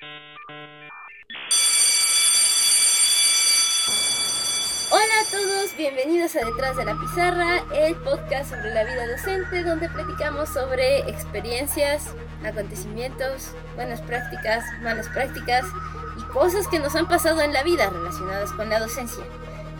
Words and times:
Hola 0.00 0.14
a 4.90 5.30
todos, 5.30 5.76
bienvenidos 5.76 6.36
a 6.36 6.44
Detrás 6.44 6.76
de 6.76 6.84
la 6.84 6.94
Pizarra, 7.00 7.64
el 7.74 7.96
podcast 7.96 8.50
sobre 8.50 8.74
la 8.74 8.84
vida 8.84 9.08
docente 9.08 9.64
donde 9.64 9.88
platicamos 9.88 10.50
sobre 10.50 11.00
experiencias, 11.10 12.14
acontecimientos, 12.44 13.50
buenas 13.74 14.00
prácticas, 14.02 14.64
malas 14.82 15.08
prácticas 15.08 15.64
y 16.18 16.22
cosas 16.32 16.68
que 16.68 16.78
nos 16.78 16.94
han 16.94 17.08
pasado 17.08 17.40
en 17.40 17.52
la 17.52 17.64
vida 17.64 17.90
relacionadas 17.90 18.52
con 18.52 18.68
la 18.68 18.78
docencia. 18.78 19.24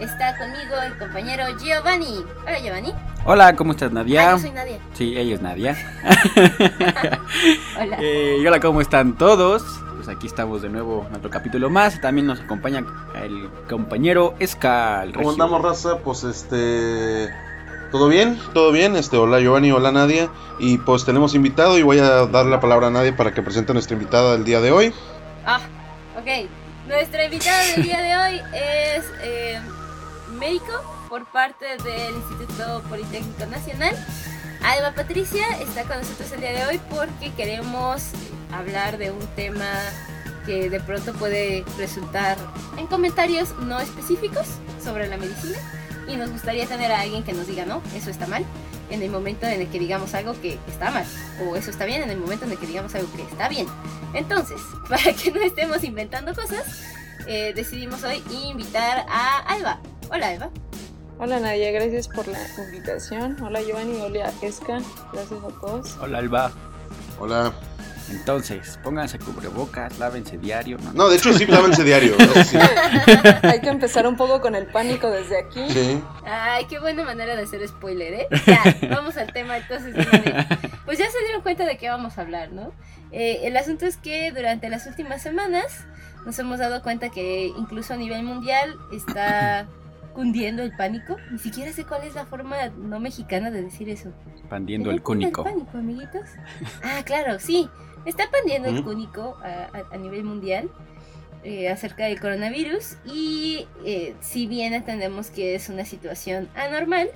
Está 0.01 0.37
conmigo 0.37 0.75
el 0.85 0.99
compañero 0.99 1.45
Giovanni. 1.59 2.25
Hola 2.43 2.59
Giovanni. 2.61 2.93
Hola, 3.25 3.55
¿cómo 3.55 3.73
estás 3.73 3.93
Nadia? 3.93 4.31
Ah, 4.31 4.33
yo 4.33 4.39
soy 4.41 4.51
Nadia. 4.53 4.79
Sí, 4.95 5.17
ella 5.17 5.35
es 5.35 5.43
Nadia. 5.43 5.77
Hola. 7.81 7.99
Eh, 8.01 8.45
hola, 8.47 8.59
¿cómo 8.61 8.81
están 8.81 9.17
todos? 9.17 9.81
Pues 10.09 10.17
aquí 10.17 10.27
estamos 10.27 10.63
de 10.63 10.71
nuevo 10.71 11.05
en 11.07 11.17
otro 11.17 11.29
capítulo 11.29 11.69
más. 11.69 12.01
También 12.01 12.27
nos 12.27 12.41
acompaña 12.41 12.83
el 13.23 13.51
compañero 13.69 14.35
Escal. 14.39 15.13
¿Cómo 15.13 15.33
andamos, 15.33 15.61
raza? 15.61 15.99
Pues 15.99 16.25
este. 16.25 17.29
¿Todo 17.93 18.09
bien? 18.09 18.41
¿Todo 18.55 18.73
bien? 18.73 18.97
Este, 18.97 19.19
hola 19.19 19.39
Giovanni, 19.39 19.71
hola 19.71 19.93
Nadia. 19.93 20.31
Y 20.59 20.79
pues 20.79 21.05
tenemos 21.05 21.35
invitado 21.35 21.77
y 21.77 21.83
voy 21.83 21.99
a 21.99 22.25
dar 22.25 22.47
la 22.47 22.59
palabra 22.59 22.87
a 22.87 22.91
Nadia 22.91 23.15
para 23.15 23.35
que 23.35 23.43
presente 23.43 23.73
a 23.73 23.75
nuestra 23.75 23.97
invitada 23.97 24.33
del 24.33 24.47
día 24.47 24.63
de 24.63 24.73
hoy. 24.73 24.95
Ah, 25.45 25.61
ok. 26.19 26.49
Nuestra 26.89 27.27
invitada 27.27 27.63
del 27.67 27.83
día 27.83 28.01
de 28.01 28.17
hoy 28.17 28.41
es 28.55 29.05
eh, 29.21 29.61
médico 30.39 30.73
por 31.11 31.27
parte 31.27 31.67
del 31.85 32.15
Instituto 32.15 32.83
Politécnico 32.89 33.45
Nacional. 33.45 33.95
Alba 34.65 34.95
Patricia 34.95 35.45
está 35.61 35.83
con 35.83 35.99
nosotros 35.99 36.33
el 36.33 36.41
día 36.41 36.53
de 36.53 36.65
hoy 36.65 36.81
porque 36.89 37.31
queremos 37.35 38.13
hablar 38.53 38.99
de 38.99 39.11
un 39.11 39.27
tema 39.37 39.69
que 40.47 40.71
de 40.71 40.81
pronto 40.81 41.13
puede 41.13 41.65
resultar 41.77 42.37
en 42.79 42.87
comentarios 42.87 43.55
no 43.61 43.79
específicos 43.81 44.47
sobre 44.83 45.09
la 45.09 45.17
medicina 45.17 45.59
y 46.07 46.17
nos 46.17 46.31
gustaría 46.31 46.67
tener 46.67 46.91
a 46.91 47.01
alguien 47.01 47.23
que 47.23 47.33
nos 47.33 47.47
diga 47.47 47.67
no, 47.67 47.83
eso 47.95 48.11
está 48.11 48.27
mal 48.27 48.45
en 48.91 49.03
el 49.03 49.11
momento 49.11 49.47
en 49.47 49.61
el 49.61 49.69
que 49.69 49.79
digamos 49.79 50.15
algo 50.15 50.41
que 50.41 50.59
está 50.67 50.91
mal 50.91 51.05
o 51.45 51.57
eso 51.57 51.71
está 51.71 51.85
bien 51.85 52.03
en 52.03 52.11
el 52.11 52.19
momento 52.19 52.47
en 52.47 52.53
el 52.53 52.59
que 52.59 52.67
digamos 52.67 52.95
algo 52.95 53.09
que 53.15 53.23
está 53.23 53.49
bien. 53.49 53.67
Entonces, 54.15 54.61
para 54.89 55.13
que 55.13 55.31
no 55.31 55.41
estemos 55.41 55.85
inventando 55.85 56.35
cosas, 56.35 56.83
eh, 57.27 57.53
decidimos 57.55 58.03
hoy 58.05 58.23
invitar 58.49 59.05
a 59.09 59.39
Alba. 59.41 59.81
Hola 60.11 60.29
Alba. 60.29 60.51
Hola 61.19 61.41
Nadia, 61.41 61.73
gracias 61.73 62.09
por 62.09 62.27
la 62.29 62.39
invitación. 62.59 63.37
Hola 63.43 63.61
Giovanni, 63.61 64.01
hola 64.01 64.33
Esca, 64.41 64.81
gracias 65.13 65.41
a 65.43 65.61
todos. 65.61 65.97
Hola, 66.01 66.19
Alba. 66.19 66.53
Hola. 67.19 67.53
Entonces, 68.11 68.79
pónganse 68.83 69.19
cubrebocas, 69.19 69.99
lávense 69.99 70.39
diario. 70.39 70.79
¿no? 70.79 70.93
No, 70.93 71.09
de 71.09 71.17
hecho 71.17 71.33
sí, 71.33 71.47
lávense 71.47 71.85
diario. 71.85 72.15
¿no? 72.19 72.45
Sí. 72.45 72.57
Hay 73.43 73.61
que 73.61 73.69
empezar 73.69 74.07
un 74.07 74.17
poco 74.17 74.41
con 74.41 74.55
el 74.55 74.67
pánico 74.67 75.11
desde 75.11 75.39
aquí. 75.39 75.69
Sí. 75.71 76.03
Ay, 76.25 76.67
qué 76.67 76.79
buena 76.79 77.05
manera 77.05 77.37
de 77.37 77.43
hacer 77.43 77.67
spoiler, 77.69 78.15
¿eh? 78.15 78.29
Ya, 78.47 78.63
vamos 78.91 79.17
al 79.17 79.33
tema 79.33 79.57
entonces. 79.59 79.95
Pues 80.85 80.99
ya 80.99 81.11
se 81.11 81.19
dieron 81.25 81.43
cuenta 81.43 81.65
de 81.67 81.77
qué 81.77 81.89
vamos 81.89 82.19
a 82.19 82.23
hablar, 82.23 82.53
¿no? 82.53 82.73
Eh, 83.13 83.41
el 83.45 83.57
asunto 83.57 83.87
es 83.87 83.97
que 83.97 84.33
durante 84.33 84.69
las 84.69 84.87
últimas 84.87 85.23
semanas 85.23 85.85
nos 86.25 86.39
hemos 86.39 86.59
dado 86.59 86.83
cuenta 86.83 87.11
que 87.11 87.47
incluso 87.57 87.95
a 87.95 87.97
nivel 87.97 88.23
mundial 88.23 88.75
está 88.93 89.67
cundiendo 90.15 90.63
el 90.63 90.75
pánico. 90.77 91.17
Ni 91.31 91.39
siquiera 91.39 91.73
sé 91.73 91.85
cuál 91.85 92.03
es 92.03 92.15
la 92.15 92.27
forma 92.27 92.57
no 92.77 93.01
mexicana 93.01 93.51
de 93.51 93.63
decir 93.63 93.89
eso. 93.89 94.13
Expandiendo 94.37 94.89
¿No 94.89 94.95
el 94.95 95.03
cúnico. 95.03 95.45
pánico, 95.45 95.79
amiguitos? 95.79 96.23
Ah, 96.83 97.03
claro, 97.05 97.39
sí. 97.39 97.69
Está 98.09 98.23
expandiendo 98.25 98.69
el 98.69 98.77
Ujú. 98.81 98.85
cúnico 98.91 99.37
a, 99.43 99.69
a- 99.77 99.95
a 99.95 99.97
nivel 99.99 100.25
mundial 100.25 100.71
eh, 101.45 101.69
acerca 101.69 102.07
del 102.07 102.19
coronavirus 102.21 102.97
y 103.05 103.67
eh, 103.85 104.15
si 104.21 104.47
bien 104.47 104.73
entendemos 104.73 105.29
que 105.31 105.55
es 105.55 105.69
una 105.69 105.85
situación 105.85 106.49
anormal, 106.55 107.11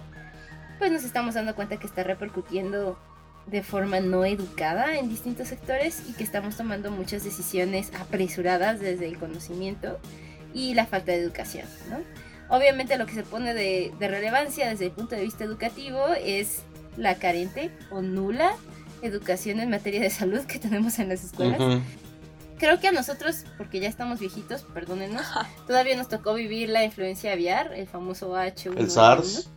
pues 0.78 0.92
nos 0.92 1.02
estamos 1.04 1.34
dando 1.34 1.54
cuenta 1.54 1.78
que 1.78 1.86
está 1.86 2.02
repercutiendo 2.04 2.98
de 3.46 3.62
forma 3.62 4.00
no 4.00 4.24
educada 4.24 4.98
en 4.98 5.08
distintos 5.08 5.48
sectores 5.48 6.02
y 6.08 6.12
que 6.12 6.22
estamos 6.24 6.56
tomando 6.56 6.90
muchas 6.90 7.24
decisiones 7.24 7.90
apresuradas 7.98 8.78
desde 8.78 9.06
el 9.08 9.18
conocimiento 9.18 9.98
y 10.54 10.74
la 10.74 10.86
falta 10.86 11.12
de 11.12 11.18
educación, 11.18 11.66
¿no? 11.88 11.98
Obviamente 12.54 12.98
lo 12.98 13.06
que 13.06 13.14
se 13.14 13.22
pone 13.22 13.54
de, 13.54 13.92
de 13.98 14.08
relevancia 14.08 14.68
desde 14.68 14.84
el 14.86 14.90
punto 14.92 15.16
de 15.16 15.22
vista 15.22 15.42
educativo 15.44 16.04
es 16.22 16.62
la 16.98 17.14
carente 17.14 17.70
o 17.90 18.02
nula 18.02 18.52
educación 19.02 19.60
en 19.60 19.70
materia 19.70 20.00
de 20.00 20.10
salud 20.10 20.40
que 20.44 20.58
tenemos 20.58 20.98
en 20.98 21.08
las 21.08 21.24
escuelas. 21.24 21.80
Creo 22.58 22.78
que 22.78 22.88
a 22.88 22.92
nosotros, 22.92 23.44
porque 23.58 23.80
ya 23.80 23.88
estamos 23.88 24.20
viejitos, 24.20 24.62
perdónenos, 24.62 25.26
todavía 25.66 25.96
nos 25.96 26.08
tocó 26.08 26.34
vivir 26.34 26.68
la 26.68 26.84
influencia 26.84 27.32
aviar, 27.32 27.72
el 27.74 27.88
famoso 27.88 28.34
H1N1. 28.36 28.78
El 28.78 28.90
SARS. 28.90 29.50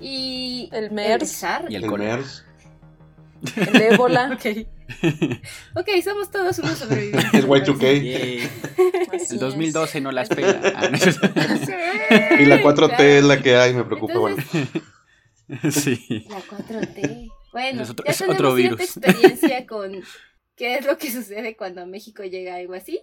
Y 0.00 0.68
El 0.72 0.92
MERS. 0.92 1.22
El 1.22 1.28
SARS. 1.28 1.70
Y 1.70 1.74
el 1.74 1.84
El. 1.84 1.90
MERS. 1.90 2.44
El 3.56 3.82
ébola. 3.82 4.30
Ok. 4.36 4.66
ok, 5.74 5.88
somos 6.04 6.30
todos 6.30 6.60
unos 6.60 6.78
sobrevivientes. 6.78 7.34
Es 7.34 7.44
Y2K. 7.44 7.80
Yay. 7.80 8.48
así 9.12 9.30
El 9.30 9.34
es. 9.34 9.40
2012 9.40 10.00
no 10.00 10.12
las 10.12 10.28
pela. 10.28 10.60
Ah, 10.76 10.88
no. 10.88 10.98
Y 12.40 12.44
la 12.46 12.62
4T 12.62 13.00
es 13.00 13.24
la 13.24 13.42
que 13.42 13.56
hay, 13.56 13.74
me 13.74 13.84
preocupa. 13.84 14.18
Bueno. 14.18 14.36
Sí. 15.70 16.26
La 16.28 16.38
4T. 16.40 17.25
Bueno, 17.56 17.82
Es 17.84 17.90
otro- 17.90 18.04
ya 18.04 18.10
es 18.12 18.18
tenemos 18.18 18.36
otro 18.36 18.56
cierta 18.56 18.76
virus. 18.76 18.96
experiencia 18.96 19.66
con 19.72 20.02
qué 20.56 20.76
es 20.76 20.84
lo 20.86 20.98
que 20.98 21.10
sucede 21.10 21.56
cuando 21.56 21.80
a 21.82 21.86
México 21.86 22.22
llega 22.22 22.56
algo 22.56 22.74
así. 22.74 23.00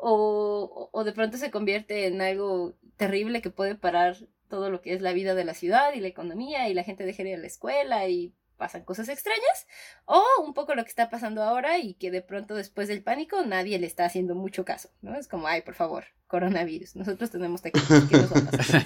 O, 0.00 0.90
o 0.92 1.04
de 1.04 1.12
pronto 1.12 1.36
se 1.38 1.50
convierte 1.50 2.06
en 2.06 2.20
algo 2.20 2.74
terrible 2.96 3.40
que 3.42 3.50
puede 3.50 3.76
parar 3.76 4.16
todo 4.48 4.70
lo 4.70 4.80
que 4.82 4.92
es 4.92 5.00
la 5.00 5.12
vida 5.12 5.34
de 5.34 5.44
la 5.44 5.54
ciudad 5.54 5.94
y 5.94 6.00
la 6.00 6.08
economía 6.08 6.68
y 6.68 6.74
la 6.74 6.82
gente 6.84 7.04
deja 7.06 7.22
de 7.22 7.30
ir 7.30 7.36
a 7.36 7.40
la 7.40 7.46
escuela 7.46 8.08
y 8.08 8.34
pasan 8.58 8.84
cosas 8.84 9.08
extrañas. 9.08 9.66
O 10.04 10.22
un 10.44 10.52
poco 10.54 10.74
lo 10.74 10.82
que 10.84 10.90
está 10.90 11.08
pasando 11.10 11.42
ahora 11.42 11.78
y 11.78 11.94
que 11.94 12.10
de 12.10 12.22
pronto 12.22 12.54
después 12.54 12.88
del 12.88 13.02
pánico 13.02 13.42
nadie 13.44 13.78
le 13.78 13.86
está 13.86 14.04
haciendo 14.04 14.34
mucho 14.34 14.64
caso, 14.64 14.90
¿no? 15.00 15.14
Es 15.16 15.28
como, 15.28 15.46
ay, 15.46 15.62
por 15.62 15.74
favor, 15.74 16.04
coronavirus. 16.26 16.96
Nosotros 16.96 17.30
tenemos 17.30 17.62
que 17.62 17.70
nos 17.72 18.32
va 18.32 18.38
a 18.40 18.50
pasar. 18.50 18.84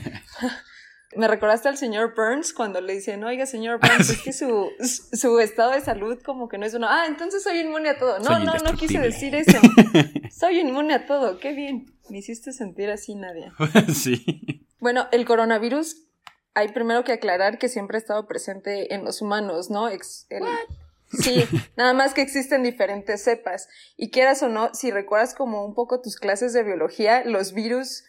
Me 1.16 1.26
recordaste 1.26 1.68
al 1.68 1.76
señor 1.76 2.14
Burns 2.14 2.52
cuando 2.52 2.80
le 2.80 2.92
dicen, 2.94 3.24
oiga, 3.24 3.44
señor 3.46 3.80
Burns, 3.80 4.10
es 4.10 4.22
que 4.22 4.32
su, 4.32 4.70
su 4.80 5.40
estado 5.40 5.72
de 5.72 5.80
salud 5.80 6.20
como 6.22 6.48
que 6.48 6.56
no 6.58 6.66
es 6.66 6.74
uno. 6.74 6.86
Ah, 6.88 7.06
entonces 7.08 7.42
soy 7.42 7.58
inmune 7.58 7.88
a 7.90 7.98
todo. 7.98 8.18
No, 8.20 8.24
Soy 8.26 8.44
no, 8.46 8.54
no 8.54 8.74
quise 8.76 8.98
decir 9.00 9.34
eso. 9.34 9.58
Soy 10.30 10.60
inmune 10.60 10.94
a 10.94 11.06
todo. 11.06 11.38
Qué 11.38 11.52
bien. 11.52 11.92
Me 12.08 12.18
hiciste 12.18 12.52
sentir 12.52 12.90
así, 12.90 13.14
Nadia. 13.16 13.52
sí. 13.94 14.66
Bueno, 14.78 15.08
el 15.12 15.24
coronavirus, 15.26 15.96
hay 16.54 16.68
primero 16.68 17.02
que 17.04 17.12
aclarar 17.12 17.58
que 17.58 17.68
siempre 17.68 17.96
ha 17.96 18.00
estado 18.00 18.26
presente 18.28 18.94
en 18.94 19.04
los 19.04 19.20
humanos, 19.20 19.68
¿no? 19.70 19.88
Ex- 19.88 20.26
el- 20.30 20.44
Sí, 21.12 21.44
nada 21.76 21.92
más 21.92 22.14
que 22.14 22.22
existen 22.22 22.62
diferentes 22.62 23.24
cepas. 23.24 23.68
Y 23.96 24.10
quieras 24.12 24.44
o 24.44 24.48
no, 24.48 24.72
si 24.74 24.92
recuerdas 24.92 25.34
como 25.34 25.64
un 25.64 25.74
poco 25.74 26.00
tus 26.00 26.14
clases 26.16 26.52
de 26.52 26.62
biología, 26.62 27.24
los 27.24 27.52
virus, 27.52 28.04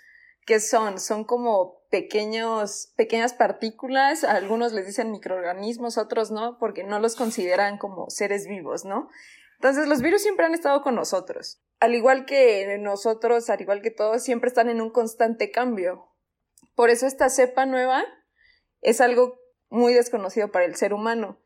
¿qué 0.45 0.59
son? 0.59 0.99
Son 0.99 1.23
como 1.23 1.80
pequeños, 1.91 2.93
pequeñas 2.95 3.33
partículas, 3.33 4.23
algunos 4.23 4.71
les 4.71 4.87
dicen 4.87 5.11
microorganismos, 5.11 5.97
otros 5.97 6.31
no, 6.31 6.57
porque 6.57 6.83
no 6.83 6.99
los 6.99 7.15
consideran 7.15 7.77
como 7.77 8.09
seres 8.09 8.47
vivos, 8.47 8.85
¿no? 8.85 9.09
Entonces 9.55 9.87
los 9.87 10.01
virus 10.01 10.23
siempre 10.23 10.45
han 10.45 10.53
estado 10.53 10.81
con 10.81 10.95
nosotros. 10.95 11.61
Al 11.81 11.93
igual 11.93 12.25
que 12.25 12.77
nosotros, 12.79 13.49
al 13.49 13.61
igual 13.61 13.81
que 13.81 13.91
todos, 13.91 14.23
siempre 14.23 14.47
están 14.47 14.69
en 14.69 14.81
un 14.81 14.89
constante 14.89 15.51
cambio. 15.51 16.07
Por 16.75 16.89
eso 16.89 17.05
esta 17.05 17.29
cepa 17.29 17.65
nueva 17.65 18.03
es 18.81 19.01
algo 19.01 19.39
muy 19.69 19.93
desconocido 19.93 20.49
para 20.49 20.65
el 20.65 20.75
ser 20.75 20.93
humano. 20.93 21.40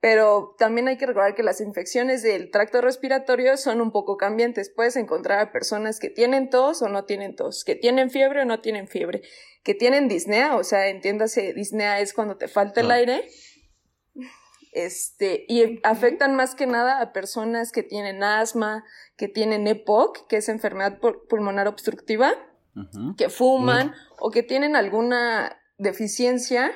Pero 0.00 0.54
también 0.58 0.88
hay 0.88 0.96
que 0.96 1.04
recordar 1.04 1.34
que 1.34 1.42
las 1.42 1.60
infecciones 1.60 2.22
del 2.22 2.50
tracto 2.50 2.80
respiratorio 2.80 3.58
son 3.58 3.82
un 3.82 3.92
poco 3.92 4.16
cambiantes. 4.16 4.72
Puedes 4.74 4.96
encontrar 4.96 5.38
a 5.40 5.52
personas 5.52 5.98
que 5.98 6.08
tienen 6.08 6.48
tos 6.48 6.80
o 6.80 6.88
no 6.88 7.04
tienen 7.04 7.36
tos, 7.36 7.64
que 7.64 7.74
tienen 7.74 8.10
fiebre 8.10 8.40
o 8.42 8.44
no 8.46 8.60
tienen 8.60 8.88
fiebre, 8.88 9.20
que 9.62 9.74
tienen 9.74 10.08
disnea, 10.08 10.56
o 10.56 10.64
sea, 10.64 10.88
entiéndase, 10.88 11.52
disnea 11.52 12.00
es 12.00 12.14
cuando 12.14 12.38
te 12.38 12.48
falta 12.48 12.80
el 12.80 12.90
aire. 12.90 13.28
Este, 14.72 15.44
y 15.48 15.80
afectan 15.82 16.36
más 16.36 16.54
que 16.54 16.66
nada 16.66 17.00
a 17.02 17.12
personas 17.12 17.72
que 17.72 17.82
tienen 17.82 18.22
asma, 18.22 18.84
que 19.16 19.26
tienen 19.28 19.66
EPOC, 19.66 20.28
que 20.28 20.36
es 20.36 20.48
enfermedad 20.48 20.98
pul- 21.00 21.26
pulmonar 21.28 21.66
obstructiva, 21.68 22.32
que 23.18 23.28
fuman 23.28 23.94
o 24.20 24.30
que 24.30 24.44
tienen 24.44 24.76
alguna 24.76 25.60
deficiencia 25.76 26.72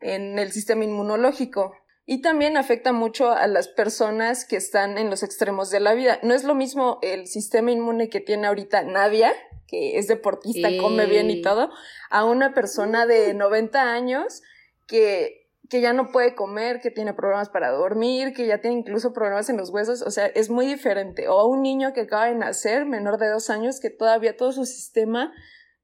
en 0.00 0.38
el 0.38 0.50
sistema 0.50 0.82
inmunológico. 0.84 1.74
Y 2.06 2.22
también 2.22 2.56
afecta 2.56 2.92
mucho 2.92 3.30
a 3.32 3.46
las 3.48 3.68
personas 3.68 4.44
que 4.44 4.56
están 4.56 4.96
en 4.96 5.10
los 5.10 5.22
extremos 5.22 5.70
de 5.70 5.80
la 5.80 5.92
vida. 5.94 6.20
No 6.22 6.34
es 6.34 6.44
lo 6.44 6.54
mismo 6.54 6.98
el 7.02 7.26
sistema 7.26 7.72
inmune 7.72 8.08
que 8.08 8.20
tiene 8.20 8.46
ahorita 8.46 8.82
Nadia, 8.84 9.32
que 9.66 9.98
es 9.98 10.06
deportista, 10.06 10.68
Sí. 10.68 10.78
come 10.78 11.06
bien 11.06 11.28
y 11.30 11.42
todo, 11.42 11.70
a 12.08 12.24
una 12.24 12.54
persona 12.54 13.06
de 13.06 13.34
90 13.34 13.92
años 13.92 14.42
que 14.86 15.42
que 15.68 15.80
ya 15.80 15.92
no 15.92 16.12
puede 16.12 16.34
comer, 16.34 16.80
que 16.80 16.90
tiene 16.90 17.12
problemas 17.12 17.48
para 17.48 17.70
dormir, 17.70 18.32
que 18.34 18.46
ya 18.46 18.60
tiene 18.60 18.78
incluso 18.78 19.12
problemas 19.12 19.48
en 19.48 19.56
los 19.56 19.70
huesos, 19.70 20.02
o 20.02 20.10
sea, 20.10 20.26
es 20.26 20.48
muy 20.48 20.66
diferente. 20.66 21.28
O 21.28 21.40
a 21.40 21.44
un 21.44 21.62
niño 21.62 21.92
que 21.92 22.02
acaba 22.02 22.26
de 22.26 22.34
nacer, 22.36 22.86
menor 22.86 23.18
de 23.18 23.28
dos 23.28 23.50
años, 23.50 23.80
que 23.80 23.90
todavía 23.90 24.36
todo 24.36 24.52
su 24.52 24.64
sistema 24.64 25.32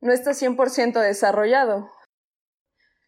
no 0.01 0.13
está 0.13 0.35
100% 0.35 1.01
desarrollado. 1.01 1.91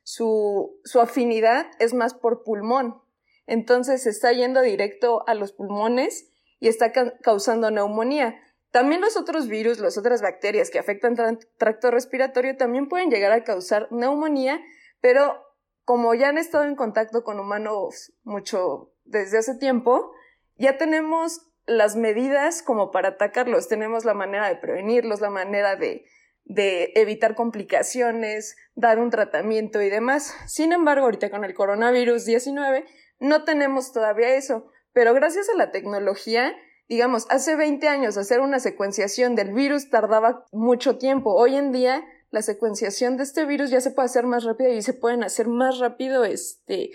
Su, 0.03 0.81
su 0.85 1.01
afinidad 1.01 1.67
es 1.79 1.95
más 1.95 2.15
por 2.15 2.43
pulmón. 2.43 3.01
Entonces 3.47 4.07
está 4.07 4.33
yendo 4.33 4.61
directo 4.63 5.27
a 5.29 5.35
los 5.35 5.53
pulmones 5.53 6.31
y 6.61 6.69
está 6.69 6.93
causando 7.23 7.71
neumonía. 7.71 8.41
También 8.71 9.01
los 9.01 9.17
otros 9.17 9.49
virus, 9.49 9.79
las 9.79 9.99
otras 9.99 10.23
bacterias 10.23 10.71
que 10.71 10.79
afectan 10.79 11.17
el 11.19 11.39
tracto 11.59 11.91
respiratorio 11.91 12.57
también 12.57 12.89
pueden 12.89 13.11
llegar 13.11 13.33
a 13.33 13.45
causar 13.45 13.87
neumonía, 13.93 14.61
pero 15.01 15.41
como 15.85 16.15
ya 16.15 16.31
han 16.31 16.39
estado 16.39 16.65
en 16.65 16.75
contacto 16.75 17.23
con 17.23 17.39
humanos 17.39 18.13
mucho 18.23 18.93
desde 19.05 19.39
hace 19.39 19.55
tiempo, 19.57 20.13
ya 20.57 20.79
tenemos 20.79 21.53
las 21.67 21.97
medidas 21.97 22.63
como 22.63 22.91
para 22.91 23.11
atacarlos, 23.11 23.69
tenemos 23.69 24.05
la 24.05 24.15
manera 24.15 24.49
de 24.49 24.57
prevenirlos, 24.57 25.21
la 25.21 25.31
manera 25.31 25.77
de, 25.77 26.07
de 26.45 26.93
evitar 26.95 27.35
complicaciones, 27.35 28.57
dar 28.75 28.99
un 28.99 29.11
tratamiento 29.11 29.83
y 29.83 29.89
demás. 29.89 30.35
Sin 30.47 30.73
embargo, 30.73 31.05
ahorita 31.05 31.31
con 31.31 31.45
el 31.45 31.55
coronavirus 31.55 32.25
19 32.25 32.85
no 33.19 33.45
tenemos 33.45 33.93
todavía 33.93 34.35
eso, 34.35 34.71
pero 34.93 35.15
gracias 35.15 35.49
a 35.49 35.57
la 35.57 35.71
tecnología, 35.71 36.55
digamos, 36.89 37.27
hace 37.31 37.57
20 37.57 37.89
años 37.89 38.17
hacer 38.17 38.41
una 38.41 38.61
secuenciación 38.61 39.35
del 39.35 39.53
virus 39.53 39.91
tardaba 39.91 40.47
mucho 40.53 40.99
tiempo. 40.99 41.35
Hoy 41.35 41.57
en 41.57 41.73
día 41.73 42.05
la 42.31 42.43
secuenciación 42.43 43.17
de 43.17 43.23
este 43.23 43.45
virus 43.45 43.71
ya 43.71 43.81
se 43.81 43.93
puede 43.93 44.07
hacer 44.07 44.27
más 44.27 44.45
rápido 44.45 44.73
y 44.73 44.83
se 44.83 44.93
pueden 44.93 45.23
hacer 45.23 45.49
más 45.49 45.79
rápido 45.79 46.25
este, 46.25 46.91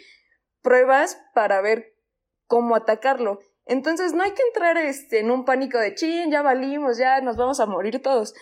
pruebas 0.61 1.21
para 1.33 1.61
ver 1.61 1.95
cómo 2.45 2.75
atacarlo. 2.75 3.39
Entonces 3.65 4.13
no 4.13 4.23
hay 4.23 4.31
que 4.31 4.41
entrar 4.47 4.77
este, 4.77 5.19
en 5.19 5.31
un 5.31 5.45
pánico 5.45 5.77
de 5.77 5.95
chin, 5.95 6.31
ya 6.31 6.41
valimos, 6.41 6.97
ya 6.97 7.21
nos 7.21 7.37
vamos 7.37 7.59
a 7.59 7.67
morir 7.67 8.01
todos. 8.01 8.33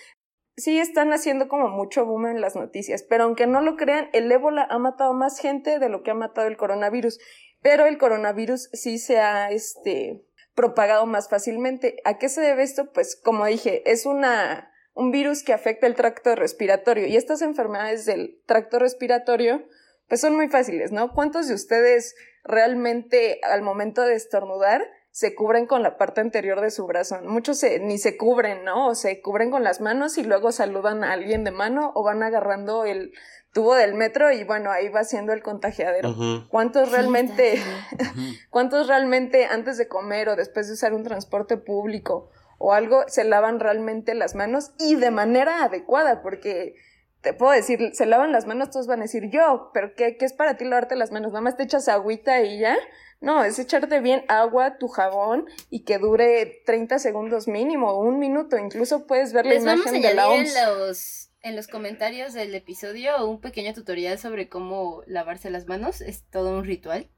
Sí 0.55 0.79
están 0.79 1.13
haciendo 1.13 1.47
como 1.47 1.67
mucho 1.67 2.05
boom 2.05 2.27
en 2.27 2.41
las 2.41 2.55
noticias, 2.55 3.03
pero 3.03 3.25
aunque 3.25 3.45
no 3.45 3.61
lo 3.61 3.75
crean, 3.75 4.09
el 4.13 4.31
ébola 4.31 4.65
ha 4.67 4.79
matado 4.79 5.13
más 5.13 5.39
gente 5.39 5.77
de 5.77 5.89
lo 5.89 6.01
que 6.01 6.11
ha 6.11 6.15
matado 6.15 6.47
el 6.47 6.57
coronavirus. 6.57 7.19
Pero 7.61 7.85
el 7.85 7.97
coronavirus 7.97 8.69
sí 8.73 8.99
se 8.99 9.19
ha 9.19 9.51
este, 9.51 10.25
propagado 10.55 11.05
más 11.05 11.29
fácilmente. 11.29 11.97
¿A 12.05 12.17
qué 12.17 12.29
se 12.29 12.41
debe 12.41 12.63
esto? 12.63 12.91
Pues 12.93 13.15
como 13.15 13.45
dije, 13.45 13.89
es 13.89 14.05
una 14.05 14.71
un 14.97 15.11
virus 15.11 15.43
que 15.43 15.53
afecta 15.53 15.85
el 15.85 15.93
tracto 15.93 16.35
respiratorio. 16.35 17.05
Y 17.05 17.17
estas 17.17 17.43
enfermedades 17.43 18.05
del 18.05 18.41
tracto 18.47 18.79
respiratorio, 18.79 19.63
pues 20.07 20.21
son 20.21 20.35
muy 20.35 20.49
fáciles, 20.49 20.91
¿no? 20.91 21.13
¿Cuántos 21.13 21.47
de 21.47 21.53
ustedes 21.53 22.15
realmente 22.43 23.39
al 23.43 23.61
momento 23.61 24.01
de 24.01 24.15
estornudar 24.15 24.83
se 25.11 25.35
cubren 25.35 25.67
con 25.67 25.83
la 25.83 25.97
parte 25.97 26.21
anterior 26.21 26.61
de 26.61 26.71
su 26.71 26.87
brazo? 26.87 27.21
Muchos 27.21 27.63
ni 27.81 27.99
se 27.99 28.17
cubren, 28.17 28.63
¿no? 28.63 28.87
O 28.87 28.95
se 28.95 29.21
cubren 29.21 29.51
con 29.51 29.63
las 29.63 29.81
manos 29.81 30.17
y 30.17 30.23
luego 30.23 30.51
saludan 30.51 31.03
a 31.03 31.13
alguien 31.13 31.43
de 31.43 31.51
mano 31.51 31.91
o 31.93 32.03
van 32.03 32.23
agarrando 32.23 32.83
el 32.83 33.13
tubo 33.57 33.73
del 33.73 33.95
metro 33.95 34.31
y 34.31 34.43
bueno, 34.43 34.69
ahí 34.69 34.87
va 34.89 35.03
siendo 35.03 35.33
el 35.33 35.41
contagiadero. 35.41 36.13
¿Cuántos 36.47 36.91
realmente, 36.91 37.59
cuántos 38.51 38.87
realmente 38.87 39.45
antes 39.45 39.79
de 39.79 39.87
comer 39.87 40.29
o 40.29 40.35
después 40.35 40.67
de 40.67 40.73
usar 40.73 40.93
un 40.93 41.01
transporte 41.01 41.57
público 41.57 42.29
o 42.59 42.73
algo, 42.73 43.05
se 43.07 43.23
lavan 43.23 43.59
realmente 43.59 44.13
las 44.13 44.35
manos 44.35 44.73
y 44.77 44.93
de 44.93 45.09
manera 45.09 45.63
adecuada, 45.63 46.21
porque 46.21 46.75
te 47.21 47.33
puedo 47.33 47.51
decir, 47.51 47.95
se 47.95 48.05
lavan 48.05 48.31
las 48.31 48.45
manos, 48.45 48.69
todos 48.69 48.85
van 48.85 48.99
a 48.99 49.05
decir 49.05 49.31
yo, 49.31 49.71
pero 49.73 49.95
¿qué, 49.95 50.17
qué 50.17 50.25
es 50.25 50.33
para 50.33 50.55
ti 50.55 50.63
lavarte 50.63 50.95
las 50.95 51.11
manos? 51.11 51.31
Nada 51.31 51.41
más 51.41 51.57
te 51.57 51.63
echas 51.63 51.87
agüita 51.87 52.41
y 52.41 52.59
ya. 52.59 52.77
No, 53.21 53.43
es 53.43 53.57
echarte 53.57 54.01
bien 54.01 54.23
agua, 54.27 54.77
tu 54.77 54.87
jabón 54.87 55.47
y 55.71 55.83
que 55.83 55.97
dure 55.97 56.61
30 56.67 56.99
segundos 56.99 57.47
mínimo, 57.47 57.99
un 57.99 58.19
minuto. 58.19 58.55
Incluso 58.55 59.07
puedes 59.07 59.33
ver 59.33 59.47
la 59.47 59.55
imagen 59.55 59.99
de 59.99 60.13
la 60.13 60.29
OMS. 60.29 60.55
Los, 60.77 61.26
en 61.47 61.55
los 61.55 61.67
comentarios 61.67 62.33
del 62.33 62.53
episodio 62.53 63.25
un 63.25 63.39
pequeño 63.39 63.73
tutorial 63.73 64.19
sobre 64.19 64.49
cómo 64.49 65.01
lavarse 65.07 65.49
las 65.49 65.65
manos. 65.65 66.01
Es 66.01 66.23
todo 66.29 66.57
un 66.57 66.65
ritual, 66.65 67.09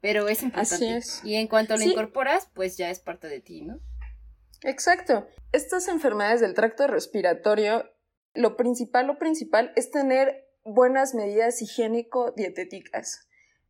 pero 0.00 0.28
es 0.28 0.42
importante. 0.42 1.00
Y 1.24 1.34
en 1.34 1.48
cuanto 1.48 1.76
lo 1.76 1.82
incorporas, 1.82 2.48
pues 2.54 2.76
ya 2.76 2.90
es 2.90 3.00
parte 3.00 3.28
de 3.28 3.40
ti, 3.40 3.62
¿no? 3.62 3.80
Exacto. 4.62 5.26
Estas 5.50 5.88
enfermedades 5.88 6.40
del 6.40 6.54
tracto 6.54 6.86
respiratorio, 6.86 7.90
lo 8.34 8.56
principal, 8.56 9.06
lo 9.06 9.18
principal 9.18 9.72
es 9.74 9.90
tener 9.90 10.48
buenas 10.64 11.14
medidas 11.14 11.60
higiénico-dietéticas. 11.60 13.26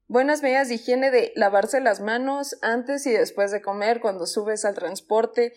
Buenas 0.08 0.42
medidas 0.42 0.68
de 0.68 0.74
higiene 0.74 1.10
de 1.10 1.32
lavarse 1.36 1.80
las 1.80 2.00
manos 2.00 2.58
antes 2.60 3.06
y 3.06 3.12
después 3.12 3.50
de 3.50 3.62
comer, 3.62 4.00
cuando 4.00 4.26
subes 4.26 4.66
al 4.66 4.74
transporte. 4.74 5.54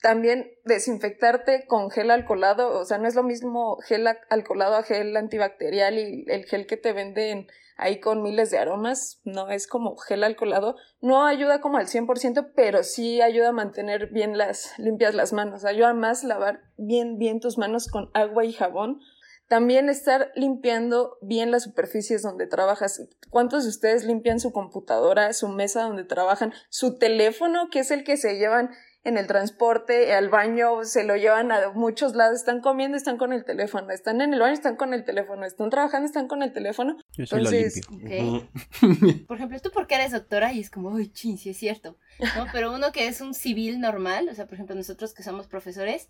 También 0.00 0.50
desinfectarte 0.64 1.66
con 1.66 1.90
gel 1.90 2.10
alcoholado, 2.10 2.78
o 2.78 2.84
sea, 2.84 2.98
no 2.98 3.06
es 3.06 3.14
lo 3.14 3.22
mismo 3.22 3.76
gel 3.86 4.06
alcoholado 4.30 4.76
a 4.76 4.82
gel 4.82 5.14
antibacterial 5.16 5.98
y 5.98 6.24
el 6.28 6.46
gel 6.46 6.66
que 6.66 6.78
te 6.78 6.92
venden 6.94 7.48
ahí 7.80 7.98
con 7.98 8.22
miles 8.22 8.50
de 8.50 8.58
aromas, 8.58 9.20
no 9.24 9.48
es 9.50 9.66
como 9.66 9.96
gel 9.96 10.22
alcoholado, 10.22 10.76
no 11.00 11.26
ayuda 11.26 11.60
como 11.60 11.78
al 11.78 11.86
100%, 11.86 12.52
pero 12.54 12.82
sí 12.82 13.20
ayuda 13.20 13.48
a 13.48 13.52
mantener 13.52 14.10
bien 14.10 14.38
las, 14.38 14.78
limpias 14.78 15.14
las 15.14 15.32
manos, 15.32 15.64
ayuda 15.64 15.94
más 15.94 16.22
lavar 16.22 16.60
bien, 16.76 17.18
bien 17.18 17.40
tus 17.40 17.58
manos 17.58 17.88
con 17.88 18.10
agua 18.14 18.44
y 18.44 18.52
jabón. 18.52 19.00
También 19.48 19.88
estar 19.88 20.30
limpiando 20.36 21.18
bien 21.22 21.50
las 21.50 21.64
superficies 21.64 22.22
donde 22.22 22.46
trabajas. 22.46 23.08
¿Cuántos 23.30 23.64
de 23.64 23.70
ustedes 23.70 24.04
limpian 24.04 24.38
su 24.38 24.52
computadora, 24.52 25.32
su 25.32 25.48
mesa 25.48 25.82
donde 25.82 26.04
trabajan, 26.04 26.52
su 26.68 26.98
teléfono, 26.98 27.68
que 27.68 27.80
es 27.80 27.90
el 27.90 28.04
que 28.04 28.16
se 28.16 28.38
llevan 28.38 28.70
en 29.02 29.16
el 29.16 29.26
transporte, 29.26 30.12
al 30.12 30.28
baño, 30.28 30.84
se 30.84 31.04
lo 31.04 31.16
llevan 31.16 31.50
a 31.52 31.70
muchos 31.70 32.14
lados, 32.14 32.36
están 32.36 32.60
comiendo, 32.60 32.96
están 32.96 33.16
con 33.16 33.32
el 33.32 33.44
teléfono, 33.44 33.90
están 33.90 34.20
en 34.20 34.34
el 34.34 34.40
baño, 34.40 34.52
están 34.52 34.76
con 34.76 34.92
el 34.92 35.04
teléfono, 35.04 35.46
están 35.46 35.70
trabajando, 35.70 36.06
están 36.06 36.28
con 36.28 36.42
el 36.42 36.52
teléfono. 36.52 36.98
Entonces, 37.16 37.80
Por 39.26 39.36
ejemplo, 39.36 39.58
tú 39.60 39.70
porque 39.72 39.94
eres 39.94 40.12
doctora 40.12 40.52
y 40.52 40.60
es 40.60 40.70
como, 40.70 40.90
uy, 40.90 41.10
chin, 41.12 41.38
sí 41.38 41.50
es 41.50 41.56
cierto, 41.56 41.96
¿no? 42.36 42.46
Pero 42.52 42.74
uno 42.74 42.92
que 42.92 43.08
es 43.08 43.20
un 43.22 43.32
civil 43.32 43.80
normal, 43.80 44.28
o 44.28 44.34
sea, 44.34 44.46
por 44.46 44.54
ejemplo, 44.54 44.76
nosotros 44.76 45.14
que 45.14 45.22
somos 45.22 45.46
profesores, 45.46 46.08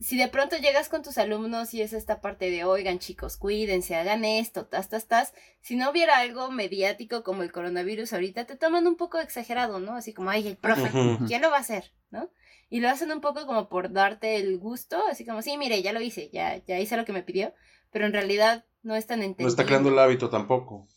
si 0.00 0.18
de 0.18 0.28
pronto 0.28 0.56
llegas 0.56 0.88
con 0.88 1.02
tus 1.02 1.18
alumnos 1.18 1.72
y 1.72 1.82
es 1.82 1.92
esta 1.92 2.20
parte 2.20 2.50
de, 2.50 2.64
oigan 2.64 2.98
chicos, 2.98 3.36
cuídense, 3.36 3.96
hagan 3.96 4.24
esto, 4.24 4.66
tas, 4.66 4.88
tas, 4.88 5.06
tas, 5.06 5.32
si 5.60 5.76
no 5.76 5.90
hubiera 5.90 6.18
algo 6.18 6.50
mediático 6.50 7.22
como 7.22 7.42
el 7.42 7.52
coronavirus 7.52 8.12
ahorita, 8.12 8.44
te 8.44 8.56
toman 8.56 8.86
un 8.86 8.96
poco 8.96 9.18
exagerado, 9.18 9.80
¿no? 9.80 9.94
Así 9.94 10.12
como, 10.12 10.30
ay, 10.30 10.46
el 10.48 10.56
profe, 10.56 10.90
¿quién 11.26 11.42
lo 11.42 11.50
va 11.50 11.56
a 11.56 11.60
hacer? 11.60 11.92
¿No? 12.10 12.30
Y 12.68 12.80
lo 12.80 12.88
hacen 12.88 13.12
un 13.12 13.20
poco 13.20 13.46
como 13.46 13.68
por 13.68 13.92
darte 13.92 14.36
el 14.36 14.58
gusto, 14.58 15.02
así 15.10 15.24
como, 15.24 15.40
sí, 15.40 15.56
mire, 15.56 15.82
ya 15.82 15.92
lo 15.92 16.00
hice, 16.00 16.30
ya, 16.30 16.62
ya 16.64 16.78
hice 16.78 16.96
lo 16.96 17.04
que 17.04 17.12
me 17.12 17.22
pidió, 17.22 17.54
pero 17.90 18.06
en 18.06 18.12
realidad 18.12 18.66
no 18.82 18.94
es 18.94 19.06
tan 19.06 19.20
entendido. 19.20 19.46
No 19.46 19.50
está 19.50 19.64
creando 19.64 19.88
el 19.88 19.98
hábito 19.98 20.28
tampoco. 20.28 20.88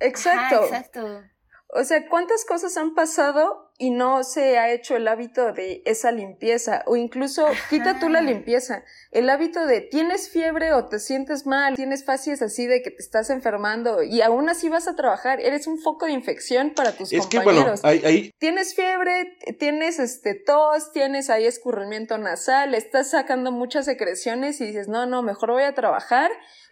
Exacto. 0.00 0.64
exacto. 0.64 1.22
O 1.68 1.82
sea, 1.84 2.08
¿cuántas 2.08 2.44
cosas 2.44 2.76
han 2.76 2.94
pasado 2.94 3.72
y 3.78 3.90
no 3.90 4.22
se 4.22 4.56
ha 4.56 4.72
hecho 4.72 4.96
el 4.96 5.08
hábito 5.08 5.52
de 5.52 5.82
esa 5.84 6.12
limpieza? 6.12 6.84
O 6.86 6.96
incluso, 6.96 7.46
quita 7.70 7.98
tú 7.98 8.08
la 8.08 8.20
limpieza, 8.20 8.84
el 9.10 9.28
hábito 9.28 9.66
de 9.66 9.80
tienes 9.80 10.30
fiebre 10.30 10.72
o 10.72 10.86
te 10.86 11.00
sientes 11.00 11.44
mal, 11.44 11.74
tienes 11.74 12.04
facies 12.04 12.40
así 12.40 12.66
de 12.66 12.82
que 12.82 12.90
te 12.90 13.02
estás 13.02 13.30
enfermando 13.30 14.02
y 14.02 14.22
aún 14.22 14.48
así 14.48 14.68
vas 14.68 14.86
a 14.86 14.94
trabajar, 14.94 15.40
eres 15.40 15.66
un 15.66 15.80
foco 15.80 16.06
de 16.06 16.12
infección 16.12 16.72
para 16.74 16.92
tus 16.92 17.10
compañeros. 17.10 17.82
Tienes 18.38 18.74
fiebre, 18.74 19.36
tienes 19.58 19.98
este 19.98 20.34
tos, 20.34 20.92
tienes 20.92 21.30
ahí 21.30 21.46
escurrimiento 21.46 22.16
nasal, 22.16 22.74
estás 22.74 23.10
sacando 23.10 23.50
muchas 23.50 23.86
secreciones 23.86 24.60
y 24.60 24.66
dices, 24.66 24.88
no, 24.88 25.06
no, 25.06 25.22
mejor 25.22 25.50
voy 25.50 25.64
a 25.64 25.74
trabajar 25.74 26.30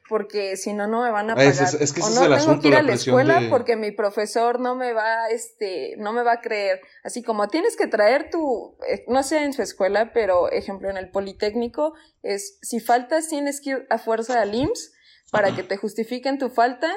porque 0.08 0.56
si 0.56 0.72
no, 0.72 0.86
no 0.86 1.02
me 1.02 1.10
van 1.10 1.30
a 1.30 1.32
ah, 1.32 1.36
pagar. 1.36 1.52
Es, 1.80 1.92
que 1.92 2.02
o 2.02 2.10
no 2.10 2.36
tengo 2.36 2.60
que 2.60 2.68
ir 2.68 2.76
a 2.76 2.82
la, 2.82 2.92
escuela 2.92 3.40
porque 3.48 3.76
mi 3.76 3.90
profesor 3.90 4.60
no 4.60 4.74
me 4.74 4.92
va, 4.92 5.28
este, 5.30 5.96
no 5.98 6.12
me 6.12 6.22
va 6.22 6.34
a 6.34 6.40
creer. 6.40 6.80
Así 7.02 7.22
como 7.22 7.48
tienes 7.48 7.76
que 7.76 7.86
traer 7.86 8.30
tu, 8.30 8.76
eh, 8.86 9.04
no 9.08 9.22
sé 9.22 9.42
en 9.44 9.52
su 9.52 9.62
escuela, 9.62 10.12
pero 10.12 10.50
ejemplo 10.50 10.90
en 10.90 10.96
el 10.96 11.10
Politécnico, 11.10 11.94
es 12.22 12.58
si 12.62 12.80
faltas 12.80 13.28
tienes 13.28 13.60
que 13.60 13.70
ir 13.70 13.86
a 13.90 13.98
fuerza 13.98 14.40
al 14.40 14.54
IMSS 14.54 14.92
para 15.30 15.54
que 15.56 15.62
te 15.62 15.76
justifiquen 15.76 16.38
tu 16.38 16.50
falta 16.50 16.92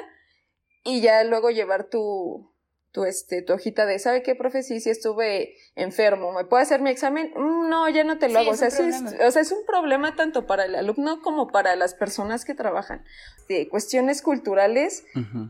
y 0.84 1.00
ya 1.00 1.24
luego 1.24 1.50
llevar 1.50 1.84
tu, 1.84 2.52
tu, 2.98 3.04
este, 3.04 3.42
tu 3.42 3.52
hojita 3.52 3.86
de, 3.86 4.00
¿sabe 4.00 4.24
qué, 4.24 4.34
profe? 4.34 4.64
Sí, 4.64 4.80
sí 4.80 4.90
estuve 4.90 5.54
enfermo, 5.76 6.32
¿me 6.32 6.44
puede 6.44 6.64
hacer 6.64 6.80
mi 6.80 6.90
examen? 6.90 7.32
Mm, 7.36 7.68
no, 7.68 7.88
ya 7.88 8.02
no 8.02 8.18
te 8.18 8.28
lo 8.28 8.40
hago. 8.40 8.50
O 8.50 8.56
sea, 8.56 8.66
es, 8.66 8.76
o 8.80 9.30
sea, 9.30 9.40
es 9.40 9.52
un 9.52 9.64
problema 9.64 10.16
tanto 10.16 10.46
para 10.46 10.64
el 10.64 10.74
alumno 10.74 11.22
como 11.22 11.46
para 11.46 11.76
las 11.76 11.94
personas 11.94 12.44
que 12.44 12.56
trabajan. 12.56 13.04
De 13.48 13.68
cuestiones 13.68 14.20
culturales 14.20 15.04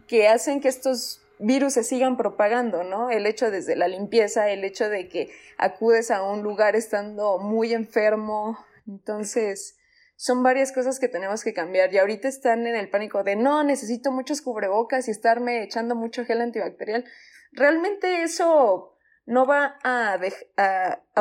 que 0.07 0.29
hacen 0.29 0.61
que 0.61 0.69
estos 0.69 1.23
virus 1.39 1.73
se 1.73 1.85
sigan 1.85 2.19
propagando, 2.19 2.85
¿no? 2.85 3.09
El 3.09 3.25
hecho 3.25 3.51
desde 3.51 3.77
la 3.77 3.89
limpieza, 3.89 4.51
el 4.51 4.63
hecho 4.63 4.91
de 4.91 5.09
que 5.09 5.31
acudes 5.57 6.11
a 6.11 6.23
un 6.23 6.43
lugar 6.43 6.77
estando 6.77 7.39
muy 7.39 7.73
enfermo. 7.73 8.59
Entonces, 8.87 9.79
son 10.17 10.43
varias 10.43 10.73
cosas 10.73 10.99
que 10.99 11.09
tenemos 11.09 11.45
que 11.45 11.55
cambiar 11.55 11.95
y 11.95 11.99
ahorita 11.99 12.29
están 12.29 12.67
en 12.67 12.75
el 12.75 12.91
pánico 12.91 13.23
de 13.23 13.37
no, 13.37 13.63
necesito 13.63 14.11
muchos 14.11 14.43
cubrebocas 14.43 15.09
y 15.09 15.13
estarme 15.13 15.63
echando 15.63 15.95
mucho 15.95 16.25
gel 16.25 16.41
antibacterial. 16.41 17.05
Realmente 17.53 18.23
eso 18.23 18.97
no 19.27 19.47
va 19.47 19.79
a, 19.85 20.19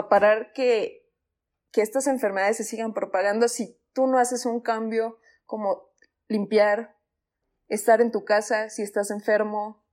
parar 0.09 0.53
que, 0.53 1.05
que 1.71 1.81
estas 1.81 2.07
enfermedades 2.07 2.57
se 2.57 2.63
sigan 2.63 2.93
propagando 2.93 3.47
si 3.47 3.79
tú 3.93 4.07
no 4.07 4.19
haces 4.19 4.45
un 4.45 4.61
cambio 4.61 5.19
como 5.45 5.89
limpiar, 6.27 6.95
estar 7.67 8.01
en 8.01 8.11
tu 8.11 8.25
casa 8.25 8.69
si 8.69 8.81
estás 8.81 9.11
enfermo. 9.11 9.83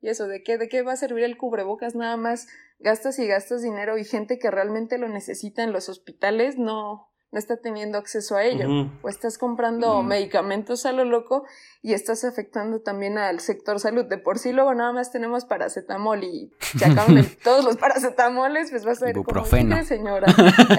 Y 0.00 0.08
eso, 0.08 0.26
¿de 0.26 0.42
qué, 0.42 0.58
¿de 0.58 0.68
qué 0.68 0.82
va 0.82 0.92
a 0.92 0.96
servir 0.96 1.24
el 1.24 1.36
cubrebocas? 1.36 1.94
Nada 1.94 2.16
más 2.16 2.48
gastas 2.78 3.18
y 3.18 3.26
gastas 3.26 3.62
dinero 3.62 3.96
y 3.98 4.04
gente 4.04 4.38
que 4.38 4.50
realmente 4.50 4.98
lo 4.98 5.08
necesita 5.08 5.62
en 5.62 5.72
los 5.72 5.88
hospitales 5.88 6.58
no, 6.58 7.11
no 7.32 7.38
está 7.38 7.56
teniendo 7.56 7.96
acceso 7.96 8.36
a 8.36 8.44
ello. 8.44 8.90
O 9.00 9.08
estás 9.08 9.38
comprando 9.38 10.02
medicamentos 10.02 10.84
a 10.84 10.92
lo 10.92 11.06
loco 11.06 11.44
y 11.80 11.94
estás 11.94 12.24
afectando 12.24 12.80
también 12.80 13.16
al 13.16 13.40
sector 13.40 13.80
salud. 13.80 14.04
De 14.04 14.18
por 14.18 14.38
sí 14.38 14.52
luego 14.52 14.74
nada 14.74 14.92
más 14.92 15.10
tenemos 15.10 15.46
paracetamol 15.46 16.22
y 16.22 16.52
se 16.76 16.84
acaban 16.84 17.24
todos 17.42 17.64
los 17.64 17.78
paracetamoles, 17.78 18.70
pues 18.70 18.86
va 18.86 18.92
a 18.92 18.96
ser 18.96 19.14
como, 19.14 19.44
señora? 19.46 20.26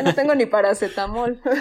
no 0.03 0.13
tengo 0.13 0.35
ni 0.35 0.45
paracetamol. 0.45 1.41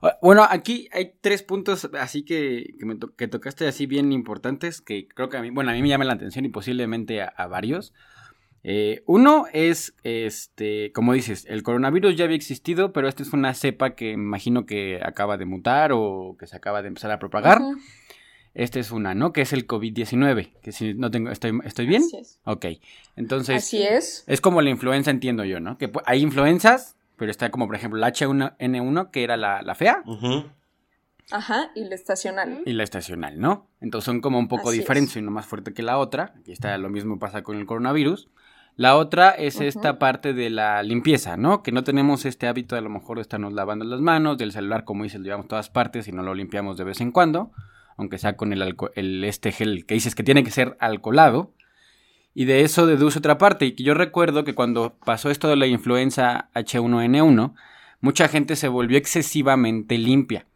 Ah, 0.00 0.16
bueno, 0.22 0.46
aquí 0.48 0.88
hay 0.92 1.14
tres 1.20 1.42
puntos 1.42 1.90
así 1.98 2.24
que, 2.24 2.76
que, 3.16 3.26
tocaste 3.26 3.66
así 3.66 3.86
bien 3.86 4.12
importantes 4.12 4.80
que 4.80 5.08
creo 5.08 5.28
que 5.28 5.38
a 5.38 5.42
mí, 5.42 5.50
bueno, 5.50 5.72
a 5.72 5.72
mí 5.72 5.82
me 5.82 5.88
llama 5.88 6.04
la 6.04 6.12
atención 6.12 6.44
y 6.44 6.50
posiblemente 6.50 7.20
a 7.20 7.46
varios. 7.48 7.92
Eh, 8.70 9.02
uno 9.06 9.46
es, 9.54 9.94
este, 10.02 10.92
como 10.92 11.14
dices, 11.14 11.46
el 11.48 11.62
coronavirus 11.62 12.16
ya 12.16 12.26
había 12.26 12.36
existido, 12.36 12.92
pero 12.92 13.08
esta 13.08 13.22
es 13.22 13.32
una 13.32 13.54
cepa 13.54 13.94
que 13.94 14.10
imagino 14.10 14.66
que 14.66 15.00
acaba 15.02 15.38
de 15.38 15.46
mutar 15.46 15.92
o 15.94 16.36
que 16.38 16.46
se 16.46 16.54
acaba 16.54 16.82
de 16.82 16.88
empezar 16.88 17.10
a 17.10 17.18
propagar. 17.18 17.62
Esta 18.52 18.78
es 18.78 18.90
una, 18.90 19.14
¿no? 19.14 19.32
Que 19.32 19.40
es 19.40 19.54
el 19.54 19.66
COVID-19, 19.66 20.52
que 20.60 20.72
si 20.72 20.92
no 20.92 21.10
tengo, 21.10 21.30
¿estoy, 21.30 21.58
¿estoy 21.64 21.86
bien? 21.86 22.02
Así 22.02 22.18
es. 22.18 22.40
Ok, 22.44 22.66
entonces... 23.16 23.56
Así 23.56 23.82
es. 23.82 24.24
Es 24.26 24.42
como 24.42 24.60
la 24.60 24.68
influenza, 24.68 25.10
entiendo 25.10 25.44
yo, 25.46 25.60
¿no? 25.60 25.78
Que 25.78 25.90
hay 26.04 26.20
influenzas, 26.20 26.98
pero 27.16 27.30
está 27.30 27.50
como, 27.50 27.68
por 27.68 27.74
ejemplo, 27.74 27.98
la 27.98 28.12
H1N1, 28.12 29.10
que 29.10 29.24
era 29.24 29.38
la, 29.38 29.74
fea. 29.76 30.02
Ajá, 31.30 31.70
y 31.74 31.84
la 31.84 31.94
estacional. 31.94 32.60
Y 32.66 32.74
la 32.74 32.84
estacional, 32.84 33.40
¿no? 33.40 33.66
Entonces 33.80 34.04
son 34.04 34.20
como 34.20 34.38
un 34.38 34.48
poco 34.48 34.72
diferentes, 34.72 35.16
uno 35.16 35.30
más 35.30 35.46
fuerte 35.46 35.72
que 35.72 35.82
la 35.82 35.96
otra. 35.96 36.34
Aquí 36.38 36.52
está, 36.52 36.76
lo 36.76 36.90
mismo 36.90 37.18
pasa 37.18 37.42
con 37.42 37.56
el 37.56 37.64
coronavirus. 37.64 38.28
La 38.78 38.94
otra 38.94 39.30
es 39.30 39.60
esta 39.60 39.98
parte 39.98 40.34
de 40.34 40.50
la 40.50 40.84
limpieza, 40.84 41.36
¿no? 41.36 41.64
Que 41.64 41.72
no 41.72 41.82
tenemos 41.82 42.24
este 42.24 42.46
hábito 42.46 42.76
de 42.76 42.78
a 42.78 42.82
lo 42.82 42.90
mejor 42.90 43.16
de 43.16 43.22
estarnos 43.22 43.52
lavando 43.52 43.84
las 43.84 44.00
manos, 44.00 44.38
del 44.38 44.52
celular, 44.52 44.84
como 44.84 45.02
dices, 45.02 45.18
lo 45.18 45.24
llevamos 45.24 45.48
todas 45.48 45.68
partes 45.68 46.06
y 46.06 46.12
no 46.12 46.22
lo 46.22 46.32
limpiamos 46.32 46.76
de 46.76 46.84
vez 46.84 47.00
en 47.00 47.10
cuando, 47.10 47.50
aunque 47.96 48.18
sea 48.18 48.36
con 48.36 48.52
el, 48.52 48.76
el 48.94 49.24
este 49.24 49.50
gel 49.50 49.84
que 49.84 49.94
dices 49.94 50.14
que 50.14 50.22
tiene 50.22 50.44
que 50.44 50.52
ser 50.52 50.76
alcoholado. 50.78 51.52
Y 52.34 52.44
de 52.44 52.60
eso 52.60 52.86
deduce 52.86 53.18
otra 53.18 53.36
parte, 53.36 53.66
y 53.66 53.72
que 53.72 53.82
yo 53.82 53.94
recuerdo 53.94 54.44
que 54.44 54.54
cuando 54.54 54.96
pasó 55.04 55.28
esto 55.28 55.48
de 55.48 55.56
la 55.56 55.66
influenza 55.66 56.48
H1N1, 56.54 57.54
mucha 58.00 58.28
gente 58.28 58.54
se 58.54 58.68
volvió 58.68 58.96
excesivamente 58.96 59.98
limpia. 59.98 60.46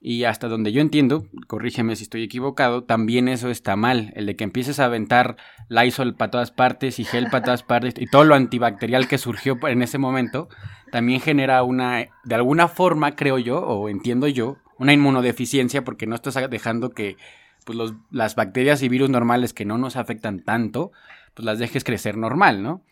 Y 0.00 0.24
hasta 0.24 0.46
donde 0.46 0.70
yo 0.70 0.80
entiendo, 0.80 1.26
corrígeme 1.48 1.96
si 1.96 2.04
estoy 2.04 2.22
equivocado, 2.22 2.84
también 2.84 3.26
eso 3.26 3.50
está 3.50 3.74
mal. 3.74 4.12
El 4.14 4.26
de 4.26 4.36
que 4.36 4.44
empieces 4.44 4.78
a 4.78 4.84
aventar 4.84 5.36
Lysol 5.68 6.14
para 6.14 6.30
todas 6.30 6.52
partes 6.52 7.00
y 7.00 7.04
gel 7.04 7.26
para 7.30 7.44
todas 7.44 7.64
partes 7.64 7.94
y 7.98 8.06
todo 8.06 8.22
lo 8.22 8.36
antibacterial 8.36 9.08
que 9.08 9.18
surgió 9.18 9.58
en 9.66 9.82
ese 9.82 9.98
momento, 9.98 10.48
también 10.92 11.20
genera 11.20 11.64
una, 11.64 12.06
de 12.24 12.34
alguna 12.34 12.68
forma, 12.68 13.16
creo 13.16 13.38
yo, 13.38 13.60
o 13.60 13.88
entiendo 13.88 14.28
yo, 14.28 14.58
una 14.78 14.92
inmunodeficiencia 14.92 15.82
porque 15.82 16.06
no 16.06 16.14
estás 16.14 16.38
dejando 16.48 16.90
que 16.90 17.16
pues, 17.64 17.76
los, 17.76 17.94
las 18.12 18.36
bacterias 18.36 18.82
y 18.82 18.88
virus 18.88 19.10
normales 19.10 19.52
que 19.52 19.64
no 19.64 19.78
nos 19.78 19.96
afectan 19.96 20.44
tanto, 20.44 20.92
pues 21.34 21.44
las 21.44 21.58
dejes 21.58 21.82
crecer 21.82 22.16
normal, 22.16 22.62
¿no? 22.62 22.84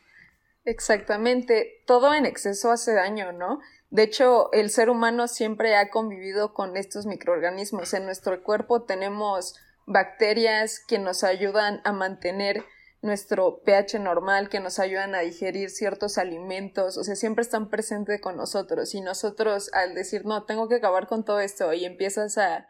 Exactamente. 0.65 1.83
Todo 1.87 2.13
en 2.13 2.27
exceso 2.27 2.73
hace 2.73 2.93
daño, 2.93 3.33
¿no? 3.33 3.61
De 3.97 4.03
hecho, 4.03 4.53
el 4.53 4.69
ser 4.69 4.91
humano 4.91 5.27
siempre 5.27 5.75
ha 5.75 5.89
convivido 5.89 6.53
con 6.53 6.77
estos 6.77 7.07
microorganismos. 7.07 7.95
En 7.95 8.05
nuestro 8.05 8.43
cuerpo 8.43 8.83
tenemos 8.83 9.55
bacterias 9.87 10.81
que 10.87 10.99
nos 10.99 11.25
ayudan 11.25 11.81
a 11.83 11.95
mantener 11.95 12.63
nuestro 13.01 13.63
pH 13.65 13.99
normal, 13.99 14.51
que 14.51 14.61
nos 14.61 14.81
ayudan 14.81 15.15
a 15.15 15.21
digerir 15.21 15.71
ciertos 15.71 16.19
alimentos, 16.19 16.99
o 16.99 17.05
sea, 17.05 17.17
siempre 17.17 17.41
están 17.41 17.71
presentes 17.71 18.21
con 18.21 18.37
nosotros 18.37 18.95
y 18.95 19.01
nosotros 19.01 19.71
al 19.73 19.95
decir, 19.95 20.27
no, 20.27 20.45
tengo 20.45 20.69
que 20.69 20.75
acabar 20.75 21.07
con 21.07 21.25
todo 21.25 21.41
esto 21.41 21.73
y 21.73 21.87
empiezas 21.87 22.37
a, 22.37 22.69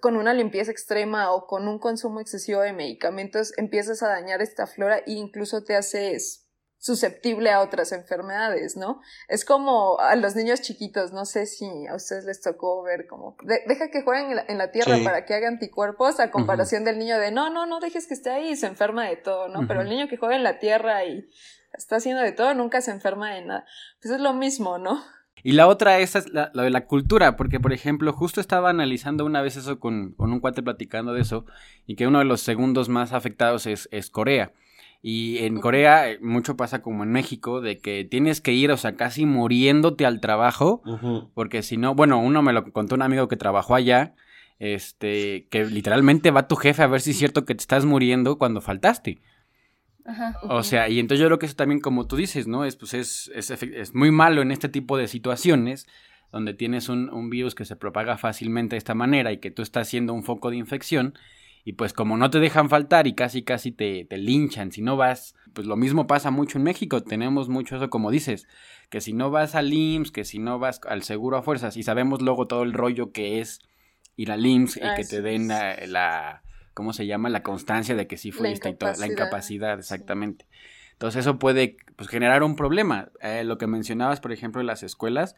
con 0.00 0.16
una 0.16 0.32
limpieza 0.32 0.70
extrema 0.70 1.30
o 1.30 1.46
con 1.46 1.68
un 1.68 1.78
consumo 1.78 2.20
excesivo 2.20 2.62
de 2.62 2.72
medicamentos, 2.72 3.52
empiezas 3.58 4.02
a 4.02 4.08
dañar 4.08 4.40
esta 4.40 4.66
flora 4.66 4.96
e 4.96 5.12
incluso 5.12 5.62
te 5.62 5.76
haces 5.76 6.47
susceptible 6.78 7.50
a 7.50 7.60
otras 7.60 7.92
enfermedades, 7.92 8.76
¿no? 8.76 9.00
Es 9.28 9.44
como 9.44 9.98
a 9.98 10.14
los 10.16 10.36
niños 10.36 10.62
chiquitos, 10.62 11.12
no 11.12 11.24
sé 11.24 11.46
si 11.46 11.66
a 11.86 11.94
ustedes 11.94 12.24
les 12.24 12.40
tocó 12.40 12.82
ver 12.82 13.06
como, 13.06 13.36
deja 13.66 13.90
que 13.90 14.02
jueguen 14.02 14.38
en 14.46 14.58
la, 14.58 14.70
tierra 14.70 14.96
para 15.02 15.24
que 15.24 15.34
haga 15.34 15.48
anticuerpos 15.48 16.20
a 16.20 16.30
comparación 16.30 16.84
del 16.84 16.98
niño 16.98 17.18
de, 17.18 17.32
no, 17.32 17.50
no, 17.50 17.66
no 17.66 17.80
dejes 17.80 18.06
que 18.06 18.14
esté 18.14 18.30
ahí 18.30 18.50
y 18.50 18.56
se 18.56 18.66
enferma 18.66 19.08
de 19.08 19.16
todo, 19.16 19.48
¿no? 19.48 19.66
Pero 19.66 19.82
el 19.82 19.88
niño 19.88 20.08
que 20.08 20.16
juega 20.16 20.36
en 20.36 20.44
la 20.44 20.58
tierra 20.58 21.04
y 21.04 21.28
está 21.72 21.96
haciendo 21.96 22.22
de 22.22 22.32
todo 22.32 22.54
nunca 22.54 22.80
se 22.80 22.92
enferma 22.92 23.34
de 23.34 23.44
nada. 23.44 23.66
Pues 24.00 24.14
es 24.14 24.20
lo 24.20 24.32
mismo, 24.32 24.78
¿no? 24.78 25.02
Y 25.42 25.52
la 25.52 25.66
otra 25.68 25.98
es 25.98 26.32
la, 26.32 26.50
de 26.52 26.70
la 26.70 26.86
cultura, 26.86 27.36
porque 27.36 27.60
por 27.60 27.72
ejemplo, 27.72 28.12
justo 28.12 28.40
estaba 28.40 28.70
analizando 28.70 29.24
una 29.24 29.42
vez 29.42 29.56
eso 29.56 29.78
con, 29.78 30.12
con, 30.12 30.32
un 30.32 30.40
cuate 30.40 30.62
platicando 30.62 31.12
de 31.12 31.22
eso, 31.22 31.44
y 31.86 31.96
que 31.96 32.06
uno 32.06 32.18
de 32.18 32.24
los 32.24 32.40
segundos 32.40 32.88
más 32.88 33.12
afectados 33.12 33.66
es, 33.66 33.88
es 33.92 34.10
Corea. 34.10 34.52
Y 35.00 35.38
en 35.38 35.60
Corea 35.60 36.10
eh, 36.10 36.18
mucho 36.20 36.56
pasa 36.56 36.82
como 36.82 37.04
en 37.04 37.12
México, 37.12 37.60
de 37.60 37.78
que 37.78 38.04
tienes 38.04 38.40
que 38.40 38.52
ir, 38.52 38.70
o 38.72 38.76
sea, 38.76 38.96
casi 38.96 39.26
muriéndote 39.26 40.04
al 40.04 40.20
trabajo, 40.20 40.82
porque 41.34 41.62
si 41.62 41.76
no, 41.76 41.94
bueno, 41.94 42.18
uno 42.18 42.42
me 42.42 42.52
lo 42.52 42.72
contó 42.72 42.96
un 42.96 43.02
amigo 43.02 43.28
que 43.28 43.36
trabajó 43.36 43.74
allá, 43.74 44.14
este, 44.58 45.46
que 45.50 45.64
literalmente 45.64 46.32
va 46.32 46.48
tu 46.48 46.56
jefe 46.56 46.82
a 46.82 46.88
ver 46.88 47.00
si 47.00 47.12
es 47.12 47.18
cierto 47.18 47.44
que 47.44 47.54
te 47.54 47.60
estás 47.60 47.84
muriendo 47.84 48.38
cuando 48.38 48.60
faltaste. 48.60 49.20
Ajá. 50.04 50.36
O 50.42 50.62
sea, 50.62 50.88
y 50.88 50.98
entonces 50.98 51.20
yo 51.20 51.26
creo 51.26 51.38
que 51.38 51.46
eso 51.46 51.54
también, 51.54 51.80
como 51.80 52.06
tú 52.06 52.16
dices, 52.16 52.48
¿no? 52.48 52.64
Es, 52.64 52.76
pues 52.76 52.94
es, 52.94 53.30
es, 53.34 53.50
es 53.50 53.94
muy 53.94 54.10
malo 54.10 54.42
en 54.42 54.50
este 54.50 54.68
tipo 54.68 54.96
de 54.96 55.06
situaciones 55.06 55.86
donde 56.32 56.54
tienes 56.54 56.88
un, 56.88 57.08
un 57.10 57.30
virus 57.30 57.54
que 57.54 57.64
se 57.64 57.76
propaga 57.76 58.18
fácilmente 58.18 58.74
de 58.74 58.78
esta 58.78 58.94
manera 58.94 59.32
y 59.32 59.38
que 59.38 59.50
tú 59.50 59.62
estás 59.62 59.88
siendo 59.88 60.12
un 60.12 60.24
foco 60.24 60.50
de 60.50 60.56
infección 60.56 61.14
y 61.68 61.74
pues 61.74 61.92
como 61.92 62.16
no 62.16 62.30
te 62.30 62.40
dejan 62.40 62.70
faltar 62.70 63.06
y 63.06 63.12
casi 63.12 63.42
casi 63.42 63.72
te, 63.72 64.06
te, 64.06 64.16
linchan 64.16 64.72
si 64.72 64.80
no 64.80 64.96
vas, 64.96 65.34
pues 65.52 65.66
lo 65.66 65.76
mismo 65.76 66.06
pasa 66.06 66.30
mucho 66.30 66.56
en 66.56 66.64
México, 66.64 67.02
tenemos 67.02 67.50
mucho 67.50 67.76
eso 67.76 67.90
como 67.90 68.10
dices, 68.10 68.48
que 68.88 69.02
si 69.02 69.12
no 69.12 69.30
vas 69.30 69.54
al 69.54 69.70
IMSS, 69.70 70.10
que 70.10 70.24
si 70.24 70.38
no 70.38 70.58
vas 70.58 70.80
al 70.88 71.02
seguro 71.02 71.36
a 71.36 71.42
fuerzas 71.42 71.76
y 71.76 71.82
sabemos 71.82 72.22
luego 72.22 72.46
todo 72.46 72.62
el 72.62 72.72
rollo 72.72 73.12
que 73.12 73.40
es 73.40 73.60
ir 74.16 74.32
al 74.32 74.46
IMSS 74.46 74.78
y 74.78 74.94
que 74.96 75.04
te 75.04 75.20
den 75.20 75.48
la, 75.48 76.42
¿cómo 76.72 76.94
se 76.94 77.06
llama? 77.06 77.28
La 77.28 77.42
constancia 77.42 77.94
de 77.94 78.06
que 78.06 78.16
sí 78.16 78.32
fuiste 78.32 78.70
y 78.70 78.74
toda 78.74 78.96
la 78.96 79.06
incapacidad, 79.06 79.78
exactamente. 79.78 80.46
Entonces 80.92 81.20
eso 81.20 81.38
puede 81.38 81.76
pues, 81.96 82.08
generar 82.08 82.44
un 82.44 82.56
problema. 82.56 83.10
Eh, 83.20 83.44
lo 83.44 83.58
que 83.58 83.66
mencionabas, 83.66 84.20
por 84.20 84.32
ejemplo, 84.32 84.62
en 84.62 84.68
las 84.68 84.82
escuelas, 84.82 85.36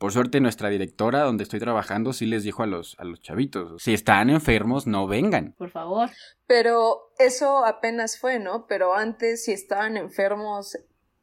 por 0.00 0.12
suerte 0.12 0.40
nuestra 0.40 0.70
directora 0.70 1.24
donde 1.24 1.42
estoy 1.42 1.60
trabajando 1.60 2.14
sí 2.14 2.24
les 2.24 2.42
dijo 2.42 2.62
a 2.62 2.66
los, 2.66 2.98
a 2.98 3.04
los 3.04 3.20
chavitos, 3.20 3.82
si 3.82 3.92
están 3.92 4.30
enfermos 4.30 4.86
no 4.86 5.06
vengan. 5.06 5.54
Por 5.58 5.68
favor. 5.68 6.08
Pero 6.46 7.12
eso 7.18 7.66
apenas 7.66 8.18
fue, 8.18 8.38
¿no? 8.38 8.64
Pero 8.66 8.94
antes 8.94 9.44
si 9.44 9.52
estaban 9.52 9.98
enfermos 9.98 10.78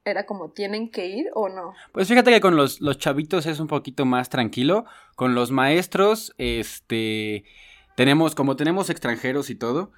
era 0.06 0.28
como 0.28 0.52
tienen 0.52 0.92
que 0.92 1.08
ir 1.08 1.26
o 1.34 1.50
no. 1.50 1.74
Pues 1.92 2.08
fíjate 2.08 2.30
que 2.30 2.40
con 2.40 2.56
los, 2.56 2.80
los 2.80 3.00
chavitos 3.00 3.48
es 3.48 3.60
un 3.60 3.66
poquito 3.66 4.06
más 4.06 4.30
tranquilo. 4.30 4.86
Con 5.16 5.34
los 5.34 5.50
maestros, 5.50 6.36
este, 6.38 7.46
tenemos, 7.96 8.36
como 8.36 8.56
tenemos 8.56 8.92
extranjeros 8.92 9.50
y 9.50 9.56
todo, 9.56 9.92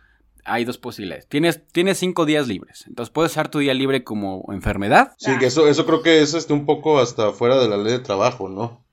hay 0.49 0.65
dos 0.65 0.77
posibilidades. 0.77 1.27
Tienes, 1.27 1.65
tienes 1.71 1.97
cinco 1.97 2.25
días 2.25 2.47
libres. 2.47 2.85
Entonces 2.87 3.11
puedes 3.11 3.31
usar 3.31 3.49
tu 3.49 3.59
día 3.59 3.73
libre 3.73 4.03
como 4.03 4.45
enfermedad. 4.51 5.13
Sí, 5.17 5.37
que 5.39 5.47
eso, 5.47 5.67
eso 5.67 5.85
creo 5.85 6.01
que 6.01 6.21
es 6.21 6.33
este 6.33 6.53
un 6.53 6.65
poco 6.65 6.99
hasta 6.99 7.31
fuera 7.31 7.59
de 7.59 7.69
la 7.69 7.77
ley 7.77 7.93
de 7.93 7.99
trabajo, 7.99 8.49
¿no? 8.49 8.83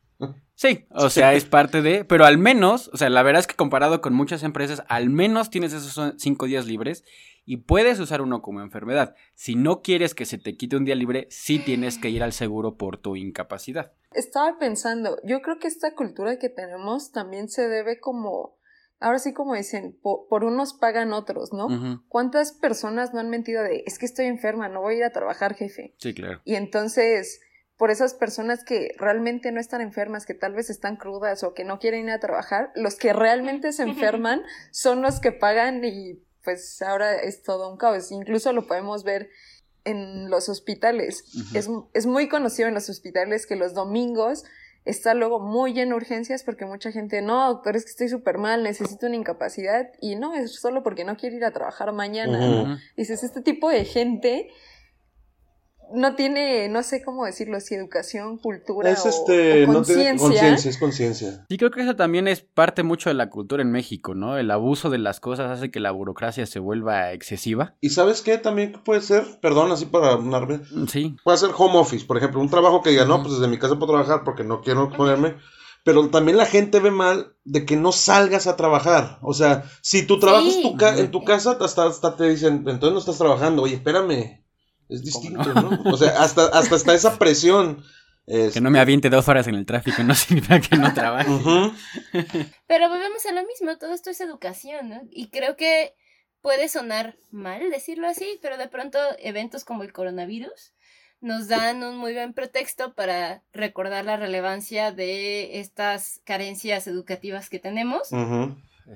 Sí, 0.56 0.86
o 0.90 1.10
sea, 1.10 1.34
es 1.34 1.44
parte 1.44 1.82
de, 1.82 2.06
pero 2.06 2.24
al 2.24 2.38
menos, 2.38 2.88
o 2.94 2.96
sea, 2.96 3.10
la 3.10 3.22
verdad 3.22 3.40
es 3.40 3.46
que 3.46 3.54
comparado 3.54 4.00
con 4.00 4.14
muchas 4.14 4.42
empresas, 4.42 4.82
al 4.88 5.10
menos 5.10 5.50
tienes 5.50 5.74
esos 5.74 6.14
cinco 6.16 6.46
días 6.46 6.64
libres 6.64 7.04
y 7.44 7.58
puedes 7.58 8.00
usar 8.00 8.22
uno 8.22 8.40
como 8.40 8.62
enfermedad. 8.62 9.14
Si 9.34 9.54
no 9.54 9.82
quieres 9.82 10.14
que 10.14 10.24
se 10.24 10.38
te 10.38 10.56
quite 10.56 10.76
un 10.76 10.86
día 10.86 10.94
libre, 10.94 11.26
sí 11.30 11.58
tienes 11.58 11.98
que 11.98 12.08
ir 12.08 12.22
al 12.22 12.32
seguro 12.32 12.78
por 12.78 12.96
tu 12.96 13.16
incapacidad. 13.16 13.92
Estaba 14.12 14.58
pensando, 14.58 15.18
yo 15.24 15.42
creo 15.42 15.58
que 15.58 15.68
esta 15.68 15.94
cultura 15.94 16.38
que 16.38 16.48
tenemos 16.48 17.12
también 17.12 17.50
se 17.50 17.68
debe 17.68 18.00
como 18.00 18.56
ahora 19.00 19.18
sí 19.18 19.32
como 19.32 19.54
dicen, 19.54 19.98
por, 20.02 20.44
unos 20.44 20.74
pagan 20.74 21.12
otros, 21.12 21.52
¿no? 21.52 22.02
¿Cuántas 22.08 22.52
personas 22.52 23.12
no 23.12 23.20
han 23.20 23.30
mentido 23.30 23.62
de, 23.62 23.82
es 23.86 23.98
que 23.98 24.06
estoy 24.06 24.26
enferma, 24.26 24.68
no 24.68 24.80
voy 24.80 24.94
a 24.94 24.98
ir 24.98 25.04
a 25.04 25.10
trabajar, 25.10 25.54
jefe? 25.54 25.94
Sí, 25.98 26.14
claro. 26.14 26.40
Y 26.44 26.54
entonces, 26.54 27.40
por 27.76 27.90
esas 27.90 28.14
personas 28.14 28.64
que 28.64 28.94
realmente 28.98 29.52
no 29.52 29.60
están 29.60 29.80
enfermas, 29.80 30.26
que 30.26 30.34
tal 30.34 30.54
vez 30.54 30.70
están 30.70 30.96
crudas 30.96 31.42
o 31.42 31.54
que 31.54 31.64
no 31.64 31.78
quieren 31.78 32.04
ir 32.04 32.10
a 32.10 32.20
trabajar, 32.20 32.72
los 32.74 32.96
que 32.96 33.12
realmente 33.12 33.72
se 33.72 33.82
enferman 33.84 34.42
son 34.70 35.02
los 35.02 35.20
que 35.20 35.32
pagan 35.32 35.84
y 35.84 36.22
pues 36.42 36.80
ahora 36.80 37.16
es 37.16 37.42
todo 37.42 37.70
un 37.70 37.76
caos. 37.76 38.12
Incluso 38.12 38.52
lo 38.52 38.66
podemos 38.66 39.02
ver 39.04 39.30
en 39.84 40.30
los 40.30 40.48
hospitales. 40.48 41.24
es, 41.54 41.68
es, 41.92 42.06
muy 42.06 42.28
conocido 42.28 42.68
en 42.68 42.74
los 42.74 42.88
hospitales 42.88 43.46
que 43.46 43.56
los 43.56 43.74
domingos 43.74 44.44
está 44.86 45.14
luego 45.14 45.40
muy 45.40 45.74
lleno 45.74 45.96
urgencias 45.96 46.42
porque 46.44 46.64
mucha 46.64 46.92
gente, 46.92 47.20
no, 47.20 47.48
doctor, 47.48 47.76
es 47.76 47.84
que 47.84 47.90
estoy 47.90 48.08
súper 48.08 48.38
mal, 48.38 48.62
necesito 48.62 49.06
una 49.06 49.16
incapacidad 49.16 49.90
y 50.00 50.14
no, 50.14 50.34
es 50.34 50.54
solo 50.54 50.82
porque 50.82 51.04
no 51.04 51.16
quiere 51.16 51.36
ir 51.36 51.44
a 51.44 51.50
trabajar 51.50 51.92
mañana. 51.92 52.80
Dices, 52.96 53.22
este 53.24 53.42
tipo 53.42 53.68
de 53.68 53.84
gente 53.84 54.48
no 55.94 56.14
tiene, 56.14 56.68
no 56.68 56.82
sé 56.82 57.02
cómo 57.02 57.24
decirlo, 57.24 57.60
si 57.60 57.74
educación, 57.74 58.38
cultura 58.38 58.90
es 58.90 59.06
este, 59.06 59.66
conciencia. 59.66 60.54
es 60.54 60.78
conciencia. 60.78 61.46
Sí, 61.48 61.58
creo 61.58 61.70
que 61.70 61.82
eso 61.82 61.96
también 61.96 62.28
es 62.28 62.40
parte 62.40 62.82
mucho 62.82 63.10
de 63.10 63.14
la 63.14 63.30
cultura 63.30 63.62
en 63.62 63.70
México, 63.70 64.14
¿no? 64.14 64.36
El 64.36 64.50
abuso 64.50 64.90
de 64.90 64.98
las 64.98 65.20
cosas 65.20 65.50
hace 65.50 65.70
que 65.70 65.80
la 65.80 65.90
burocracia 65.90 66.46
se 66.46 66.58
vuelva 66.58 67.12
excesiva. 67.12 67.74
¿Y 67.80 67.90
sabes 67.90 68.22
qué? 68.22 68.38
También 68.38 68.80
puede 68.84 69.00
ser, 69.00 69.24
perdón, 69.40 69.72
así 69.72 69.86
para 69.86 70.16
vez. 70.16 70.72
Mm, 70.72 70.86
sí. 70.86 71.16
Puede 71.24 71.38
ser 71.38 71.50
home 71.56 71.78
office, 71.78 72.04
por 72.04 72.16
ejemplo, 72.16 72.40
un 72.40 72.50
trabajo 72.50 72.82
que 72.82 72.90
diga, 72.90 73.04
no, 73.04 73.22
pues 73.22 73.34
desde 73.34 73.48
mi 73.48 73.58
casa 73.58 73.76
puedo 73.76 73.92
trabajar 73.92 74.22
porque 74.24 74.44
no 74.44 74.60
quiero 74.60 74.90
ponerme. 74.90 75.36
Pero 75.84 76.08
también 76.08 76.36
la 76.36 76.46
gente 76.46 76.80
ve 76.80 76.90
mal 76.90 77.36
de 77.44 77.64
que 77.64 77.76
no 77.76 77.92
salgas 77.92 78.48
a 78.48 78.56
trabajar. 78.56 79.18
O 79.22 79.32
sea, 79.34 79.70
si 79.82 80.04
tú 80.04 80.18
trabajas 80.18 80.56
tu 80.60 80.76
en 80.84 81.10
tu 81.12 81.22
casa, 81.22 81.56
hasta, 81.60 81.86
hasta 81.86 82.16
te 82.16 82.28
dicen, 82.28 82.64
entonces 82.66 82.92
no 82.92 82.98
estás 82.98 83.18
trabajando. 83.18 83.62
Oye, 83.62 83.76
espérame, 83.76 84.44
es 84.88 85.02
distinto, 85.02 85.52
no? 85.54 85.82
O 85.84 85.96
sea, 85.96 86.22
hasta, 86.22 86.46
hasta 86.46 86.76
está 86.76 86.94
esa 86.94 87.18
presión. 87.18 87.84
Que 88.26 88.60
no 88.60 88.70
me 88.70 88.80
aviente 88.80 89.08
dos 89.08 89.28
horas 89.28 89.46
en 89.46 89.54
el 89.54 89.66
tráfico 89.66 90.02
no 90.02 90.14
significa 90.16 90.60
que 90.60 90.76
no 90.76 90.92
trabaje. 90.92 91.30
Pero 92.66 92.88
volvemos 92.88 93.24
a 93.24 93.32
lo 93.32 93.46
mismo, 93.46 93.78
todo 93.78 93.94
esto 93.94 94.10
es 94.10 94.20
educación, 94.20 94.88
¿no? 94.88 95.02
Y 95.12 95.28
creo 95.28 95.56
que 95.56 95.94
puede 96.40 96.68
sonar 96.68 97.16
mal 97.30 97.70
decirlo 97.70 98.08
así, 98.08 98.38
pero 98.42 98.56
de 98.56 98.68
pronto 98.68 98.98
eventos 99.18 99.64
como 99.64 99.84
el 99.84 99.92
coronavirus 99.92 100.72
nos 101.20 101.48
dan 101.48 101.82
un 101.82 101.96
muy 101.96 102.12
buen 102.12 102.34
pretexto 102.34 102.94
para 102.94 103.42
recordar 103.52 104.04
la 104.04 104.16
relevancia 104.16 104.92
de 104.92 105.60
estas 105.60 106.20
carencias 106.24 106.86
educativas 106.86 107.48
que 107.48 107.58
tenemos. 107.58 108.10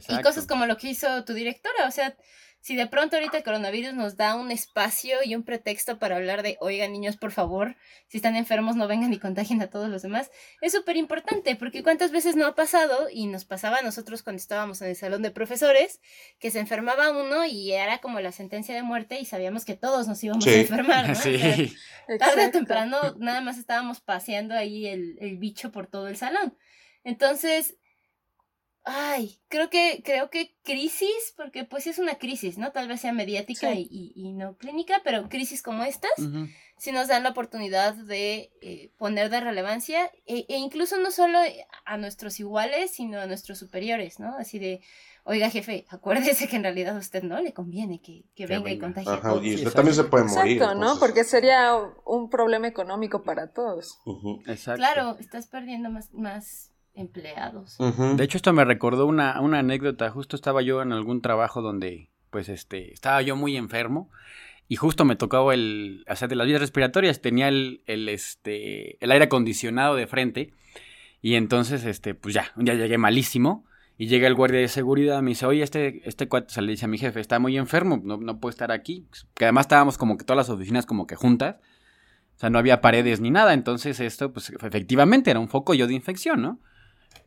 Y 0.08 0.22
cosas 0.22 0.46
como 0.46 0.66
lo 0.66 0.76
que 0.76 0.90
hizo 0.90 1.24
tu 1.24 1.34
directora, 1.34 1.86
o 1.86 1.90
sea, 1.90 2.16
si 2.60 2.76
de 2.76 2.86
pronto 2.86 3.16
ahorita 3.16 3.38
el 3.38 3.42
coronavirus 3.42 3.94
nos 3.94 4.16
da 4.16 4.34
un 4.34 4.50
espacio 4.50 5.18
y 5.24 5.34
un 5.34 5.42
pretexto 5.42 5.98
para 5.98 6.16
hablar 6.16 6.42
de, 6.42 6.58
oigan 6.60 6.92
niños, 6.92 7.16
por 7.16 7.32
favor, 7.32 7.76
si 8.06 8.18
están 8.18 8.36
enfermos 8.36 8.76
no 8.76 8.86
vengan 8.86 9.12
y 9.12 9.18
contagien 9.18 9.62
a 9.62 9.68
todos 9.68 9.88
los 9.88 10.02
demás, 10.02 10.30
es 10.60 10.72
súper 10.72 10.96
importante 10.96 11.56
porque 11.56 11.82
cuántas 11.82 12.10
veces 12.10 12.36
no 12.36 12.46
ha 12.46 12.54
pasado 12.54 13.08
y 13.10 13.26
nos 13.26 13.44
pasaba 13.44 13.78
a 13.78 13.82
nosotros 13.82 14.22
cuando 14.22 14.40
estábamos 14.40 14.82
en 14.82 14.88
el 14.88 14.96
salón 14.96 15.22
de 15.22 15.30
profesores, 15.30 16.00
que 16.38 16.50
se 16.50 16.60
enfermaba 16.60 17.10
uno 17.10 17.46
y 17.46 17.72
era 17.72 17.98
como 17.98 18.20
la 18.20 18.32
sentencia 18.32 18.74
de 18.74 18.82
muerte 18.82 19.18
y 19.18 19.24
sabíamos 19.24 19.64
que 19.64 19.74
todos 19.74 20.06
nos 20.06 20.22
íbamos 20.22 20.46
a 20.46 20.52
enfermar. 20.52 21.08
¿no? 21.08 21.14
Sí. 21.20 21.76
tarde 22.18 22.46
o 22.46 22.50
temprano 22.50 23.14
nada 23.18 23.40
más 23.40 23.58
estábamos 23.58 24.00
paseando 24.00 24.54
ahí 24.54 24.86
el, 24.86 25.16
el 25.20 25.38
bicho 25.38 25.70
por 25.70 25.86
todo 25.86 26.08
el 26.08 26.16
salón. 26.16 26.56
Entonces, 27.04 27.76
Ay, 28.84 29.38
creo 29.48 29.68
que, 29.68 30.02
creo 30.02 30.30
que 30.30 30.56
crisis, 30.62 31.34
porque 31.36 31.64
pues 31.64 31.86
es 31.86 31.98
una 31.98 32.14
crisis, 32.16 32.56
¿no? 32.56 32.72
Tal 32.72 32.88
vez 32.88 33.02
sea 33.02 33.12
mediática 33.12 33.74
y, 33.74 34.32
no 34.34 34.56
clínica, 34.56 35.02
pero 35.04 35.28
crisis 35.28 35.62
como 35.62 35.84
estas, 35.84 36.12
sí 36.78 36.90
nos 36.90 37.08
dan 37.08 37.22
la 37.22 37.30
oportunidad 37.30 37.94
de 37.94 38.50
eh, 38.62 38.90
poner 38.96 39.28
de 39.28 39.40
relevancia, 39.40 40.10
e, 40.26 40.46
e, 40.48 40.56
incluso 40.56 40.96
no 40.96 41.10
solo 41.10 41.38
a 41.84 41.96
nuestros 41.98 42.40
iguales, 42.40 42.90
sino 42.92 43.20
a 43.20 43.26
nuestros 43.26 43.58
superiores, 43.58 44.18
¿no? 44.18 44.34
Así 44.38 44.58
de, 44.58 44.80
oiga 45.24 45.50
jefe, 45.50 45.84
acuérdese 45.90 46.48
que 46.48 46.56
en 46.56 46.62
realidad 46.62 46.96
a 46.96 47.00
usted 47.00 47.22
no 47.22 47.38
le 47.40 47.52
conviene 47.52 48.00
que, 48.00 48.24
venga, 48.46 48.70
y 48.70 48.78
contagie 48.78 49.12
a 49.12 49.20
todos. 49.20 49.44
Y 49.44 49.56
usted 49.56 49.72
también 49.72 49.94
se 49.94 50.04
puede 50.04 50.24
morir. 50.24 50.56
Exacto, 50.56 50.74
¿no? 50.80 50.98
Porque 50.98 51.24
sería 51.24 51.74
un 52.06 52.30
problema 52.30 52.66
económico 52.66 53.22
para 53.22 53.52
todos. 53.52 54.00
Exacto. 54.46 54.78
Claro, 54.78 55.16
estás 55.20 55.46
perdiendo 55.48 55.90
más, 55.90 56.14
más 56.14 56.69
empleados. 57.00 57.78
De 58.16 58.24
hecho, 58.24 58.36
esto 58.36 58.52
me 58.52 58.64
recordó 58.64 59.06
una, 59.06 59.32
anécdota. 59.32 60.10
Justo 60.10 60.36
estaba 60.36 60.62
yo 60.62 60.82
en 60.82 60.92
algún 60.92 61.22
trabajo 61.22 61.62
donde, 61.62 62.10
pues, 62.30 62.48
este, 62.48 62.92
estaba 62.92 63.22
yo 63.22 63.36
muy 63.36 63.56
enfermo 63.56 64.10
y 64.68 64.76
justo 64.76 65.04
me 65.04 65.16
tocaba 65.16 65.52
el, 65.54 66.04
o 66.08 66.14
sea, 66.14 66.28
de 66.28 66.36
las 66.36 66.46
vías 66.46 66.60
respiratorias, 66.60 67.20
tenía 67.20 67.48
el, 67.48 67.82
el, 67.86 68.08
este, 68.08 69.02
el 69.02 69.10
aire 69.10 69.24
acondicionado 69.24 69.96
de 69.96 70.06
frente 70.06 70.52
y 71.22 71.34
entonces, 71.34 71.84
este, 71.84 72.14
pues 72.14 72.34
ya, 72.34 72.52
un 72.56 72.64
día 72.64 72.74
llegué 72.74 72.98
malísimo 72.98 73.64
y 73.98 74.06
llega 74.06 74.26
el 74.26 74.34
guardia 74.34 74.60
de 74.60 74.68
seguridad, 74.68 75.20
me 75.22 75.30
dice, 75.30 75.44
oye, 75.44 75.62
este, 75.62 76.08
este 76.08 76.28
cuate, 76.28 76.54
se 76.54 76.62
le 76.62 76.70
dice 76.70 76.86
a 76.86 76.88
mi 76.88 76.96
jefe, 76.96 77.20
está 77.20 77.38
muy 77.38 77.58
enfermo, 77.58 78.00
no, 78.02 78.16
no 78.16 78.40
puede 78.40 78.52
estar 78.52 78.72
aquí. 78.72 79.06
Que 79.34 79.44
además 79.44 79.64
estábamos 79.64 79.98
como 79.98 80.16
que 80.16 80.24
todas 80.24 80.38
las 80.38 80.48
oficinas 80.48 80.86
como 80.86 81.06
que 81.06 81.16
juntas. 81.16 81.56
O 82.36 82.40
sea, 82.40 82.48
no 82.48 82.58
había 82.58 82.80
paredes 82.80 83.20
ni 83.20 83.30
nada. 83.30 83.52
Entonces, 83.52 84.00
esto, 84.00 84.32
pues, 84.32 84.48
efectivamente 84.48 85.30
era 85.30 85.38
un 85.38 85.48
foco 85.48 85.74
yo 85.74 85.86
de 85.86 85.92
infección, 85.92 86.40
¿no? 86.40 86.60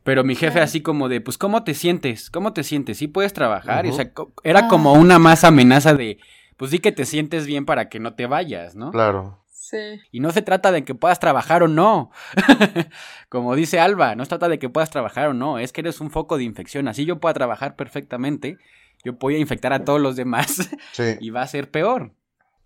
Pero 0.04 0.22
mi 0.22 0.36
jefe 0.36 0.60
así 0.60 0.82
como 0.82 1.08
de, 1.08 1.20
pues, 1.20 1.38
¿cómo 1.38 1.64
te 1.64 1.74
sientes? 1.74 2.30
¿Cómo 2.30 2.52
te 2.52 2.62
sientes? 2.62 2.98
¿Sí 2.98 3.08
puedes 3.08 3.32
trabajar? 3.32 3.86
o 3.86 3.92
sea, 3.92 4.12
era 4.42 4.68
como 4.68 4.92
una 4.92 5.18
más 5.18 5.44
amenaza 5.44 5.94
de, 5.94 6.18
pues 6.58 6.70
sí 6.70 6.78
que 6.78 6.92
te 6.92 7.06
sientes 7.06 7.46
bien 7.46 7.64
para 7.64 7.88
que 7.88 8.00
no 8.00 8.14
te 8.14 8.26
vayas, 8.26 8.76
¿no? 8.76 8.90
Claro. 8.90 9.44
Sí. 9.50 10.00
Y 10.12 10.20
no 10.20 10.30
se 10.30 10.42
trata 10.42 10.72
de 10.72 10.84
que 10.84 10.94
puedas 10.94 11.20
trabajar 11.20 11.62
o 11.62 11.68
no. 11.68 12.10
como 13.30 13.56
dice 13.56 13.80
Alba, 13.80 14.14
no 14.14 14.24
se 14.24 14.28
trata 14.28 14.48
de 14.48 14.58
que 14.58 14.68
puedas 14.68 14.90
trabajar 14.90 15.28
o 15.28 15.34
no, 15.34 15.58
es 15.58 15.72
que 15.72 15.80
eres 15.80 16.02
un 16.02 16.10
foco 16.10 16.36
de 16.36 16.44
infección. 16.44 16.86
Así 16.86 17.06
yo 17.06 17.18
pueda 17.18 17.32
trabajar 17.32 17.74
perfectamente, 17.74 18.58
yo 19.04 19.14
voy 19.14 19.36
a 19.36 19.38
infectar 19.38 19.72
a 19.72 19.84
todos 19.84 20.02
los 20.02 20.16
demás 20.16 20.68
y 21.20 21.30
va 21.30 21.40
a 21.40 21.48
ser 21.48 21.70
peor. 21.70 22.12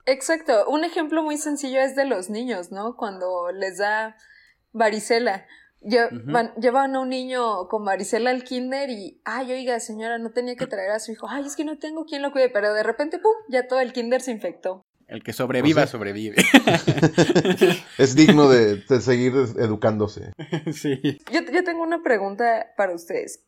Exacto. 0.06 0.68
Un 0.68 0.84
ejemplo 0.84 1.22
muy 1.22 1.36
sencillo 1.36 1.80
es 1.80 1.94
de 1.94 2.04
los 2.04 2.30
niños, 2.30 2.72
¿no? 2.72 2.96
Cuando 2.96 3.52
les 3.52 3.78
da 3.78 4.16
varicela 4.72 5.46
llevan 5.80 6.96
a 6.96 7.00
un 7.00 7.08
niño 7.08 7.68
con 7.68 7.84
varicela 7.84 8.30
al 8.30 8.44
kinder 8.44 8.90
y, 8.90 9.20
ay, 9.24 9.52
oiga, 9.52 9.80
señora, 9.80 10.18
no 10.18 10.30
tenía 10.30 10.56
que 10.56 10.66
traer 10.66 10.90
a 10.90 11.00
su 11.00 11.12
hijo. 11.12 11.26
Ay, 11.28 11.46
es 11.46 11.56
que 11.56 11.64
no 11.64 11.78
tengo 11.78 12.04
quien 12.04 12.22
lo 12.22 12.32
cuide, 12.32 12.50
pero 12.50 12.72
de 12.72 12.82
repente, 12.82 13.18
pum, 13.18 13.32
ya 13.48 13.66
todo 13.66 13.80
el 13.80 13.92
kinder 13.92 14.20
se 14.20 14.32
infectó. 14.32 14.82
El 15.06 15.22
que 15.22 15.32
sobreviva, 15.32 15.86
sobrevive. 15.86 16.36
es 17.98 18.14
digno 18.14 18.50
de, 18.50 18.82
seguir 19.00 19.32
educándose. 19.58 20.32
Sí. 20.72 21.18
Yo, 21.32 21.40
yo 21.50 21.64
tengo 21.64 21.82
una 21.82 22.02
pregunta 22.02 22.66
para 22.76 22.94
ustedes 22.94 23.44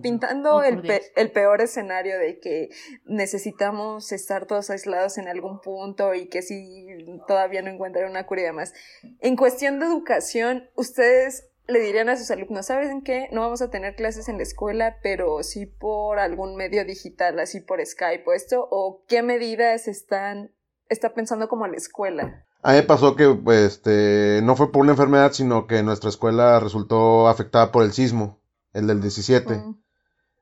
pintando 0.00 0.56
oh, 0.56 0.62
el, 0.62 0.82
el, 1.16 1.32
peor 1.32 1.60
escenario 1.60 2.18
de 2.18 2.40
que 2.40 2.70
necesitamos 3.04 4.10
estar 4.12 4.46
todos 4.46 4.70
aislados 4.70 5.18
en 5.18 5.28
algún 5.28 5.60
punto 5.60 6.14
y 6.14 6.28
que 6.28 6.40
si 6.40 6.86
todavía 7.28 7.60
no 7.60 7.68
encuentran 7.68 8.10
una 8.10 8.24
cura 8.24 8.40
y 8.40 8.44
demás. 8.44 8.72
En 9.20 9.36
cuestión 9.36 9.80
de 9.80 9.86
educación, 9.86 10.70
¿ustedes 10.76 11.51
le 11.68 11.80
dirían 11.80 12.08
a 12.08 12.16
sus 12.16 12.30
alumnos, 12.30 12.66
¿saben 12.66 13.02
qué? 13.02 13.28
No 13.32 13.40
vamos 13.40 13.62
a 13.62 13.70
tener 13.70 13.94
clases 13.94 14.28
en 14.28 14.36
la 14.36 14.42
escuela, 14.42 14.98
pero 15.02 15.42
sí 15.42 15.66
por 15.66 16.18
algún 16.18 16.56
medio 16.56 16.84
digital, 16.84 17.38
así 17.38 17.60
por 17.60 17.84
Skype 17.84 18.24
o 18.26 18.32
esto, 18.32 18.68
o 18.70 19.04
qué 19.08 19.22
medidas 19.22 19.88
están, 19.88 20.52
está 20.88 21.14
pensando 21.14 21.48
como 21.48 21.66
la 21.66 21.76
escuela. 21.76 22.46
A 22.62 22.74
mí 22.74 22.82
pasó 22.82 23.16
que 23.16 23.36
este, 23.64 24.40
no 24.44 24.54
fue 24.54 24.70
por 24.70 24.82
una 24.82 24.92
enfermedad, 24.92 25.32
sino 25.32 25.66
que 25.66 25.82
nuestra 25.82 26.10
escuela 26.10 26.60
resultó 26.60 27.28
afectada 27.28 27.72
por 27.72 27.82
el 27.82 27.92
sismo, 27.92 28.40
el 28.72 28.86
del 28.86 29.00
17. 29.00 29.64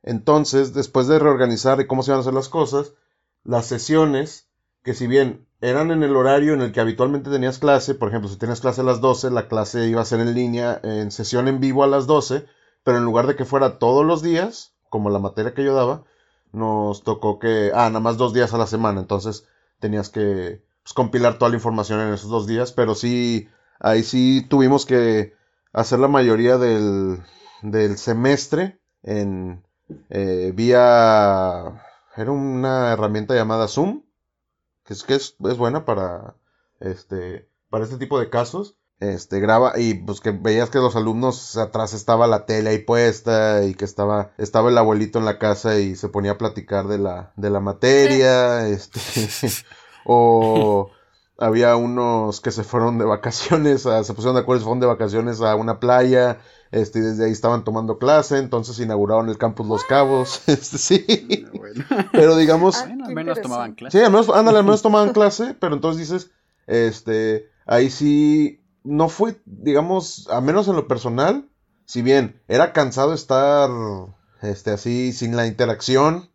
Entonces, 0.03 0.75
después 0.75 1.07
de 1.07 1.19
reorganizar 1.19 1.81
y 1.81 1.87
cómo 1.87 2.03
se 2.03 2.11
iban 2.11 2.19
a 2.19 2.21
hacer 2.21 2.35
las 2.35 2.49
cosas, 2.49 2.93
las 3.43 3.67
sesiones, 3.67 4.50
que 4.83 4.95
si 4.95 5.07
bien 5.07 5.47
eran 5.61 5.91
en 5.91 6.03
el 6.03 6.17
horario 6.17 6.55
en 6.55 6.63
el 6.63 6.73
que 6.73 6.81
habitualmente 6.81 7.31
tenías 7.31 7.59
clase. 7.59 7.95
Por 7.95 8.09
ejemplo, 8.09 8.31
si 8.31 8.39
tenías 8.39 8.61
clase 8.61 8.81
a 8.81 8.85
las 8.85 9.01
12, 9.01 9.31
la 9.31 9.49
clase 9.49 9.87
iba 9.87 10.01
a 10.01 10.07
ser 10.07 10.21
en 10.21 10.35
línea, 10.35 10.81
en 10.83 11.11
sesión 11.11 11.49
en 11.49 11.61
vivo 11.61 11.85
a 11.85 11.87
las 11.87 12.07
12, 12.07 12.47
pero 12.83 12.99
en 12.99 13.05
lugar 13.05 13.27
de 13.27 13.37
que 13.37 13.45
fuera 13.45 13.79
todos 13.79 14.05
los 14.05 14.23
días, 14.23 14.75
como 14.89 15.11
la 15.11 15.19
materia 15.19 15.55
que 15.55 15.65
yo 15.65 15.75
daba, 15.75 16.05
nos 16.53 17.05
tocó 17.05 17.39
que, 17.39 17.73
ah, 17.75 17.89
nada 17.89 18.01
más 18.01 18.17
dos 18.17 18.33
días 18.33 18.55
a 18.55 18.59
la 18.59 18.67
semana, 18.67 19.01
entonces 19.01 19.47
tenías 19.79 20.09
que 20.09 20.63
pues, 20.83 20.95
compilar 20.95 21.39
toda 21.39 21.51
la 21.51 21.57
información 21.57 22.01
en 22.01 22.13
esos 22.15 22.31
dos 22.31 22.47
días, 22.47 22.73
pero 22.73 22.95
sí, 22.95 23.49
ahí 23.79 24.03
sí 24.03 24.47
tuvimos 24.49 24.87
que 24.87 25.35
hacer 25.73 25.99
la 26.01 26.09
mayoría 26.09 26.59
del, 26.59 27.23
del 27.63 27.99
semestre 27.99 28.81
en 29.03 29.63
eh, 30.09 30.53
vía, 30.55 31.83
era 32.17 32.31
una 32.33 32.93
herramienta 32.93 33.35
llamada 33.35 33.69
Zoom, 33.69 34.03
que 34.91 34.95
es 34.95 35.05
que 35.05 35.15
es, 35.15 35.57
buena 35.57 35.85
para 35.85 36.35
este 36.81 37.49
para 37.69 37.85
este 37.85 37.97
tipo 37.99 38.19
de 38.19 38.29
casos. 38.31 38.77
Este 38.99 39.41
graba 39.41 39.79
y 39.79 39.95
pues 39.95 40.21
que 40.21 40.31
veías 40.31 40.69
que 40.69 40.79
los 40.79 40.95
alumnos 40.97 41.57
atrás 41.57 41.95
estaba 41.95 42.27
la 42.27 42.45
tele 42.45 42.71
ahí 42.71 42.79
puesta 42.81 43.65
y 43.65 43.75
que 43.75 43.85
estaba 43.87 44.33
estaba 44.37 44.69
el 44.69 44.77
abuelito 44.77 45.19
en 45.19 45.25
la 45.25 45.39
casa 45.39 45.79
y 45.79 45.95
se 45.97 46.09
ponía 46.11 46.33
a 46.33 46.39
platicar 46.39 46.87
de 46.87 46.99
la 46.99 47.33
de 47.37 47.49
la 47.51 47.61
materia, 47.61 48.67
este 48.69 49.01
o 50.05 50.91
había 51.39 51.77
unos 51.77 52.41
que 52.41 52.51
se 52.51 52.65
fueron 52.65 52.99
de 52.99 53.05
vacaciones, 53.07 53.87
a- 53.87 54.05
se 54.05 54.13
pusieron 54.13 54.35
de 54.35 54.43
acuerdo, 54.43 54.61
se 54.61 54.65
fueron 54.65 54.81
de 54.81 54.87
vacaciones 54.87 55.41
a 55.41 55.55
una 55.55 55.81
playa, 55.81 56.41
este, 56.73 57.01
y 57.01 57.03
desde 57.03 57.25
ahí 57.27 57.33
estaban 57.33 57.65
tomando 57.65 57.99
clase, 57.99 58.39
entonces 58.39 58.79
inauguraron 58.81 59.29
el 59.29 59.39
campus 59.39 59.67
Los 59.67 59.85
Cabos, 59.85 60.43
este, 60.49 60.79
sí, 60.79 61.49
Bueno, 61.53 61.85
pero 62.13 62.37
digamos, 62.37 62.77
Ah, 62.77 62.87
bueno, 62.87 63.07
al 63.07 63.15
menos 63.15 63.41
tomaban 63.41 63.75
clase. 63.75 63.99
sí, 63.99 64.05
al 64.05 64.11
menos, 64.13 64.29
ándale, 64.31 64.59
al 64.59 64.65
menos 64.65 64.83
tomaban 64.83 65.13
clase, 65.13 65.55
pero 65.61 65.75
entonces 65.75 66.09
dices, 66.09 66.31
este, 66.67 67.49
ahí 67.67 67.91
sí, 67.91 68.63
no 68.85 69.09
fue, 69.09 69.41
digamos, 69.45 70.29
a 70.31 70.41
menos 70.41 70.69
en 70.69 70.77
lo 70.77 70.87
personal, 70.89 71.49
si 71.85 72.03
bien 72.03 72.41
era 72.49 72.73
cansado 72.73 73.13
estar, 73.15 73.69
este, 74.43 74.71
así, 74.71 75.13
sin 75.13 75.37
la 75.37 75.47
interacción, 75.47 76.31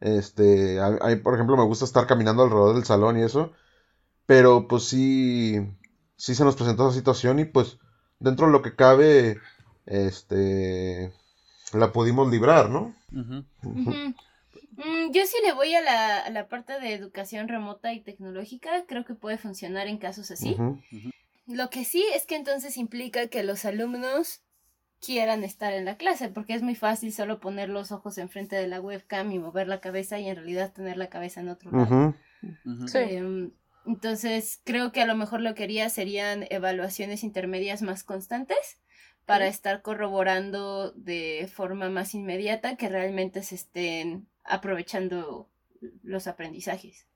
este, 0.00 0.80
a, 0.80 0.86
a 0.86 1.08
mí, 1.08 1.16
por 1.16 1.34
ejemplo, 1.34 1.56
me 1.56 1.64
gusta 1.64 1.84
estar 1.84 2.06
caminando 2.06 2.42
alrededor 2.42 2.74
del 2.74 2.84
salón 2.84 3.18
y 3.18 3.22
eso, 3.22 3.52
pero 4.26 4.68
pues 4.68 4.84
sí, 4.84 5.56
sí 6.16 6.34
se 6.34 6.44
nos 6.44 6.56
presentó 6.56 6.88
esa 6.88 6.96
situación 6.98 7.38
y 7.38 7.44
pues 7.44 7.78
dentro 8.18 8.46
de 8.46 8.52
lo 8.52 8.62
que 8.62 8.74
cabe, 8.76 9.38
este, 9.86 11.12
la 11.72 11.92
pudimos 11.92 12.30
librar, 12.30 12.70
¿no? 12.70 12.94
Mm, 13.10 15.12
yo 15.12 15.24
sí 15.24 15.36
le 15.44 15.52
voy 15.52 15.74
a 15.74 15.80
la, 15.80 16.18
a 16.18 16.30
la 16.30 16.48
parte 16.48 16.78
de 16.80 16.92
educación 16.92 17.48
remota 17.48 17.92
y 17.92 18.00
tecnológica, 18.00 18.84
creo 18.86 19.04
que 19.04 19.14
puede 19.14 19.38
funcionar 19.38 19.86
en 19.86 19.98
casos 19.98 20.30
así. 20.30 20.56
Lo 21.46 21.70
que 21.70 21.84
sí 21.84 22.04
es 22.14 22.26
que 22.26 22.36
entonces 22.36 22.76
implica 22.76 23.28
que 23.28 23.42
los 23.42 23.64
alumnos 23.64 24.42
quieran 25.00 25.44
estar 25.44 25.72
en 25.72 25.84
la 25.84 25.96
clase, 25.96 26.28
porque 26.28 26.54
es 26.54 26.62
muy 26.62 26.74
fácil 26.74 27.12
solo 27.12 27.38
poner 27.38 27.68
los 27.68 27.92
ojos 27.92 28.18
enfrente 28.18 28.56
de 28.56 28.66
la 28.66 28.80
webcam 28.80 29.30
y 29.30 29.38
mover 29.38 29.68
la 29.68 29.80
cabeza 29.80 30.18
y 30.18 30.28
en 30.28 30.36
realidad 30.36 30.72
tener 30.72 30.96
la 30.96 31.08
cabeza 31.08 31.40
en 31.40 31.48
otro 31.48 31.70
lado. 31.70 32.14
Sí. 32.86 32.98
Em, 32.98 33.52
entonces, 33.86 34.60
creo 34.64 34.90
que 34.90 35.00
a 35.00 35.06
lo 35.06 35.14
mejor 35.14 35.40
lo 35.40 35.54
que 35.54 35.64
haría 35.64 35.88
serían 35.90 36.46
evaluaciones 36.50 37.22
intermedias 37.22 37.82
más 37.82 38.02
constantes 38.02 38.78
para 39.26 39.48
estar 39.48 39.82
corroborando 39.82 40.92
de 40.92 41.50
forma 41.52 41.90
más 41.90 42.14
inmediata 42.14 42.76
que 42.76 42.88
realmente 42.88 43.42
se 43.42 43.56
estén 43.56 44.28
aprovechando 44.44 45.48
los 46.02 46.28
aprendizajes. 46.28 47.06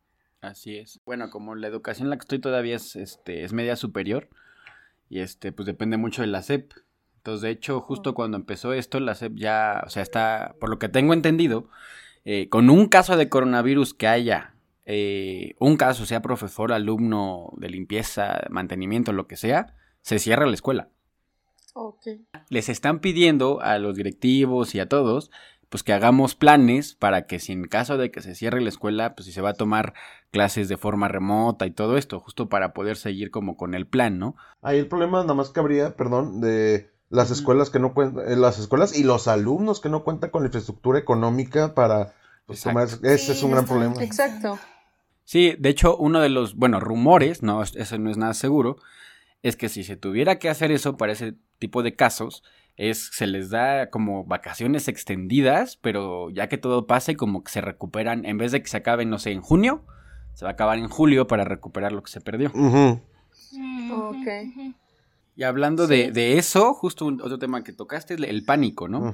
Así 0.41 0.77
es. 0.77 1.01
Bueno, 1.05 1.31
como 1.31 1.55
la 1.55 1.69
educación 1.69 2.07
en 2.07 2.11
la 2.11 2.17
que 2.17 2.23
estoy 2.23 2.41
todavía 2.41 2.77
es, 2.77 2.97
este, 2.97 3.45
es 3.45 3.53
media 3.53 3.77
superior 3.77 4.29
y 5.09 5.21
este, 5.21 5.53
pues 5.53 5.67
depende 5.67 5.97
mucho 5.97 6.23
de 6.23 6.29
la 6.29 6.43
SEP. 6.43 6.73
Entonces, 7.19 7.43
de 7.43 7.51
hecho, 7.51 7.81
justo 7.81 8.15
cuando 8.15 8.37
empezó 8.37 8.73
esto, 8.73 8.99
la 8.99 9.15
SEP 9.15 9.35
ya, 9.37 9.83
o 9.87 9.91
sea, 9.91 10.03
está, 10.03 10.57
por 10.59 10.71
lo 10.71 10.79
que 10.79 10.89
tengo 10.89 11.13
entendido, 11.13 11.69
eh, 12.25 12.49
con 12.49 12.71
un 12.71 12.89
caso 12.89 13.17
de 13.17 13.29
coronavirus 13.29 13.95
que 13.95 14.09
haya, 14.09 14.55
eh, 14.87 15.55
un 15.59 15.77
caso, 15.77 16.07
sea 16.07 16.23
profesor, 16.23 16.73
alumno 16.73 17.53
de 17.57 17.69
limpieza, 17.69 18.41
mantenimiento, 18.49 19.13
lo 19.13 19.29
que 19.29 19.37
sea, 19.37 19.77
se 20.01 20.19
cierra 20.19 20.47
la 20.47 20.55
escuela. 20.55 20.89
Les 22.49 22.69
están 22.69 23.01
pidiendo 23.01 23.61
a 23.61 23.79
los 23.79 23.97
directivos 23.97 24.75
y 24.75 24.81
a 24.81 24.89
todos, 24.89 25.31
pues 25.69 25.83
que 25.83 25.93
hagamos 25.93 26.35
planes 26.35 26.95
para 26.95 27.27
que 27.27 27.39
si 27.39 27.53
en 27.53 27.65
caso 27.65 27.97
de 27.97 28.11
que 28.11 28.21
se 28.23 28.35
cierre 28.35 28.61
la 28.61 28.69
escuela, 28.69 29.15
pues 29.15 29.27
si 29.27 29.33
se 29.33 29.41
va 29.41 29.51
a 29.51 29.55
tomar 29.55 29.95
clases 30.33 30.69
de 30.69 30.77
forma 30.77 31.09
remota 31.09 31.67
y 31.67 31.71
todo 31.71 31.97
esto, 31.97 32.21
justo 32.21 32.49
para 32.49 32.73
poder 32.73 32.97
seguir 32.97 33.31
como 33.31 33.57
con 33.57 33.75
el 33.75 33.87
plan, 33.87 34.19
¿no? 34.19 34.37
Ahí 34.63 34.79
el 34.79 34.89
problema 34.89 35.21
nada 35.23 35.35
más 35.35 35.51
que 35.51 35.61
habría, 35.61 35.97
perdón, 35.97 36.41
de 36.41 36.91
las 37.09 37.31
escuelas 37.31 37.71
que 37.71 37.79
no 37.79 37.95
cuentan, 37.95 38.31
eh, 38.31 38.37
las 38.37 38.59
escuelas 38.59 38.97
y 38.97 39.05
los 39.05 39.29
alumnos 39.29 39.81
que 39.81 39.89
no 39.89 40.03
cuentan 40.03 40.31
con 40.31 40.43
la 40.43 40.49
infraestructura 40.49 40.99
económica 40.99 41.75
para 41.75 42.15
pues, 42.47 42.63
tomar, 42.63 42.89
ese 42.89 43.19
Sí, 43.19 43.33
es 43.33 43.43
un 43.43 43.53
gran 43.53 43.67
problema. 43.67 44.03
Exacto. 44.03 44.59
Sí, 45.25 45.55
de 45.59 45.69
hecho, 45.69 45.97
uno 45.97 46.21
de 46.21 46.29
los, 46.29 46.57
bueno, 46.57 46.81
rumores, 46.81 47.45
no, 47.45 47.63
eso 47.63 47.99
no 47.99 48.11
es 48.11 48.17
nada 48.17 48.35
seguro, 48.35 48.79
es 49.43 49.57
que 49.57 49.69
si 49.69 49.85
se 49.85 49.97
tuviera 49.97 50.41
que 50.41 50.49
hacer 50.49 50.73
eso 50.73 50.97
para 50.97 51.13
ese 51.13 51.35
tipo 51.61 51.85
de 51.85 51.95
casos, 51.95 52.43
es 52.77 53.11
se 53.13 53.29
les 53.29 53.51
da 53.51 53.91
como 53.91 54.25
vacaciones 54.25 54.89
extendidas, 54.89 55.77
pero 55.77 56.31
ya 56.31 56.49
que 56.49 56.59
todo 56.59 56.87
pase, 56.89 57.15
como 57.15 57.45
que 57.45 57.53
se 57.53 57.61
recuperan, 57.61 58.25
en 58.25 58.37
vez 58.39 58.51
de 58.51 58.61
que 58.63 58.69
se 58.69 58.79
acaben, 58.79 59.11
no 59.11 59.19
sé, 59.21 59.31
en 59.31 59.43
junio, 59.43 59.85
se 60.35 60.45
va 60.45 60.51
a 60.51 60.55
acabar 60.55 60.79
en 60.79 60.89
julio 60.89 61.27
para 61.29 61.45
recuperar 61.45 61.93
lo 61.93 62.03
que 62.03 62.11
se 62.11 62.21
perdió. 62.21 62.51
Mm, 63.53 63.93
Ok. 63.93 64.27
Y 65.37 65.43
hablando 65.45 65.87
de, 65.87 66.11
de 66.13 66.39
eso, 66.39 66.75
justo 66.75 67.07
un- 67.07 67.21
otro 67.23 67.39
tema 67.39 67.63
que 67.65 67.73
tocaste, 67.73 68.15
es 68.15 68.21
el 68.21 68.45
pánico, 68.45 68.89
¿no? 68.89 69.13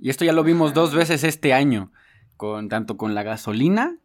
Y 0.00 0.10
esto 0.10 0.24
ya 0.24 0.32
lo 0.32 0.42
vimos 0.44 0.74
dos 0.74 0.94
veces 0.94 1.24
este 1.24 1.54
año, 1.54 1.92
con 2.36 2.68
tanto 2.68 2.96
con 2.96 3.14
la 3.14 3.22
gasolina 3.22 3.96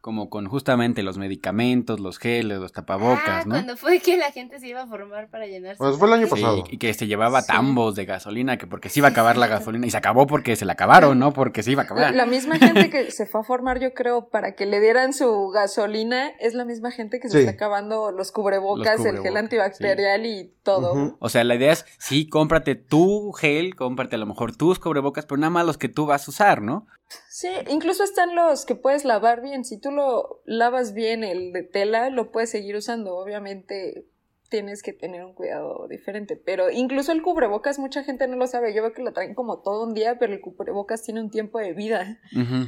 como 0.00 0.30
con 0.30 0.46
justamente 0.46 1.02
los 1.02 1.18
medicamentos, 1.18 2.00
los 2.00 2.18
geles, 2.18 2.58
los 2.58 2.72
tapabocas, 2.72 3.20
Ah, 3.26 3.42
¿no? 3.44 3.54
cuando 3.54 3.76
fue 3.76 4.00
que 4.00 4.16
la 4.16 4.32
gente 4.32 4.58
se 4.58 4.68
iba 4.68 4.82
a 4.82 4.86
formar 4.86 5.28
para 5.28 5.46
llenarse. 5.46 5.76
Pues 5.78 5.96
fue 5.98 6.08
el 6.08 6.14
año 6.14 6.24
Sí, 6.26 6.30
pasado. 6.30 6.64
y 6.70 6.78
que 6.78 6.94
se 6.94 7.06
llevaba 7.06 7.42
Sí. 7.42 7.48
tambos 7.52 7.94
de 7.94 8.06
gasolina, 8.06 8.56
que 8.56 8.66
porque 8.66 8.88
se 8.88 9.00
iba 9.00 9.08
a 9.08 9.10
acabar 9.10 9.36
la 9.36 9.46
gasolina, 9.46 9.86
y 9.86 9.90
se 9.90 9.96
acabó 9.98 10.26
porque 10.26 10.56
se 10.56 10.64
la 10.64 10.72
acabaron, 10.72 11.18
¿no? 11.18 11.32
Porque 11.32 11.62
se 11.62 11.72
iba 11.72 11.82
a 11.82 11.84
acabar. 11.84 12.14
la 12.14 12.24
misma 12.26 12.56
gente 12.58 12.88
que 12.90 13.10
se 13.10 13.26
fue 13.26 13.42
a 13.42 13.44
formar, 13.44 13.78
yo 13.78 13.92
creo, 13.92 14.28
para 14.30 14.54
que 14.54 14.64
le 14.66 14.80
dieran 14.80 15.12
su 15.12 15.48
gasolina, 15.48 16.28
es 16.40 16.54
la 16.54 16.64
misma 16.64 16.90
gente 16.90 17.20
que 17.20 17.28
se 17.28 17.34
Sí. 17.34 17.38
está 17.40 17.52
acabando 17.52 18.10
los 18.10 18.32
cubrebocas, 18.32 18.98
Los 18.98 19.06
el 19.06 19.20
gel 19.22 19.36
antibacterial 19.36 20.24
y 20.24 20.54
todo. 20.76 21.16
O 21.18 21.28
sea, 21.28 21.44
la 21.44 21.54
idea 21.54 21.72
es, 21.72 21.86
sí, 21.98 22.28
cómprate 22.28 22.74
tu 22.74 23.32
gel, 23.32 23.74
cómprate 23.74 24.16
a 24.16 24.18
lo 24.18 24.26
mejor 24.26 24.56
tus 24.56 24.78
cubrebocas, 24.78 25.26
pero 25.26 25.38
nada 25.38 25.50
más 25.50 25.66
los 25.66 25.78
que 25.78 25.88
tú 25.88 26.06
vas 26.06 26.26
a 26.26 26.30
usar, 26.30 26.62
¿no? 26.62 26.86
Sí, 27.28 27.48
incluso 27.68 28.04
están 28.04 28.34
los 28.34 28.64
que 28.66 28.74
puedes 28.74 29.04
lavar 29.04 29.42
bien. 29.42 29.64
Si 29.64 29.78
tú 29.78 29.90
lo 29.90 30.42
lavas 30.44 30.94
bien, 30.94 31.24
el 31.24 31.52
de 31.52 31.62
tela, 31.62 32.10
lo 32.10 32.30
puedes 32.30 32.50
seguir 32.50 32.76
usando. 32.76 33.16
Obviamente 33.16 34.06
tienes 34.50 34.82
que 34.82 34.92
tener 34.92 35.24
un 35.24 35.32
cuidado 35.32 35.86
diferente. 35.88 36.36
Pero 36.36 36.70
incluso 36.70 37.12
el 37.12 37.22
cubrebocas, 37.22 37.78
mucha 37.78 38.02
gente 38.02 38.26
no 38.28 38.36
lo 38.36 38.46
sabe. 38.46 38.74
Yo 38.74 38.82
veo 38.82 38.92
que 38.92 39.02
lo 39.02 39.12
traen 39.12 39.34
como 39.34 39.60
todo 39.60 39.84
un 39.84 39.94
día, 39.94 40.18
pero 40.18 40.34
el 40.34 40.40
cubrebocas 40.40 41.02
tiene 41.02 41.20
un 41.20 41.30
tiempo 41.30 41.58
de 41.58 41.72
vida. 41.72 42.18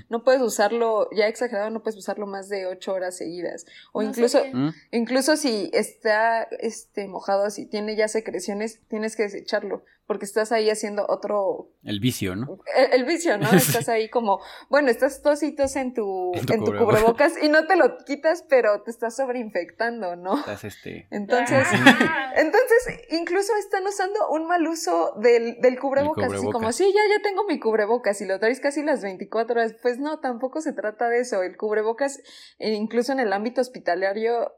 No 0.08 0.24
puedes 0.24 0.40
usarlo, 0.40 1.10
ya 1.14 1.26
exagerado, 1.26 1.70
no 1.70 1.82
puedes 1.82 1.98
usarlo 1.98 2.26
más 2.26 2.48
de 2.48 2.66
ocho 2.66 2.94
horas 2.94 3.16
seguidas. 3.16 3.66
O 3.92 4.02
No 4.02 4.08
incluso. 4.08 4.42
¿Mm? 4.52 4.70
incluso 4.92 5.36
si 5.36 5.70
está 5.72 6.44
este, 6.60 7.08
mojado, 7.08 7.50
si 7.50 7.66
tiene 7.66 7.96
ya 7.96 8.08
secreciones, 8.08 8.80
tienes 8.88 9.16
que 9.16 9.24
desecharlo. 9.24 9.84
Porque 10.06 10.24
estás 10.24 10.52
ahí 10.52 10.68
haciendo 10.68 11.06
otro 11.08 11.70
El 11.84 12.00
vicio, 12.00 12.34
¿no? 12.36 12.58
el, 12.76 12.92
el 13.00 13.04
vicio, 13.04 13.38
¿no? 13.38 13.48
Estás 13.52 13.88
ahí 13.88 14.10
como, 14.10 14.40
bueno, 14.68 14.90
estás 14.90 15.22
tositos 15.22 15.76
en 15.76 15.94
tu, 15.94 16.32
En 16.34 16.44
tu 16.44 16.52
en 16.52 16.60
tu 16.60 16.66
cubrebocas. 16.66 17.00
cubrebocas 17.32 17.42
y 17.42 17.48
no 17.48 17.66
te 17.66 17.76
lo 17.76 17.98
quitas, 18.04 18.44
pero 18.48 18.82
te 18.82 18.90
estás 18.90 19.16
sobreinfectando, 19.16 20.16
¿no? 20.16 20.38
Estás 20.38 20.64
este... 20.64 21.06
Entonces, 21.10 21.66
entonces, 22.36 23.00
incluso 23.10 23.52
están 23.58 23.86
usando 23.86 24.28
un 24.30 24.46
mal 24.46 24.66
uso 24.66 25.14
del, 25.20 25.60
del 25.60 25.78
cubrebocas, 25.78 26.24
así 26.26 26.36
como, 26.36 26.52
cubrebocas. 26.52 26.76
sí, 26.76 26.92
ya, 26.92 27.00
ya 27.16 27.22
tengo 27.22 27.44
mi 27.44 27.58
cubrebocas 27.60 28.20
y 28.20 28.26
lo 28.26 28.38
traes 28.38 28.60
casi 28.60 28.82
las 28.82 29.02
24 29.02 29.60
horas. 29.60 29.74
Pues 29.80 29.98
no, 29.98 30.18
tampoco 30.20 30.60
se 30.60 30.72
trata 30.72 31.08
de 31.08 31.20
eso. 31.20 31.42
El 31.42 31.56
cubrebocas, 31.56 32.18
eh, 32.58 32.72
incluso 32.72 33.12
en 33.12 33.20
el 33.20 33.32
ámbito 33.32 33.60
hospitalario, 33.60 34.52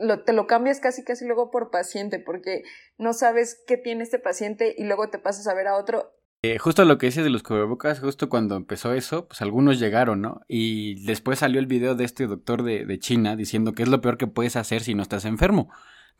lo, 0.00 0.24
te 0.24 0.32
lo 0.32 0.46
cambias 0.46 0.80
casi, 0.80 1.04
casi 1.04 1.26
luego 1.26 1.50
por 1.50 1.70
paciente, 1.70 2.18
porque 2.18 2.62
no 2.98 3.12
sabes 3.12 3.62
qué 3.66 3.76
tiene 3.76 4.02
este 4.02 4.18
paciente 4.18 4.74
y 4.76 4.84
luego 4.84 5.10
te 5.10 5.18
pasas 5.18 5.46
a 5.46 5.54
ver 5.54 5.68
a 5.68 5.76
otro 5.76 6.10
Eh, 6.42 6.58
justo 6.58 6.86
lo 6.86 6.96
que 6.96 7.06
dices 7.06 7.22
de 7.22 7.28
los 7.28 7.42
cubrebocas, 7.42 8.00
justo 8.00 8.30
cuando 8.30 8.56
empezó 8.56 8.94
eso, 8.94 9.28
pues 9.28 9.42
algunos 9.42 9.78
llegaron, 9.78 10.22
¿no? 10.22 10.40
Y 10.48 11.04
después 11.04 11.40
salió 11.40 11.60
el 11.60 11.66
video 11.66 11.94
de 11.94 12.04
este 12.04 12.26
doctor 12.26 12.62
de, 12.62 12.86
de 12.86 12.98
China 12.98 13.36
diciendo 13.36 13.74
que 13.74 13.82
es 13.82 13.90
lo 13.90 14.00
peor 14.00 14.16
que 14.16 14.26
puedes 14.26 14.56
hacer 14.56 14.80
si 14.82 14.94
no 14.94 15.02
estás 15.02 15.26
enfermo. 15.26 15.68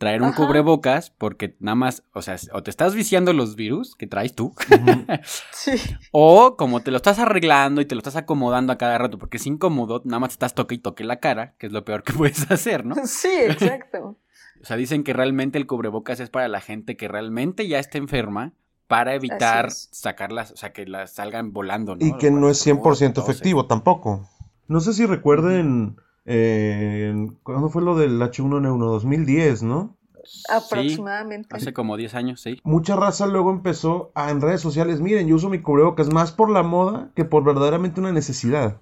Traer 0.01 0.23
un 0.23 0.29
Ajá. 0.29 0.37
cubrebocas 0.39 1.11
porque 1.11 1.57
nada 1.61 1.75
más, 1.75 2.05
o 2.15 2.23
sea, 2.23 2.37
o 2.55 2.63
te 2.63 2.71
estás 2.71 2.95
viciando 2.95 3.35
los 3.35 3.55
virus 3.55 3.95
que 3.97 4.07
traes 4.07 4.35
tú. 4.35 4.55
Sí. 5.53 5.73
o 6.11 6.57
como 6.57 6.81
te 6.81 6.91
lo 6.91 6.97
estás 6.97 7.19
arreglando 7.19 7.83
y 7.83 7.85
te 7.85 7.95
lo 7.95 7.99
estás 7.99 8.17
acomodando 8.17 8.73
a 8.73 8.79
cada 8.79 8.97
rato 8.97 9.19
porque 9.19 9.37
es 9.37 9.47
incómodo, 9.47 10.01
nada 10.07 10.21
más 10.21 10.31
te 10.31 10.35
estás 10.37 10.55
toque 10.55 10.77
y 10.77 10.79
toque 10.79 11.05
la 11.05 11.17
cara, 11.21 11.55
que 11.59 11.67
es 11.67 11.73
lo 11.73 11.85
peor 11.85 12.03
que 12.03 12.13
puedes 12.15 12.51
hacer, 12.51 12.87
¿no? 12.87 12.95
Sí, 13.05 13.29
exacto. 13.29 14.17
O 14.63 14.65
sea, 14.65 14.77
dicen 14.79 15.05
que 15.05 15.13
realmente 15.13 15.59
el 15.59 15.67
cubrebocas 15.67 16.19
es 16.19 16.31
para 16.31 16.49
la 16.49 16.63
gente 16.63 16.97
que 16.97 17.07
realmente 17.07 17.69
ya 17.69 17.79
está 17.79 17.99
enferma 17.99 18.55
para 18.87 19.15
evitar 19.15 19.71
sacarlas, 19.71 20.51
o 20.51 20.57
sea, 20.57 20.73
que 20.73 20.87
las 20.87 21.13
salgan 21.13 21.53
volando, 21.53 21.95
¿no? 21.97 22.07
Y 22.07 22.17
que 22.17 22.31
no 22.31 22.49
es 22.49 22.65
Cuando 22.65 22.91
100% 22.95 23.13
tose. 23.13 23.31
efectivo 23.31 23.67
tampoco. 23.67 24.27
No 24.67 24.81
sé 24.81 24.95
si 24.95 25.05
recuerden, 25.05 25.97
eh, 26.27 27.15
¿cuándo 27.43 27.69
fue 27.71 27.83
lo 27.83 27.97
del 27.97 28.21
H1N1? 28.21 28.79
2010, 28.79 29.63
¿no? 29.63 29.97
Sí, 30.23 30.43
Aproximadamente. 30.51 31.49
hace 31.57 31.73
como 31.73 31.97
10 31.97 32.15
años, 32.15 32.41
sí. 32.41 32.61
Mucha 32.63 32.95
raza 32.95 33.27
luego 33.27 33.51
empezó 33.51 34.13
a 34.15 34.31
en 34.31 34.41
redes 34.41 34.61
sociales, 34.61 35.01
miren, 35.01 35.27
yo 35.27 35.37
uso 35.37 35.49
mi 35.49 35.61
cubrebocas 35.61 36.13
más 36.13 36.31
por 36.31 36.51
la 36.51 36.63
moda 36.63 37.11
que 37.17 37.25
por 37.25 37.43
verdaderamente 37.43 38.01
una 38.01 38.13
necesidad. 38.13 38.81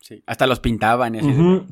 sí. 0.00 0.22
Hasta 0.26 0.46
los 0.46 0.58
pintaban 0.60 1.14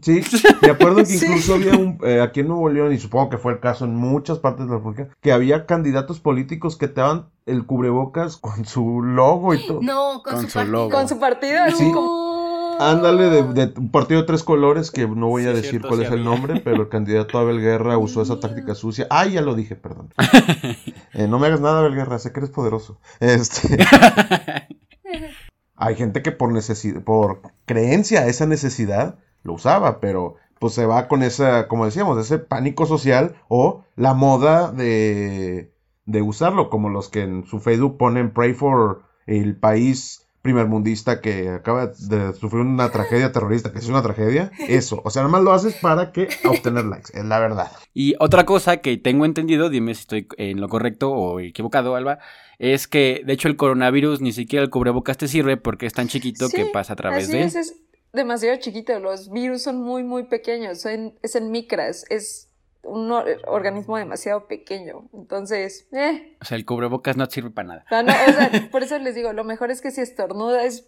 sí, 0.03 0.21
me 0.63 0.71
acuerdo 0.71 0.99
que 0.99 1.07
Sí. 1.07 1.27
incluso 1.27 1.55
había 1.55 1.73
un, 1.77 1.99
eh, 2.05 2.21
aquí 2.21 2.41
en 2.41 2.49
Nuevo 2.49 2.69
León, 2.69 2.93
y 2.93 2.99
supongo 2.99 3.29
que 3.29 3.39
fue 3.39 3.53
el 3.55 3.61
caso 3.61 3.85
en 3.87 3.95
muchas 3.97 4.39
partes 4.39 4.67
de 4.67 4.71
la 4.73 4.77
República, 4.79 5.09
que 5.21 5.33
había 5.33 5.67
candidatos 5.67 6.21
políticos 6.21 6.77
que 6.77 6.87
te 6.89 7.01
daban 7.01 7.31
el 7.45 7.67
cubrebocas 7.67 8.37
con 8.37 8.65
su 8.67 9.03
logo 9.03 9.53
y 9.55 9.67
todo. 9.67 9.81
No, 9.83 10.23
con, 10.23 10.35
Con 10.35 10.43
su, 10.49 10.59
su 10.61 10.65
logo. 10.65 10.91
Con 10.91 11.09
su 11.09 11.19
partido, 11.19 11.59
Sí. 11.77 11.91
No. 11.91 12.36
Ándale, 12.79 13.31
de, 13.31 13.43
de 13.53 13.73
un 13.79 13.91
partido 13.91 14.21
de 14.21 14.27
tres 14.27 14.43
colores, 14.43 14.91
que 14.91 15.07
no 15.07 15.29
voy 15.29 15.47
a 15.47 15.51
Sí, 15.51 15.55
decir 15.57 15.71
cierto, 15.71 15.89
cuál 15.89 16.01
sí 16.01 16.07
es 16.07 16.13
el 16.13 16.25
nombre, 16.25 16.61
pero 16.61 16.83
el 16.83 16.89
candidato 16.89 17.39
Abel 17.39 17.61
Guerra 17.61 17.99
usó 17.99 18.23
esa 18.23 18.41
táctica 18.41 18.75
sucia. 18.75 19.07
Ah, 19.11 19.27
ya 19.27 19.41
lo 19.43 19.55
dije, 19.55 19.77
perdón. 19.77 20.13
Eh, 21.13 21.27
no 21.29 21.39
me 21.39 21.47
hagas 21.47 21.63
nada, 21.63 21.79
Abel 21.79 21.95
Guerra, 21.95 22.19
sé 22.19 22.31
que 22.31 22.41
eres 22.41 22.51
poderoso. 22.51 23.01
Este, 23.21 23.79
hay 25.77 25.95
gente 25.95 26.23
que 26.23 26.33
por 26.33 26.53
necesidad, 26.53 27.03
por 27.03 27.41
creencia, 27.65 28.27
esa 28.27 28.47
necesidad, 28.47 29.19
lo 29.43 29.55
usaba, 29.55 30.01
pero 30.01 30.37
pues 30.59 30.75
se 30.75 30.87
va 30.87 31.09
con 31.09 31.23
esa, 31.23 31.69
como 31.69 31.85
decíamos, 31.87 32.19
ese 32.19 32.39
pánico 32.39 32.87
social 32.87 33.37
o 33.49 33.85
la 33.95 34.15
moda 34.15 34.73
de, 34.73 35.73
de 36.05 36.23
usarlo, 36.23 36.71
como 36.71 36.89
los 36.89 37.09
que 37.09 37.23
en 37.23 37.47
su 37.47 37.61
Facebook 37.61 37.99
ponen 37.99 38.33
Pray 38.33 38.55
for 38.55 39.03
el 39.27 39.57
país 39.57 40.26
primermundista 40.47 41.21
que 41.21 41.49
acaba 41.49 41.89
de 41.89 42.33
sufrir 42.35 42.63
una 42.63 42.91
tragedia 42.91 43.33
terrorista, 43.33 43.73
que 43.73 43.79
es 43.81 43.89
una 43.89 44.03
tragedia, 44.03 44.51
eso, 44.69 45.03
o 45.05 45.11
sea, 45.11 45.23
nada 45.23 45.33
más 45.33 45.43
lo 45.43 45.53
haces 45.53 45.75
para 45.75 46.13
que 46.13 46.29
obtener 46.45 46.85
likes, 46.85 47.11
es 47.19 47.25
la 47.25 47.39
verdad. 47.41 47.71
Y 47.93 48.15
otra 48.21 48.47
cosa 48.47 48.79
que 48.79 48.97
tengo 48.97 49.25
entendido, 49.25 49.69
dime 49.69 49.95
si 49.95 50.01
estoy 50.03 50.29
en 50.39 50.61
lo 50.61 50.69
correcto 50.69 51.11
o 51.13 51.41
equivocado, 51.41 51.97
Alba, 51.97 52.19
es 52.59 52.87
que 52.89 53.23
de 53.27 53.33
hecho 53.35 53.49
el 53.49 53.57
coronavirus 53.57 54.21
ni 54.21 54.33
siquiera 54.33 54.63
el 54.65 54.71
cubrebocas 54.71 55.19
te 55.19 55.29
sirve 55.29 55.57
porque 55.57 55.87
es 55.87 55.93
tan 55.93 56.09
chiquito 56.09 56.49
que 56.49 56.67
pasa 56.73 56.95
a 56.95 56.97
través 56.97 57.25
Así 57.29 57.37
de... 57.37 57.43
es, 57.45 57.55
es 57.57 57.75
demasiado 58.13 58.57
chiquito. 58.59 58.99
Los 58.99 59.31
virus 59.31 59.63
son 59.63 59.83
muy, 59.83 60.03
muy 60.05 60.25
pequeños. 60.25 60.81
son- 60.81 61.13
es 61.23 61.37
en 61.37 61.51
micras. 61.51 62.07
Es 62.09 62.49
un 62.87 63.11
or- 63.13 63.41
organismo 63.47 63.97
demasiado 63.97 64.47
pequeño. 64.47 65.09
Entonces, 65.13 65.87
eh. 65.93 66.37
O 66.41 66.45
sea, 66.45 66.57
el 66.57 66.65
cubrebocas 66.65 67.17
no 67.17 67.27
sirve 67.27 67.51
para 67.51 67.69
nada. 67.69 67.85
o 67.87 67.89
sea, 67.89 68.03
no, 68.03 68.13
o 68.13 68.33
sea, 68.33 68.69
por 68.71 68.83
eso 68.83 68.99
les 68.99 69.15
digo, 69.15 69.33
lo 69.33 69.45
mejor 69.45 69.71
es 69.71 69.81
que 69.81 69.91
si 69.91 70.01
estornudas, 70.01 70.85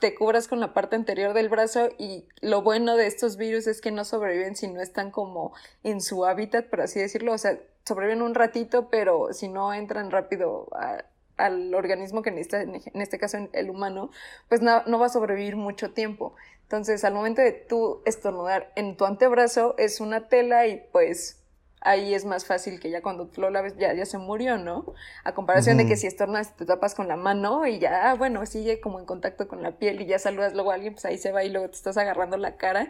te 0.00 0.14
cubras 0.16 0.48
con 0.48 0.58
la 0.58 0.74
parte 0.74 0.96
anterior 0.96 1.32
del 1.32 1.48
brazo. 1.48 1.88
Y 1.98 2.26
lo 2.40 2.62
bueno 2.62 2.96
de 2.96 3.06
estos 3.06 3.36
virus 3.36 3.66
es 3.68 3.80
que 3.80 3.90
no 3.92 4.04
sobreviven 4.04 4.56
si 4.56 4.66
no 4.68 4.80
están 4.80 5.10
como 5.12 5.52
en 5.84 6.00
su 6.00 6.24
hábitat, 6.26 6.66
por 6.68 6.80
así 6.80 6.98
decirlo. 6.98 7.32
O 7.32 7.38
sea, 7.38 7.58
sobreviven 7.84 8.22
un 8.22 8.34
ratito, 8.34 8.88
pero 8.90 9.32
si 9.32 9.48
no 9.48 9.72
entran 9.72 10.10
rápido 10.10 10.68
a- 10.74 11.04
al 11.36 11.74
organismo 11.74 12.22
que 12.22 12.30
necesita, 12.30 12.62
en 12.62 12.74
en 12.74 13.00
este 13.00 13.18
caso 13.18 13.38
el 13.52 13.70
humano, 13.70 14.10
pues 14.48 14.60
no, 14.60 14.82
no 14.86 14.98
va 14.98 15.06
a 15.06 15.08
sobrevivir 15.08 15.56
mucho 15.56 15.92
tiempo. 15.92 16.34
Entonces, 16.64 17.04
al 17.04 17.14
momento 17.14 17.42
de 17.42 17.52
tú 17.52 18.00
estornudar 18.06 18.72
en 18.76 18.96
tu 18.96 19.04
antebrazo, 19.04 19.74
es 19.78 20.00
una 20.00 20.28
tela 20.28 20.66
y 20.66 20.82
pues 20.92 21.41
ahí 21.84 22.14
es 22.14 22.24
más 22.24 22.44
fácil 22.44 22.80
que 22.80 22.90
ya 22.90 23.02
cuando 23.02 23.26
tú 23.26 23.40
lo 23.40 23.50
laves 23.50 23.76
ya, 23.76 23.92
ya 23.94 24.06
se 24.06 24.18
murió, 24.18 24.58
¿no? 24.58 24.94
A 25.24 25.34
comparación 25.34 25.76
de 25.76 25.86
que 25.86 25.96
si 25.96 26.06
estornudas 26.06 26.56
te 26.56 26.64
tapas 26.64 26.94
con 26.94 27.08
la 27.08 27.16
mano 27.16 27.66
y 27.66 27.78
ya, 27.78 28.10
ah, 28.10 28.14
bueno, 28.14 28.44
sigue 28.46 28.80
como 28.80 28.98
en 28.98 29.06
contacto 29.06 29.48
con 29.48 29.62
la 29.62 29.78
piel 29.78 30.00
y 30.00 30.06
ya 30.06 30.18
saludas 30.18 30.54
luego 30.54 30.70
a 30.70 30.74
alguien, 30.74 30.94
pues 30.94 31.04
ahí 31.04 31.18
se 31.18 31.32
va 31.32 31.44
y 31.44 31.50
luego 31.50 31.68
te 31.68 31.76
estás 31.76 31.96
agarrando 31.96 32.36
la 32.36 32.56
cara. 32.56 32.88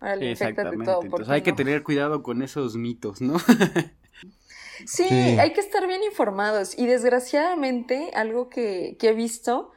Ahora 0.00 0.16
le 0.16 0.32
Exactamente. 0.32 0.84
todo. 0.84 0.96
¿por 0.96 1.04
Entonces 1.06 1.28
hay 1.30 1.42
que 1.42 1.52
tener 1.52 1.82
cuidado 1.82 2.22
con 2.22 2.42
esos 2.42 2.76
mitos, 2.76 3.20
¿no? 3.20 3.36
Sí, 4.86 5.04
Sí. 5.06 5.38
hay 5.38 5.52
que 5.52 5.60
estar 5.60 5.86
bien 5.86 6.02
informados. 6.02 6.78
Y 6.78 6.86
desgraciadamente, 6.86 8.10
algo 8.14 8.48
que, 8.48 8.96
que 8.98 9.10
he 9.10 9.12
visto 9.12 9.72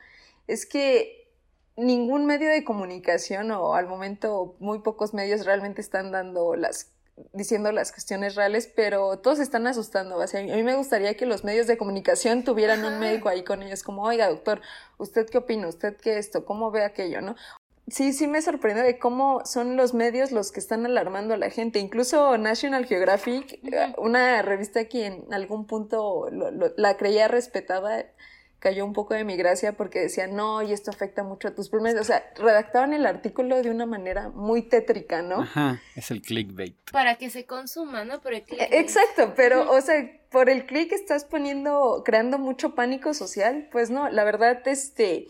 es 0.48 0.66
que 0.66 1.30
ningún 1.76 2.26
medio 2.26 2.50
de 2.50 2.64
comunicación, 2.64 3.52
o 3.52 3.74
al 3.76 3.88
momento 3.88 4.56
muy 4.60 4.80
pocos 4.80 5.14
medios 5.14 5.46
realmente 5.46 5.82
están 5.82 6.12
dando 6.12 6.56
las 6.56 6.93
diciendo 7.34 7.72
las 7.72 7.92
cuestiones 7.92 8.36
reales, 8.36 8.72
pero 8.76 9.20
todos 9.20 9.38
se 9.38 9.44
están 9.44 9.68
asustando. 9.68 10.18
O 10.18 10.28
sea, 10.28 10.40
a 10.40 10.44
mí 10.44 10.64
me 10.64 10.76
gustaría 10.76 11.16
que 11.16 11.26
los 11.26 11.44
medios 11.44 11.68
de 11.68 11.78
comunicación 11.78 12.44
tuvieran 12.44 12.84
un 12.86 13.00
médico 13.00 13.30
ahí 13.30 13.44
con 13.44 13.62
ellos, 13.64 13.84
como, 13.84 14.04
oiga, 14.04 14.30
doctor, 14.30 14.62
¿usted 14.98 15.30
qué 15.30 15.38
opina? 15.38 15.68
¿Usted 15.68 15.96
qué 15.98 16.18
esto? 16.18 16.46
¿Cómo 16.46 16.72
ve 16.72 16.84
aquello? 16.84 17.22
¿No? 17.22 17.36
Sí, 17.90 18.14
sí 18.14 18.28
me 18.28 18.42
sorprende 18.42 18.82
de 18.82 18.98
cómo 18.98 19.42
son 19.46 19.76
los 19.76 19.94
medios 19.94 20.32
los 20.32 20.54
que 20.54 20.62
están 20.62 20.86
alarmando 20.86 21.34
a 21.34 21.38
la 21.38 21.50
gente. 21.50 21.80
Incluso 21.80 22.38
National 22.38 22.86
Geographic, 22.86 23.60
una 23.98 24.42
revista 24.42 24.86
que 24.86 25.08
en 25.08 25.34
algún 25.34 25.68
punto 25.68 26.30
lo- 26.32 26.50
lo- 26.50 26.72
la 26.78 26.96
creía 26.96 27.28
respetada, 27.28 28.06
cayó 28.64 28.86
un 28.86 28.94
poco 28.94 29.14
de 29.14 29.26
mi 29.26 29.36
gracia 29.36 29.74
porque 29.74 30.00
decía, 30.00 30.26
no, 30.28 30.62
y 30.62 30.72
esto 30.72 30.90
afecta 30.90 31.22
mucho 31.22 31.50
a 31.50 31.52
tus 31.54 31.68
pulmones. 31.68 32.00
O 32.00 32.04
sea, 32.06 32.24
redactaban 32.38 32.94
el 32.94 33.06
artículo 33.06 33.62
de 33.62 33.70
una 33.70 33.86
manera 33.86 34.30
muy 34.30 34.62
tétrica, 34.62 35.22
¿no? 35.22 35.42
Ajá, 35.42 35.82
es 35.98 36.12
el 36.12 36.22
clickbait. 36.22 36.78
Para 36.94 37.16
que 37.16 37.30
se 37.30 37.46
consuma, 37.46 38.06
¿no? 38.06 38.22
Pero 38.22 38.38
el 38.38 38.44
E- 38.44 38.46
clickbait. 38.46 38.74
Exacto, 38.74 39.34
pero, 39.36 39.70
o 39.70 39.82
sea, 39.82 40.10
por 40.32 40.50
el 40.50 40.66
clic 40.66 40.94
estás 40.94 41.26
poniendo, 41.26 42.04
creando 42.06 42.40
mucho 42.40 42.74
pánico 42.74 43.14
social, 43.14 43.68
pues 43.70 43.90
no, 43.90 44.10
la 44.10 44.24
verdad, 44.24 44.66
este, 44.66 45.28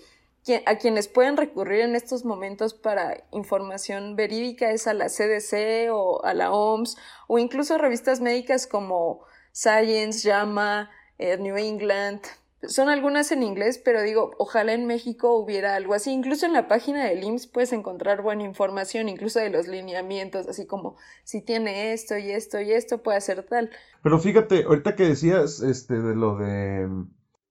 a 0.68 0.76
quienes 0.78 1.08
pueden 1.08 1.36
recurrir 1.36 1.80
en 1.82 1.96
estos 1.96 2.26
momentos 2.26 2.76
para 2.76 3.24
información 3.32 4.16
verídica 4.16 4.70
es 4.70 4.86
a 4.86 4.94
la 4.94 5.08
CDC 5.08 5.90
o 5.92 6.24
a 6.24 6.36
la 6.36 6.52
OMS 6.52 6.98
o 7.28 7.40
incluso 7.40 7.80
revistas 7.80 8.22
médicas 8.22 8.68
como 8.68 9.26
Science, 9.54 10.30
JAMA, 10.30 10.92
eh, 11.18 11.38
New 11.38 11.58
England. 11.58 12.22
Son 12.68 12.90
algunas 12.90 13.32
en 13.32 13.44
inglés, 13.44 13.82
pero 13.84 14.02
digo, 14.02 14.32
ojalá 14.38 14.74
en 14.74 14.86
México 14.86 15.36
hubiera 15.36 15.76
algo 15.76 15.94
así. 15.94 16.12
Incluso 16.12 16.46
en 16.46 16.54
la 16.54 16.68
página 16.68 17.06
del 17.06 17.24
IMSS 17.24 17.48
puedes 17.48 17.74
encontrar 17.74 18.22
buena 18.22 18.44
información, 18.44 19.10
incluso 19.10 19.40
de 19.40 19.50
los 19.50 19.68
lineamientos, 19.68 20.48
así 20.48 20.66
como 20.66 20.96
si 21.24 21.42
tiene 21.42 21.94
esto 21.94 22.18
y 22.18 22.32
esto 22.32 22.62
y 22.62 22.72
esto, 22.72 23.04
puede 23.04 23.18
hacer 23.18 23.44
tal. 23.44 23.70
Pero 24.02 24.20
fíjate, 24.20 24.64
ahorita 24.64 24.96
que 24.96 25.08
decías 25.08 25.62
este, 25.62 26.00
de 26.00 26.16
lo 26.16 26.38
de 26.38 26.88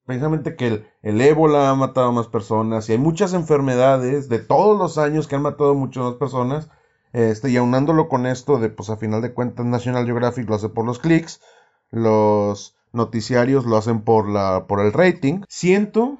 precisamente 0.07 0.57
que 0.57 0.67
el, 0.67 0.87
el 1.03 1.21
ébola 1.21 1.71
ha 1.71 1.75
matado 1.75 2.09
a 2.09 2.13
más 2.13 2.27
personas 2.27 2.89
y 2.89 2.93
hay 2.93 2.99
muchas 2.99 3.35
enfermedades 3.35 4.29
de 4.29 4.39
todos 4.39 4.79
los 4.79 4.99
años 4.99 5.29
que 5.29 5.37
han 5.37 5.43
matado 5.43 5.71
a 5.71 5.75
muchas 5.75 6.05
más 6.05 6.15
personas, 6.15 6.69
este, 7.13 7.51
y 7.51 7.57
aunándolo 7.57 8.09
con 8.09 8.27
esto 8.27 8.59
de, 8.59 8.69
pues 8.71 8.91
a 8.91 8.97
final 8.97 9.23
de 9.23 9.35
cuentas 9.35 9.67
National 9.67 10.07
Geographic 10.07 10.49
lo 10.49 10.55
hace 10.55 10.69
por 10.69 10.87
los 10.87 10.99
clics, 10.99 11.41
los 11.91 12.77
noticiarios 12.93 13.65
lo 13.67 13.77
hacen 13.77 14.03
por 14.03 14.29
la, 14.29 14.67
por 14.67 14.81
el 14.81 14.93
rating. 14.93 15.43
Siento, 15.49 16.19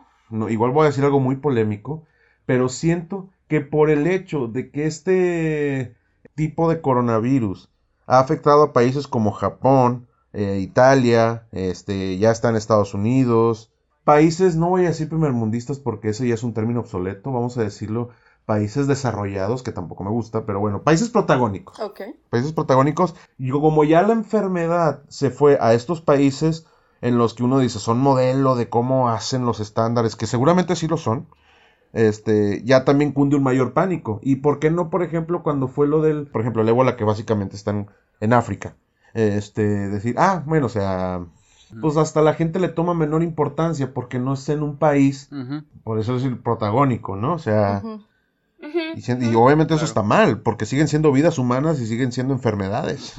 igual 0.49 0.71
voy 0.73 0.85
a 0.85 0.91
decir 0.91 1.05
algo 1.05 1.21
muy 1.21 1.37
polémico, 1.37 2.05
pero 2.47 2.69
siento 2.69 3.31
que 3.49 3.61
por 3.61 3.91
el 3.91 4.07
hecho 4.07 4.47
de 4.47 4.71
que 4.71 4.87
este 4.87 5.97
tipo 6.35 6.69
de 6.69 6.81
coronavirus 6.81 7.71
ha 8.07 8.19
afectado 8.19 8.63
a 8.63 8.73
países 8.73 9.07
como 9.07 9.33
Japón, 9.33 10.09
eh, 10.33 10.59
Italia, 10.61 11.47
este, 11.53 12.19
ya 12.19 12.31
está 12.31 12.49
en 12.49 12.57
Estados 12.57 12.95
Unidos, 12.95 13.71
países, 14.05 14.57
no 14.57 14.71
voy 14.71 14.85
a 14.85 14.89
decir 14.89 15.09
primermundistas 15.09 15.79
porque 15.79 16.09
ese 16.09 16.27
ya 16.27 16.35
es 16.35 16.43
un 16.43 16.55
término 16.55 16.81
obsoleto, 16.81 17.33
vamos 17.33 17.57
a 17.59 17.63
decirlo, 17.63 18.11
países 18.53 18.87
desarrollados, 18.87 19.63
que 19.63 19.73
tampoco 19.73 20.05
me 20.05 20.11
gusta, 20.11 20.45
pero 20.47 20.61
bueno, 20.61 20.83
países 20.83 21.09
protagónicos 21.09 21.81
Ok. 21.81 22.01
países 22.29 22.53
protagónicos, 22.53 23.15
y 23.39 23.51
como 23.51 23.85
ya 23.85 24.03
la 24.03 24.13
enfermedad 24.13 25.01
se 25.09 25.31
fue 25.31 25.57
a 25.61 25.73
estos 25.73 26.01
países 26.01 26.67
en 27.01 27.17
los 27.17 27.35
que 27.35 27.45
uno 27.45 27.59
dice 27.59 27.79
son 27.79 27.99
modelo 27.99 28.55
de 28.55 28.69
cómo 28.69 29.09
hacen 29.09 29.47
los 29.47 29.59
estándares, 29.61 30.17
que 30.17 30.27
seguramente 30.27 30.77
sí 30.77 30.87
lo 30.87 30.99
son, 30.99 31.27
este, 31.95 32.63
ya 32.65 32.85
también 32.85 33.13
cunde 33.13 33.37
un 33.37 33.43
mayor 33.43 33.73
pánico. 33.73 34.21
¿Y 34.23 34.37
por 34.37 34.59
qué 34.59 34.71
no, 34.71 34.89
por 34.91 35.03
ejemplo, 35.03 35.43
cuando 35.43 35.67
fue 35.69 35.87
lo 35.87 36.01
del, 36.01 36.27
por 36.27 36.41
ejemplo, 36.43 36.63
el 36.63 36.69
ébola 36.69 36.97
que 36.97 37.05
básicamente 37.05 37.57
está 37.57 37.71
en, 37.71 37.87
en 38.21 38.33
África? 38.33 38.77
Este, 39.15 39.63
decir, 39.89 40.15
ah, 40.19 40.43
bueno, 40.47 40.67
o 40.67 40.71
sea, 40.71 41.25
pues 41.81 41.97
hasta 41.97 42.23
la 42.23 42.35
gente 42.35 42.61
le 42.61 42.69
toma 42.69 42.95
menor 42.95 43.23
importancia 43.23 43.93
porque 43.93 44.19
no 44.19 44.35
está 44.35 44.53
en 44.53 44.63
un 44.63 44.77
país, 44.77 45.29
por 45.85 45.99
eso 45.99 46.17
es 46.17 46.25
el 46.25 46.39
protagónico, 46.39 47.17
¿no? 47.17 47.35
O 47.35 47.39
sea. 47.39 47.83
Y, 48.97 49.01
y 49.31 49.35
obviamente 49.35 49.75
eso 49.75 49.81
Claro. 49.81 49.87
está 49.87 50.03
mal, 50.03 50.41
porque 50.41 50.67
siguen 50.67 50.89
siendo 50.89 51.11
vidas 51.13 51.39
humanas 51.39 51.81
y 51.81 51.87
siguen 51.87 52.13
siendo 52.13 52.33
enfermedades. 52.35 53.15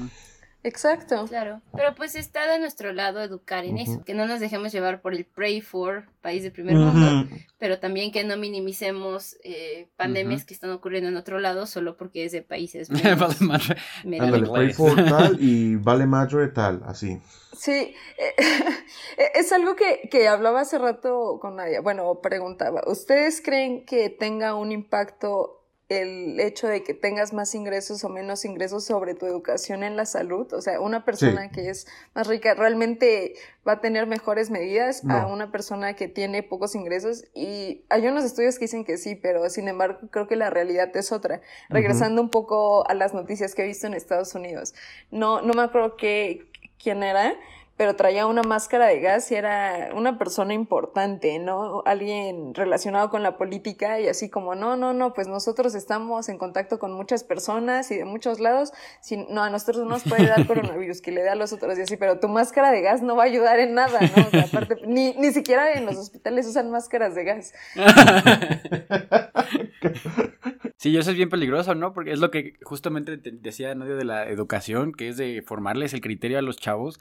Exacto. 0.64 1.26
Claro, 1.28 1.62
pero 1.76 1.94
pues 1.94 2.16
está 2.16 2.48
de 2.48 2.58
nuestro 2.58 2.94
lado 2.94 3.22
educar 3.22 3.66
en 3.66 3.78
eso, 3.78 4.04
que 4.06 4.14
no 4.14 4.26
nos 4.26 4.40
dejemos 4.40 4.72
llevar 4.72 5.02
por 5.02 5.14
el 5.14 5.26
pray 5.26 5.60
for, 5.60 6.06
país 6.22 6.42
de 6.42 6.52
primer 6.52 6.76
mundo, 6.76 7.28
pero 7.58 7.80
también 7.80 8.12
que 8.14 8.24
no 8.24 8.38
minimicemos 8.38 9.36
eh, 9.44 9.90
pandemias 9.98 10.46
que 10.46 10.54
están 10.54 10.72
ocurriendo 10.72 11.10
en 11.10 11.18
otro 11.18 11.40
lado 11.40 11.66
solo 11.66 11.98
porque 11.98 12.24
es 12.24 12.32
de 12.32 12.42
países 12.42 12.90
Vale, 12.90 13.36
madre. 13.42 13.76
Ándale, 14.04 14.50
pray 14.50 14.74
for 14.74 14.96
tal 15.10 15.38
y 15.40 15.76
vale 15.76 16.06
madre 16.06 16.48
tal, 16.48 16.82
así. 16.86 17.20
Sí, 17.58 17.94
eh, 18.18 18.34
es 19.36 19.52
algo 19.52 19.76
que, 19.76 20.08
que 20.10 20.28
hablaba 20.30 20.62
hace 20.62 20.78
rato 20.78 21.40
con 21.42 21.58
Nadia. 21.58 21.82
Bueno, 21.82 22.20
preguntaba, 22.22 22.82
¿ustedes 22.88 23.42
creen 23.42 23.86
que 23.86 24.10
tenga 24.10 24.56
un 24.56 24.72
impacto 24.72 25.63
el 26.02 26.40
hecho 26.40 26.68
de 26.68 26.84
que 26.84 26.94
tengas 26.94 27.34
más 27.34 27.56
ingresos 27.56 28.04
o 28.04 28.10
menos 28.10 28.46
ingresos 28.46 28.86
sobre 28.86 29.14
tu 29.14 29.26
educación 29.26 29.84
en 29.84 29.96
la 29.96 30.06
salud? 30.06 30.52
O 30.54 30.62
sea, 30.62 30.80
una 30.80 31.06
persona 31.06 31.50
que 31.52 31.70
es 31.70 31.88
más 32.14 32.28
rica 32.28 32.54
realmente 32.54 33.36
va 33.68 33.74
a 33.74 33.82
tener 33.82 34.08
mejores 34.08 34.50
medidas 34.50 35.04
a 35.10 35.28
una 35.28 35.52
persona 35.52 35.96
que 35.96 36.08
tiene 36.08 36.44
pocos 36.44 36.76
ingresos. 36.76 37.26
Y 37.34 37.86
hay 37.90 38.08
unos 38.08 38.24
estudios 38.24 38.56
que 38.56 38.66
dicen 38.66 38.86
que 38.86 38.98
sí, 38.98 39.16
pero 39.16 39.50
sin 39.50 39.68
embargo 39.68 40.00
creo 40.12 40.28
que 40.28 40.36
la 40.36 40.50
realidad 40.50 40.96
es 40.96 41.12
otra. 41.12 41.42
Regresando 41.70 42.22
un 42.22 42.30
poco 42.30 42.88
a 42.88 42.94
las 42.94 43.14
noticias 43.14 43.56
que 43.56 43.64
he 43.64 43.68
visto 43.68 43.88
en 43.88 43.94
Estados 43.94 44.36
Unidos. 44.36 44.74
No, 45.12 45.42
no 45.42 45.54
me 45.54 45.64
acuerdo 45.64 45.96
qué, 45.96 46.50
quién 46.82 47.04
era, 47.04 47.36
pero 47.76 47.96
traía 47.96 48.28
una 48.28 48.44
máscara 48.44 48.88
de 48.88 49.00
gas 49.00 49.32
y 49.32 49.36
era 49.36 49.90
una 49.96 50.20
persona 50.20 50.54
importante, 50.54 51.40
¿no? 51.40 51.82
Alguien 51.86 52.54
relacionado 52.54 53.10
con 53.10 53.24
la 53.24 53.36
política 53.36 54.00
y 54.00 54.08
así 54.08 54.30
como, 54.30 54.54
no, 54.54 54.78
no, 54.78 54.94
no, 54.94 55.14
pues 55.14 55.28
nosotros 55.28 55.74
estamos 55.74 56.30
en 56.30 56.38
contacto 56.38 56.78
con 56.78 56.94
muchas 56.94 57.24
personas 57.24 57.90
y 57.90 57.98
de 57.98 58.06
muchos 58.06 58.40
lados, 58.40 58.74
si, 59.02 59.18
no, 59.18 59.42
a 59.42 59.50
nosotros 59.50 59.78
no 59.78 59.86
nos 59.86 60.04
puede 60.04 60.28
dar 60.28 60.46
coronavirus, 60.46 61.02
que 61.02 61.12
le 61.12 61.24
dé 61.24 61.30
a 61.30 61.36
los 61.36 61.52
otros 61.52 61.78
y 61.80 61.82
así, 61.82 61.98
pero 61.98 62.20
tu 62.20 62.28
máscara 62.28 62.72
de 62.72 62.82
gas 62.82 63.02
no 63.02 63.16
va 63.16 63.24
a 63.24 63.26
ayudar 63.26 63.60
en 63.60 63.74
nada, 63.74 64.00
¿no? 64.02 64.40
aparte, 64.40 64.78
ni, 64.86 65.14
ni 65.14 65.32
siquiera 65.32 65.74
en 65.74 65.86
los 65.86 65.98
hospitales 65.98 66.46
usan 66.46 66.70
máscaras 66.70 67.16
de 67.16 67.24
gas. 67.24 67.54
Sí, 70.78 70.98
eso 70.98 71.12
es 71.12 71.16
bien 71.16 71.30
peligroso, 71.30 71.76
¿no? 71.76 71.94
Porque 71.94 72.12
es 72.12 72.20
lo 72.20 72.30
que 72.30 72.56
justamente 72.62 73.16
decía 73.16 73.72
en 73.72 73.78
medio 73.78 73.96
de 73.96 74.04
la 74.04 74.28
educación, 74.28 74.92
que 74.92 75.08
es 75.08 75.16
de 75.16 75.42
formarles 75.42 75.94
el 75.94 76.02
criterio 76.02 76.38
a 76.38 76.42
los 76.42 76.58
chavos 76.58 77.00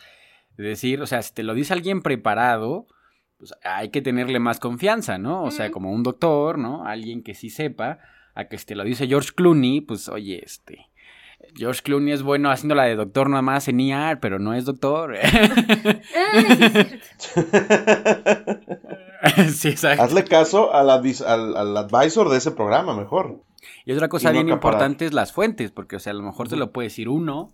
de 0.57 0.65
decir, 0.65 1.01
o 1.03 1.07
sea, 1.07 1.23
si 1.23 1.33
te 1.33 1.43
lo 1.43 1.55
dice 1.55 1.73
alguien 1.73 2.03
preparado, 2.03 2.87
pues 3.39 3.55
hay 3.65 3.91
que 3.91 4.03
tenerle 4.03 4.39
más 4.39 4.61
confianza, 4.61 5.19
¿no? 5.19 5.43
O 5.45 5.51
sea, 5.51 5.71
como 5.71 5.93
un 5.93 6.03
doctor, 6.03 6.59
¿no? 6.59 6.85
Alguien 6.85 7.23
que 7.23 7.35
sí 7.35 7.51
sepa, 7.51 7.99
a 8.35 8.45
que 8.45 8.59
si 8.59 8.67
te 8.67 8.75
lo 8.75 8.85
dice 8.85 9.07
George 9.07 9.31
Clooney, 9.35 9.81
pues 9.81 10.09
oye, 10.09 10.43
este... 10.45 10.89
George 11.55 11.83
Clooney 11.83 12.13
es 12.13 12.23
bueno 12.23 12.51
haciendo 12.51 12.75
la 12.75 12.85
de 12.85 12.95
doctor 12.95 13.29
nada 13.29 13.43
más 13.43 13.69
en 13.69 13.81
IAR, 13.81 14.21
pero 14.21 14.39
no 14.39 14.55
es 14.55 14.65
doctor. 14.65 15.17
sí, 19.53 19.69
exacto. 19.69 20.03
Hazle 20.03 20.25
caso 20.25 20.73
al, 20.73 20.89
al, 20.89 21.77
advisor 21.77 22.29
de 22.31 22.39
ese 22.39 22.53
programa, 22.53 22.95
mejor. 22.97 23.43
Y 23.85 23.93
otra 23.93 24.09
cosa 24.09 24.31
bien 24.31 24.49
importante 24.49 25.05
es 25.05 25.13
las 25.13 25.33
fuentes, 25.33 25.71
porque, 25.73 25.97
o 25.97 25.99
sea, 25.99 26.13
a 26.13 26.15
lo 26.15 26.23
mejor 26.23 26.49
te 26.49 26.57
lo 26.57 26.73
puede 26.73 26.89
decir 26.89 27.09
uno, 27.09 27.53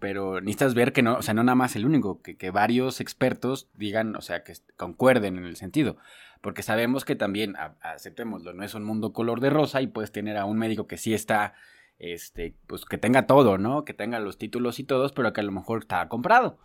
pero 0.00 0.40
necesitas 0.40 0.74
ver 0.74 0.92
que 0.92 1.02
no, 1.02 1.16
o 1.16 1.22
sea, 1.22 1.34
no 1.34 1.44
nada 1.44 1.54
más 1.54 1.76
el 1.76 1.84
único, 1.84 2.20
que, 2.22 2.50
varios 2.50 3.00
expertos 3.00 3.68
digan, 3.74 4.16
o 4.16 4.22
sea, 4.22 4.42
que 4.42 4.54
concuerden 4.76 5.36
en 5.36 5.44
el 5.44 5.56
sentido. 5.56 5.96
Porque 6.40 6.62
sabemos 6.62 7.04
que 7.04 7.16
también, 7.16 7.54
aceptémoslo, 7.82 8.54
no 8.54 8.64
es 8.64 8.74
un 8.74 8.82
mundo 8.82 9.12
color 9.12 9.40
de 9.40 9.50
rosa 9.50 9.82
y 9.82 9.86
puedes 9.86 10.10
tener 10.10 10.38
a 10.38 10.46
un 10.46 10.58
médico 10.58 10.86
que 10.86 10.96
sí 10.96 11.12
está, 11.12 11.52
este, 11.98 12.54
pues 12.66 12.86
que 12.86 12.96
tenga 12.96 13.26
todo, 13.26 13.58
¿no? 13.58 13.84
Que 13.84 13.92
tenga 13.92 14.18
los 14.20 14.38
títulos 14.38 14.80
y 14.80 14.84
todos, 14.84 15.12
pero 15.12 15.34
que 15.34 15.42
a 15.42 15.44
lo 15.44 15.52
mejor 15.52 15.80
está 15.80 16.08
comprado. 16.08 16.58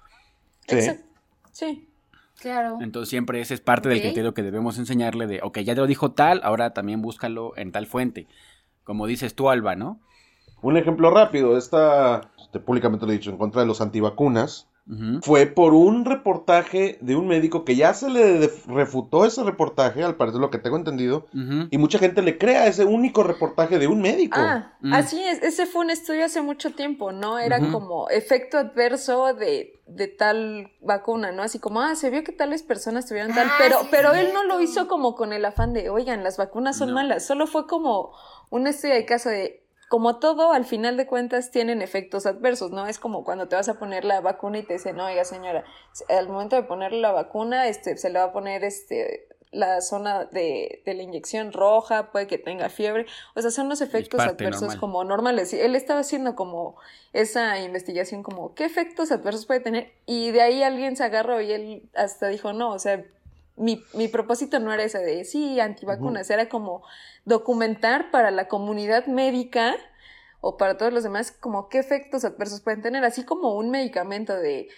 Sí. 0.68 0.80
Sí. 1.52 1.90
Claro. 2.40 2.78
Entonces 2.82 3.10
siempre 3.10 3.42
ese 3.42 3.54
es 3.54 3.62
parte 3.62 3.90
del 3.90 4.02
criterio 4.02 4.34
que 4.34 4.44
debemos 4.44 4.78
enseñarle 4.78 5.28
de, 5.28 5.42
ok, 5.42 5.60
ya 5.60 5.76
te 5.76 5.82
lo 5.82 5.88
dijo 5.88 6.12
tal, 6.12 6.42
ahora 6.44 6.74
también 6.74 7.02
búscalo 7.02 7.52
en 7.58 7.74
tal 7.74 7.86
fuente. 7.86 8.28
Como 8.86 9.08
dices 9.08 9.36
tú, 9.36 9.50
Alba, 9.50 9.76
¿no? 9.76 10.00
Un 10.62 10.78
ejemplo 10.78 11.12
rápido, 11.12 11.58
esta, 11.58 12.32
públicamente 12.60 13.06
lo 13.06 13.12
he 13.12 13.16
dicho, 13.16 13.30
en 13.30 13.38
contra 13.38 13.62
de 13.62 13.68
los 13.68 13.82
antivacunas, 13.82 14.68
fue 15.22 15.48
por 15.48 15.74
un 15.74 16.06
reportaje 16.06 17.00
de 17.02 17.16
un 17.16 17.28
médico 17.28 17.66
que 17.66 17.76
ya 17.76 17.96
se 17.96 18.08
le 18.08 18.52
refutó 18.68 19.26
ese 19.26 19.44
reportaje, 19.44 20.04
al 20.04 20.16
parecer 20.16 20.40
lo 20.40 20.52
que 20.52 20.60
tengo 20.60 20.78
entendido, 20.78 21.26
y 21.72 21.78
mucha 21.80 21.98
gente 21.98 22.22
le 22.22 22.38
crea 22.38 22.68
ese 22.68 22.86
único 22.86 23.24
reportaje 23.24 23.80
de 23.80 23.88
un 23.88 24.02
médico. 24.02 24.38
Ah, 24.40 24.74
mm. 24.82 24.94
así 24.94 25.20
es, 25.24 25.42
ese 25.42 25.66
fue 25.66 25.82
un 25.82 25.90
estudio 25.90 26.26
hace 26.26 26.44
mucho 26.44 26.72
tiempo, 26.72 27.12
¿no? 27.12 27.40
Era 27.40 27.60
como 27.72 28.10
efecto 28.10 28.60
adverso 28.60 29.34
de, 29.34 29.82
de 29.88 30.08
tal 30.08 30.72
vacuna, 30.82 31.32
¿no? 31.32 31.42
Así 31.42 31.58
como, 31.58 31.82
ah, 31.82 31.96
se 31.96 32.12
vio 32.12 32.24
que 32.24 32.32
tales 32.32 32.62
personas 32.62 33.08
tuvieron 33.08 33.34
tal, 33.34 33.48
ah, 33.48 33.56
pero, 33.58 33.78
pero 33.90 34.14
él 34.14 34.30
no 34.36 34.44
lo 34.44 34.62
hizo 34.62 34.88
como 34.88 35.16
con 35.16 35.34
el 35.34 35.46
afán 35.46 35.74
de, 35.74 35.90
oigan, 35.90 36.24
las 36.24 36.38
vacunas 36.38 36.78
son 36.78 36.94
malas, 36.94 37.26
solo 37.26 37.48
fue 37.48 37.66
como 37.66 38.12
un 38.52 38.68
estudio 38.68 38.94
de 38.94 39.06
caso 39.06 39.30
de 39.30 39.65
como 39.90 40.20
todo, 40.20 40.52
al 40.52 40.66
final 40.66 40.98
de 40.98 41.08
cuentas 41.08 41.52
tienen 41.52 41.82
efectos 41.82 42.26
adversos, 42.26 42.72
¿no? 42.72 42.88
Es 42.88 43.00
como 43.00 43.24
cuando 43.24 43.48
te 43.48 43.56
vas 43.56 43.70
a 43.70 43.80
poner 43.80 44.04
la 44.06 44.22
vacuna 44.22 44.60
y 44.60 44.64
te 44.64 44.74
dicen, 44.74 44.96
no, 44.96 45.06
oiga 45.06 45.26
señora, 45.26 45.64
al 46.10 46.28
momento 46.28 46.56
de 46.56 46.64
ponerle 46.64 47.00
la 47.00 47.12
vacuna, 47.12 47.68
este, 47.68 47.98
se 47.98 48.10
le 48.10 48.20
va 48.20 48.26
a 48.26 48.34
poner 48.34 48.64
este, 48.64 49.28
la 49.52 49.82
zona 49.82 50.26
de, 50.26 50.82
de, 50.86 50.94
la 50.94 51.04
inyección 51.04 51.54
roja, 51.54 52.12
puede 52.12 52.28
que 52.28 52.38
tenga 52.38 52.70
fiebre, 52.70 53.06
o 53.36 53.42
sea, 53.42 53.52
son 53.52 53.70
los 53.70 53.82
efectos 53.82 54.20
adversos 54.20 54.76
como 54.76 55.04
normales. 55.04 55.54
Él 55.54 55.76
estaba 55.76 56.02
haciendo 56.02 56.36
como 56.36 56.76
esa 57.14 57.60
investigación 57.60 58.24
como, 58.24 58.54
¿qué 58.54 58.66
efectos 58.66 59.12
adversos 59.12 59.46
puede 59.46 59.62
tener? 59.62 59.94
Y 60.06 60.32
de 60.32 60.42
ahí 60.42 60.64
alguien 60.64 60.98
se 60.98 61.04
agarró 61.04 61.42
y 61.42 61.52
él 61.52 61.90
hasta 61.96 62.28
dijo, 62.28 62.54
no, 62.54 62.74
o 62.74 62.80
sea, 62.80 63.06
mi, 63.56 63.84
mi 63.94 64.08
propósito 64.08 64.60
no 64.60 64.74
era 64.74 64.84
ese 64.84 65.00
de, 65.00 65.26
sí, 65.26 65.60
antivacunas, 65.60 66.30
era 66.30 66.50
como 66.50 66.84
documentar 67.24 68.12
para 68.12 68.32
la 68.32 68.48
comunidad 68.48 69.06
médica 69.08 69.76
o 70.42 70.58
para 70.58 70.78
todos 70.78 70.94
los 70.94 71.04
demás 71.04 71.32
como 71.32 71.70
qué 71.70 71.80
efectos 71.80 72.26
adversos 72.26 72.62
pueden 72.62 72.82
tener, 72.82 73.04
así 73.04 73.24
como 73.24 73.56
un 73.56 73.72
medicamento 73.72 74.36
de, 74.36 74.70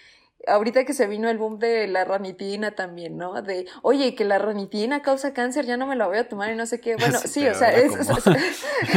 ahorita 0.46 0.84
que 0.84 0.92
se 0.92 1.06
vino 1.06 1.28
el 1.28 1.38
boom 1.38 1.58
de 1.58 1.86
la 1.88 2.04
ranitina 2.04 2.74
también, 2.74 3.16
¿no? 3.16 3.42
De, 3.42 3.66
oye, 3.82 4.14
que 4.14 4.24
la 4.24 4.38
ranitina 4.38 5.02
causa 5.02 5.32
cáncer, 5.32 5.66
ya 5.66 5.76
no 5.76 5.86
me 5.86 5.96
la 5.96 6.06
voy 6.06 6.18
a 6.18 6.28
tomar 6.28 6.50
y 6.50 6.56
no 6.56 6.66
sé 6.66 6.80
qué. 6.80 6.96
Bueno, 7.08 7.18
sí, 7.18 7.46
o 7.46 7.54
sea, 7.54 7.70
es, 7.70 7.92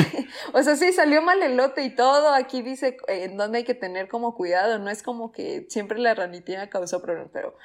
o 0.53 0.63
sea, 0.63 0.75
sí, 0.75 0.91
salió 0.93 1.21
mal 1.21 1.41
el 1.41 1.57
lote 1.57 1.83
y 1.83 1.95
todo. 1.95 2.33
Aquí 2.33 2.61
dice 2.61 2.97
en 3.07 3.37
dónde 3.37 3.59
hay 3.59 3.63
que 3.63 3.73
tener 3.73 4.07
como 4.07 4.35
cuidado. 4.35 4.79
No 4.79 4.89
es 4.89 5.03
como 5.03 5.31
que 5.31 5.65
siempre 5.69 5.99
la 5.99 6.13
ranitina 6.13 6.69
causó 6.69 7.01
problemas, 7.01 7.31
pero 7.33 7.55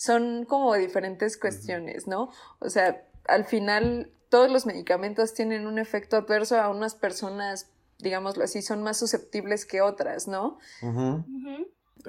son 0.00 0.46
como 0.46 0.74
diferentes 0.76 1.36
cuestiones, 1.36 2.06
¿no? 2.06 2.30
O 2.58 2.70
sea, 2.70 3.02
al 3.28 3.44
final 3.44 4.10
todos 4.30 4.50
los 4.50 4.64
medicamentos 4.64 5.34
tienen 5.34 5.66
un 5.66 5.78
efecto 5.78 6.16
adverso 6.16 6.58
a 6.58 6.70
unas 6.70 6.94
personas, 6.94 7.70
digámoslo 7.98 8.42
así, 8.44 8.62
son 8.62 8.82
más 8.82 8.98
susceptibles 8.98 9.66
que 9.66 9.82
otras, 9.82 10.26
¿no? 10.26 10.58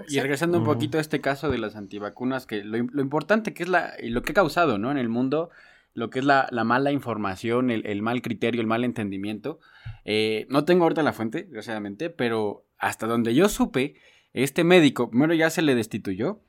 Y 0.07 0.21
regresando 0.21 0.59
un 0.59 0.63
poquito 0.63 0.99
a 0.99 1.01
este 1.01 1.19
caso 1.19 1.49
de 1.49 1.57
las 1.57 1.75
antivacunas, 1.75 2.45
que 2.45 2.63
lo, 2.63 2.77
importante 2.77 3.53
que 3.53 3.63
es 3.63 3.69
la, 3.69 3.93
lo 4.01 4.21
que 4.21 4.31
ha 4.31 4.35
causado, 4.35 4.77
¿no? 4.77 4.89
En 4.89 4.97
el 4.97 5.09
mundo, 5.09 5.49
lo 5.93 6.09
que 6.09 6.19
es 6.19 6.25
la, 6.25 6.47
mala 6.63 6.93
información, 6.93 7.71
el, 7.71 8.01
mal 8.01 8.21
criterio, 8.21 8.61
el 8.61 8.67
mal 8.67 8.85
entendimiento. 8.85 9.59
Eh, 10.05 10.47
no 10.49 10.63
tengo 10.63 10.83
ahorita 10.83 11.03
la 11.03 11.11
fuente, 11.11 11.43
desgraciadamente, 11.43 12.09
pero 12.09 12.63
hasta 12.77 13.05
donde 13.05 13.35
yo 13.35 13.49
supe, 13.49 13.95
este 14.31 14.63
médico, 14.63 15.09
primero 15.09 15.33
ya 15.33 15.49
se 15.49 15.61
le 15.61 15.75
destituyó, 15.75 16.39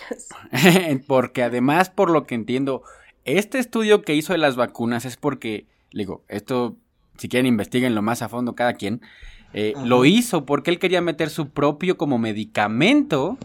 porque 1.06 1.42
además, 1.42 1.90
por 1.90 2.10
lo 2.10 2.24
que 2.24 2.34
entiendo, 2.34 2.82
este 3.24 3.58
estudio 3.58 4.02
que 4.02 4.14
hizo 4.14 4.32
de 4.32 4.38
las 4.38 4.56
vacunas 4.56 5.04
es 5.04 5.16
porque, 5.16 5.66
digo, 5.92 6.24
esto, 6.28 6.76
si 7.16 7.28
quieren 7.28 7.46
investiguenlo 7.46 8.02
más 8.02 8.22
a 8.22 8.28
fondo 8.28 8.54
cada 8.54 8.74
quien, 8.74 9.00
eh, 9.54 9.74
lo 9.84 10.04
hizo 10.04 10.46
porque 10.46 10.70
él 10.70 10.78
quería 10.78 11.02
meter 11.02 11.28
su 11.28 11.50
propio 11.50 11.98
como 11.98 12.18
medicamento 12.18 13.36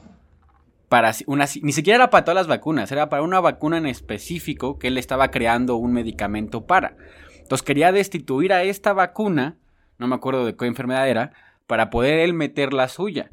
para 0.87 1.13
una, 1.25 1.45
ni 1.61 1.73
siquiera 1.73 1.97
era 1.97 2.09
para 2.09 2.23
todas 2.23 2.35
las 2.35 2.47
vacunas, 2.47 2.91
era 2.91 3.09
para 3.09 3.23
una 3.23 3.41
vacuna 3.41 3.77
en 3.77 3.85
específico 3.85 4.79
que 4.79 4.87
él 4.87 4.97
estaba 4.97 5.31
creando 5.31 5.75
un 5.75 5.91
medicamento 5.91 6.65
para. 6.65 6.95
Entonces 7.41 7.65
quería 7.65 7.91
destituir 7.91 8.53
a 8.53 8.63
esta 8.63 8.93
vacuna, 8.93 9.57
no 9.97 10.07
me 10.07 10.15
acuerdo 10.15 10.45
de 10.45 10.55
qué 10.55 10.65
enfermedad 10.65 11.09
era, 11.09 11.33
para 11.65 11.89
poder 11.89 12.19
él 12.19 12.33
meter 12.33 12.73
la 12.73 12.87
suya. 12.87 13.29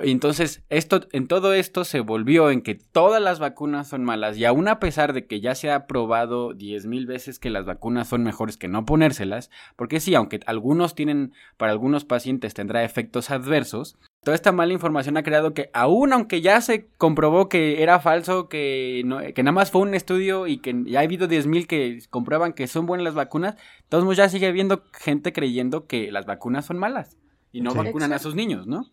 Entonces, 0.00 0.62
esto, 0.68 1.08
en 1.12 1.26
todo 1.26 1.52
esto 1.52 1.84
se 1.84 2.00
volvió 2.00 2.50
en 2.50 2.62
que 2.62 2.74
todas 2.74 3.20
las 3.20 3.38
vacunas 3.38 3.88
son 3.88 4.04
malas 4.04 4.36
y 4.36 4.44
aún 4.44 4.68
a 4.68 4.78
pesar 4.78 5.12
de 5.12 5.26
que 5.26 5.40
ya 5.40 5.54
se 5.54 5.70
ha 5.70 5.86
probado 5.86 6.54
diez 6.54 6.86
mil 6.86 7.06
veces 7.06 7.38
que 7.38 7.50
las 7.50 7.64
vacunas 7.64 8.08
son 8.08 8.22
mejores 8.22 8.56
que 8.56 8.68
no 8.68 8.84
ponérselas, 8.84 9.50
porque 9.76 10.00
sí, 10.00 10.14
aunque 10.14 10.40
algunos 10.46 10.94
tienen, 10.94 11.32
para 11.56 11.72
algunos 11.72 12.04
pacientes 12.04 12.54
tendrá 12.54 12.84
efectos 12.84 13.30
adversos, 13.30 13.96
toda 14.22 14.34
esta 14.34 14.52
mala 14.52 14.72
información 14.72 15.16
ha 15.16 15.22
creado 15.22 15.54
que 15.54 15.70
aún 15.72 16.12
aunque 16.12 16.40
ya 16.40 16.60
se 16.60 16.86
comprobó 16.98 17.48
que 17.48 17.82
era 17.82 18.00
falso, 18.00 18.48
que, 18.48 19.02
que 19.34 19.42
nada 19.42 19.52
más 19.52 19.70
fue 19.70 19.82
un 19.82 19.94
estudio 19.94 20.46
y 20.46 20.58
que 20.58 20.74
ya 20.86 21.00
ha 21.00 21.02
habido 21.02 21.26
diez 21.26 21.46
mil 21.46 21.66
que 21.66 22.00
comprueban 22.10 22.52
que 22.52 22.66
son 22.66 22.86
buenas 22.86 23.04
las 23.04 23.14
vacunas, 23.14 23.56
todos 23.88 24.16
ya 24.16 24.28
sigue 24.28 24.46
habiendo 24.46 24.84
gente 24.92 25.32
creyendo 25.32 25.86
que 25.86 26.12
las 26.12 26.26
vacunas 26.26 26.66
son 26.66 26.78
malas 26.78 27.16
y 27.52 27.60
no 27.60 27.74
vacunan 27.74 28.12
a 28.12 28.18
sus 28.18 28.34
niños, 28.34 28.66
¿no? 28.66 28.86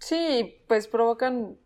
Sí, 0.00 0.62
pues 0.66 0.88
provocan 0.88 1.56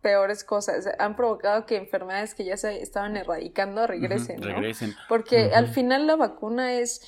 peores 0.00 0.44
cosas. 0.44 0.88
Han 0.98 1.16
provocado 1.16 1.66
que 1.66 1.76
enfermedades 1.76 2.34
que 2.34 2.44
ya 2.44 2.56
se 2.56 2.80
estaban 2.80 3.16
erradicando 3.16 3.86
regresen, 3.86 4.40
¿no? 4.40 4.46
Regresen. 4.46 4.94
Porque 5.08 5.52
al 5.54 5.68
final 5.68 6.06
la 6.06 6.16
vacuna 6.16 6.74
es 6.74 7.02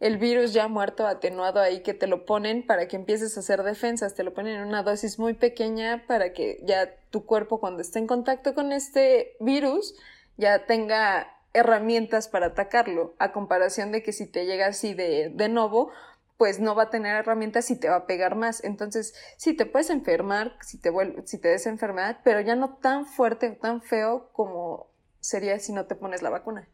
el 0.00 0.18
virus 0.18 0.52
ya 0.52 0.68
muerto, 0.68 1.06
atenuado 1.06 1.60
ahí, 1.60 1.82
que 1.82 1.94
te 1.94 2.06
lo 2.06 2.26
ponen 2.26 2.66
para 2.66 2.88
que 2.88 2.96
empieces 2.96 3.36
a 3.36 3.40
hacer 3.40 3.62
defensas, 3.62 4.14
te 4.14 4.24
lo 4.24 4.34
ponen 4.34 4.56
en 4.56 4.66
una 4.66 4.82
dosis 4.82 5.18
muy 5.18 5.34
pequeña 5.34 6.04
para 6.06 6.32
que 6.32 6.60
ya 6.64 6.94
tu 7.10 7.24
cuerpo 7.24 7.60
cuando 7.60 7.80
esté 7.80 8.00
en 8.00 8.06
contacto 8.06 8.54
con 8.54 8.72
este 8.72 9.36
virus 9.40 9.94
ya 10.36 10.66
tenga 10.66 11.30
herramientas 11.54 12.28
para 12.28 12.46
atacarlo, 12.46 13.14
a 13.18 13.32
comparación 13.32 13.92
de 13.92 14.02
que 14.02 14.12
si 14.12 14.26
te 14.26 14.44
llega 14.44 14.66
así 14.66 14.92
de, 14.92 15.30
de 15.32 15.48
nuevo, 15.48 15.92
pues 16.36 16.60
no 16.60 16.74
va 16.74 16.84
a 16.84 16.90
tener 16.90 17.16
herramientas 17.16 17.70
y 17.70 17.78
te 17.78 17.88
va 17.88 17.96
a 17.96 18.06
pegar 18.06 18.34
más. 18.34 18.62
Entonces, 18.64 19.14
sí 19.36 19.54
te 19.54 19.66
puedes 19.66 19.90
enfermar, 19.90 20.56
si 20.60 20.78
te, 20.78 20.90
vuelve, 20.90 21.26
si 21.26 21.38
te 21.38 21.48
des 21.48 21.66
enfermedad, 21.66 22.18
pero 22.24 22.40
ya 22.40 22.56
no 22.56 22.76
tan 22.76 23.06
fuerte 23.06 23.50
o 23.50 23.56
tan 23.60 23.82
feo 23.82 24.30
como 24.32 24.88
sería 25.20 25.58
si 25.58 25.72
no 25.72 25.86
te 25.86 25.94
pones 25.94 26.22
la 26.22 26.30
vacuna. 26.30 26.68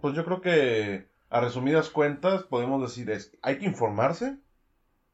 Pues 0.00 0.14
yo 0.14 0.24
creo 0.24 0.40
que 0.40 1.08
a 1.30 1.40
resumidas 1.40 1.90
cuentas 1.90 2.42
podemos 2.44 2.82
decir 2.82 3.10
es, 3.10 3.36
hay 3.42 3.58
que 3.58 3.66
informarse, 3.66 4.38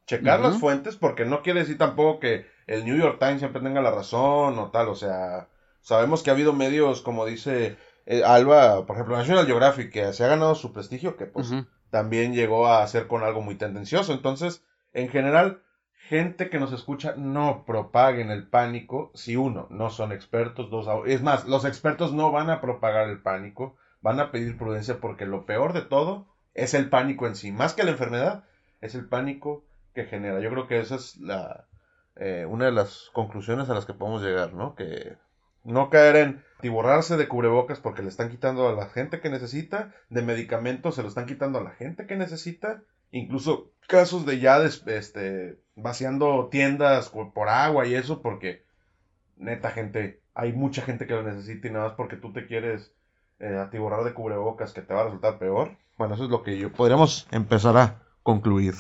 checar 0.07 0.41
las 0.41 0.59
fuentes, 0.59 0.97
porque 0.97 1.25
no 1.25 1.43
quiere 1.43 1.61
decir 1.61 1.79
tampoco 1.79 2.21
que 2.21 2.47
el 2.67 2.85
New 2.85 2.97
York 2.97 3.19
Times 3.19 3.39
siempre 3.39 3.63
tenga 3.63 3.81
la 3.81 3.91
razón 3.91 4.59
o 4.59 4.71
tal, 4.71 4.89
o 4.89 4.95
sea, 4.95 5.49
sabemos 5.81 6.23
que 6.23 6.31
ha 6.31 6.33
habido 6.33 6.53
medios, 6.53 7.03
como 7.03 7.25
dice 7.25 7.77
eh, 8.07 8.23
Alba, 8.25 8.85
por 8.87 8.97
ejemplo, 8.97 9.17
National 9.17 9.47
Geographic, 9.47 9.93
que 9.93 10.13
se 10.13 10.25
ha 10.25 10.29
ganado 10.29 10.55
su 10.55 10.73
prestigio, 10.73 11.17
que 11.17 11.27
pues 11.27 11.53
también 11.93 12.33
llegó 12.33 12.69
a 12.69 12.87
ser 12.87 13.07
con 13.07 13.23
algo 13.23 13.43
muy 13.43 13.57
tendencioso. 13.57 14.15
Entonces, 14.15 14.65
en 14.95 15.11
general, 15.11 15.61
gente 16.09 16.49
que 16.49 16.59
nos 16.59 16.73
escucha, 16.73 17.15
no 17.19 17.65
propaguen 17.67 18.31
el 18.31 18.49
pánico 18.49 19.11
si 19.15 19.37
uno, 19.37 19.67
no 19.69 19.91
son 19.91 20.11
expertos, 20.11 20.71
dos, 20.71 20.89
es 21.07 21.21
más, 21.21 21.47
los 21.47 21.67
expertos 21.67 22.15
no 22.15 22.33
van 22.33 22.49
a 22.49 22.63
propagar 22.63 23.11
el 23.11 23.21
pánico, 23.21 23.77
van 24.01 24.21
a 24.21 24.31
pedir 24.31 24.57
prudencia 24.57 25.01
porque 25.01 25.27
lo 25.27 25.45
peor 25.45 25.75
de 25.75 25.83
todo 25.83 26.27
es 26.55 26.73
el 26.73 26.89
pánico 26.89 27.27
en 27.27 27.37
sí, 27.37 27.53
más 27.53 27.75
que 27.75 27.85
la 27.85 27.91
enfermedad, 27.91 28.45
es 28.81 28.95
el 28.95 29.07
pánico 29.07 29.63
que 29.95 30.07
genera. 30.07 30.41
Yo 30.41 30.49
creo 30.49 30.67
que 30.69 30.81
esa 30.81 30.95
es 30.95 31.19
la, 31.19 31.67
eh, 32.17 32.47
una 32.49 32.65
de 32.65 32.73
las 32.73 33.11
conclusiones 33.13 33.69
a 33.69 33.75
las 33.75 33.85
que 33.85 33.93
podemos 33.93 34.23
llegar, 34.23 34.55
¿no? 34.55 34.75
Que 34.75 35.19
no 35.65 35.91
caer 35.91 36.17
en 36.17 36.45
tiborrarse 36.61 37.17
de 37.17 37.29
cubrebocas 37.29 37.81
porque 37.81 38.03
le 38.03 38.09
están 38.09 38.31
quitando 38.31 38.69
a 38.69 38.73
la 38.73 38.89
gente 38.89 39.21
que 39.21 39.31
necesita, 39.31 39.93
de 40.11 40.23
medicamentos 40.23 40.95
se 40.95 41.03
lo 41.03 41.09
están 41.09 41.27
quitando 41.27 41.59
a 41.59 41.65
la 41.65 41.73
gente 41.73 42.07
que 42.07 42.17
necesita, 42.17 42.83
incluso 43.11 43.73
casos 43.89 44.25
de 44.27 44.39
ya 44.39 44.63
este, 44.63 45.59
vaciando 45.75 46.49
tiendas 46.51 47.11
por 47.11 47.49
agua 47.49 47.87
y 47.87 47.95
eso 47.95 48.23
porque 48.23 48.65
neta 49.37 49.71
gente, 49.71 50.21
hay 50.35 50.53
mucha 50.53 50.83
gente 50.83 51.07
que 51.07 51.15
lo 51.15 51.23
necesita 51.23 51.69
y 51.69 51.73
nada 51.73 51.89
más 51.89 51.95
porque 51.97 52.17
tú 52.17 52.33
te 52.33 52.47
quieres 52.47 52.93
eh, 53.41 53.57
atiborrar 53.57 54.05
de 54.05 54.15
cubrebocas 54.15 54.73
que 54.73 54.83
te 54.83 54.95
va 54.95 55.01
a 55.01 55.05
resultar 55.05 55.39
peor. 55.39 55.77
Bueno, 55.99 56.15
eso 56.15 56.25
es 56.25 56.31
lo 56.31 56.43
que 56.43 56.57
yo 56.59 56.73
podríamos 56.73 57.27
empezar 57.33 57.77
a 57.77 58.03
concluir. 58.23 58.75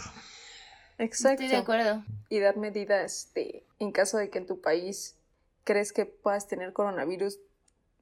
Exacto. 0.98 1.42
Estoy 1.42 1.48
de 1.48 1.62
acuerdo. 1.62 2.04
Y 2.28 2.38
dar 2.38 2.56
medidas 2.56 3.32
de, 3.34 3.64
en 3.80 3.90
caso 3.90 4.18
de 4.18 4.30
que 4.30 4.38
en 4.38 4.46
tu 4.46 4.60
país 4.60 5.18
crees 5.64 5.92
que 5.92 6.06
puedas 6.06 6.48
tener 6.48 6.72
coronavirus, 6.72 7.38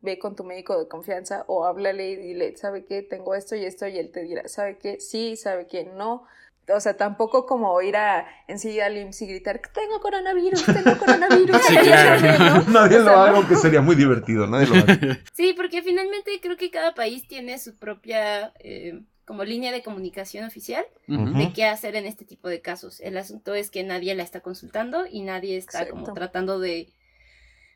ve 0.03 0.19
con 0.19 0.35
tu 0.37 0.45
médico 0.45 0.79
de 0.79 0.89
confianza 0.89 1.45
o 1.47 1.65
háblale 1.65 2.11
y 2.11 2.17
dile, 2.17 2.57
¿sabe 2.57 2.85
qué? 2.85 3.03
Tengo 3.03 3.35
esto 3.35 3.55
y 3.57 3.65
esto 3.65 3.87
y 3.87 3.99
él 3.99 4.11
te 4.11 4.23
dirá, 4.23 4.49
¿sabe 4.49 4.79
qué? 4.79 5.01
Sí, 5.01 5.37
¿sabe 5.37 5.67
qué? 5.67 5.85
No. 5.85 6.25
O 6.73 6.79
sea, 6.79 6.97
tampoco 6.97 7.47
como 7.47 7.81
ir 7.83 7.97
a 7.97 8.29
enseguida 8.47 8.87
al 8.87 8.97
IMSS 8.97 9.23
y 9.23 9.27
gritar, 9.27 9.61
tengo 9.75 10.01
coronavirus, 10.01 10.65
tengo 10.67 10.97
coronavirus. 10.99 11.57
Sí, 11.63 11.75
Nadie 12.73 13.01
lo 13.01 13.11
haga, 13.11 13.37
aunque 13.37 13.57
sería 13.57 13.81
muy 13.81 13.97
divertido, 13.97 14.47
nadie 14.47 14.67
lo 14.69 14.75
haga. 14.77 15.19
Sí, 15.33 15.53
porque 15.55 15.83
finalmente 15.83 16.31
creo 16.41 16.57
que 16.57 16.71
cada 16.71 16.95
país 16.95 17.27
tiene 17.27 17.59
su 17.59 17.77
propia 17.77 18.53
eh, 18.61 19.01
como 19.25 19.45
línea 19.45 19.73
de 19.73 19.83
comunicación 19.83 20.45
oficial 20.45 20.85
de 21.07 21.53
qué 21.55 21.65
hacer 21.65 21.97
en 21.97 22.05
este 22.05 22.25
tipo 22.25 22.49
de 22.49 22.61
casos. 22.61 23.01
El 23.01 23.17
asunto 23.17 23.55
es 23.55 23.71
que 23.71 23.83
nadie 23.83 24.15
la 24.15 24.23
está 24.23 24.41
consultando 24.41 25.07
y 25.07 25.23
nadie 25.23 25.57
está 25.57 25.89
como 25.89 26.13
tratando 26.15 26.59
de 26.59 26.93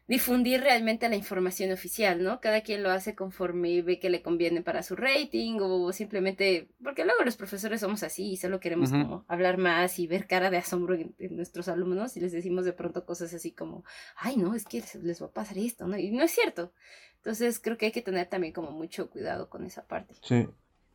difundir 0.07 0.61
realmente 0.61 1.09
la 1.09 1.17
información 1.17 1.73
oficial, 1.73 2.23
¿no? 2.23 2.41
Cada 2.41 2.61
quien 2.61 2.83
lo 2.83 2.91
hace 2.91 3.15
conforme 3.15 3.81
ve 3.81 3.99
que 3.99 4.11
le 4.11 4.21
conviene 4.21 4.61
para 4.61 4.83
su 4.83 4.97
rating 4.97 5.59
o 5.61 5.93
simplemente, 5.93 6.69
porque 6.83 7.05
luego 7.05 7.25
los 7.25 7.37
profesores 7.37 7.81
somos 7.81 8.03
así 8.03 8.33
y 8.33 8.37
solo 8.37 8.61
queremos 8.61 8.91
como 8.91 9.25
hablar 9.29 9.57
más 9.57 9.99
y 9.99 10.07
ver 10.07 10.27
cara 10.27 10.51
de 10.51 10.59
asombro 10.59 10.95
en, 10.95 11.15
nuestros 11.31 11.69
alumnos 11.69 12.17
y 12.17 12.21
les 12.21 12.33
decimos 12.33 12.67
de 12.67 12.75
pronto 12.75 13.07
cosas 13.07 13.33
así 13.33 13.53
como, 13.53 13.85
ay, 14.17 14.37
no, 14.37 14.55
es 14.55 14.65
que 14.65 14.83
les, 15.03 15.23
va 15.23 15.27
a 15.27 15.33
pasar 15.33 15.57
esto, 15.57 15.87
¿no? 15.87 15.97
Y 15.97 16.11
no 16.11 16.23
es 16.23 16.33
cierto. 16.33 16.73
Entonces 17.17 17.59
creo 17.59 17.79
que 17.79 17.87
hay 17.87 17.93
que 17.93 18.03
tener 18.03 18.27
también 18.27 18.53
como 18.53 18.73
mucho 18.73 19.09
cuidado 19.09 19.49
con 19.49 19.65
esa 19.65 19.87
parte. 19.87 20.15
Sí. 20.23 20.47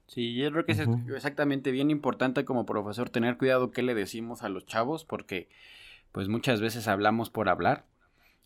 Sí, 0.05 0.33
yo 0.33 0.51
creo 0.51 0.65
que 0.65 0.71
es 0.71 0.79
exactamente 1.15 1.69
bien 1.69 1.91
importante 1.91 2.43
como 2.43 2.65
profesor 2.65 3.11
tener 3.11 3.37
cuidado 3.37 3.69
qué 3.69 3.83
le 3.83 3.93
decimos 3.93 4.41
a 4.41 4.49
los 4.49 4.65
chavos 4.65 5.05
porque 5.05 5.49
pues 6.11 6.27
muchas 6.27 6.61
veces 6.61 6.87
hablamos 6.87 7.29
por 7.29 7.47
hablar 7.47 7.85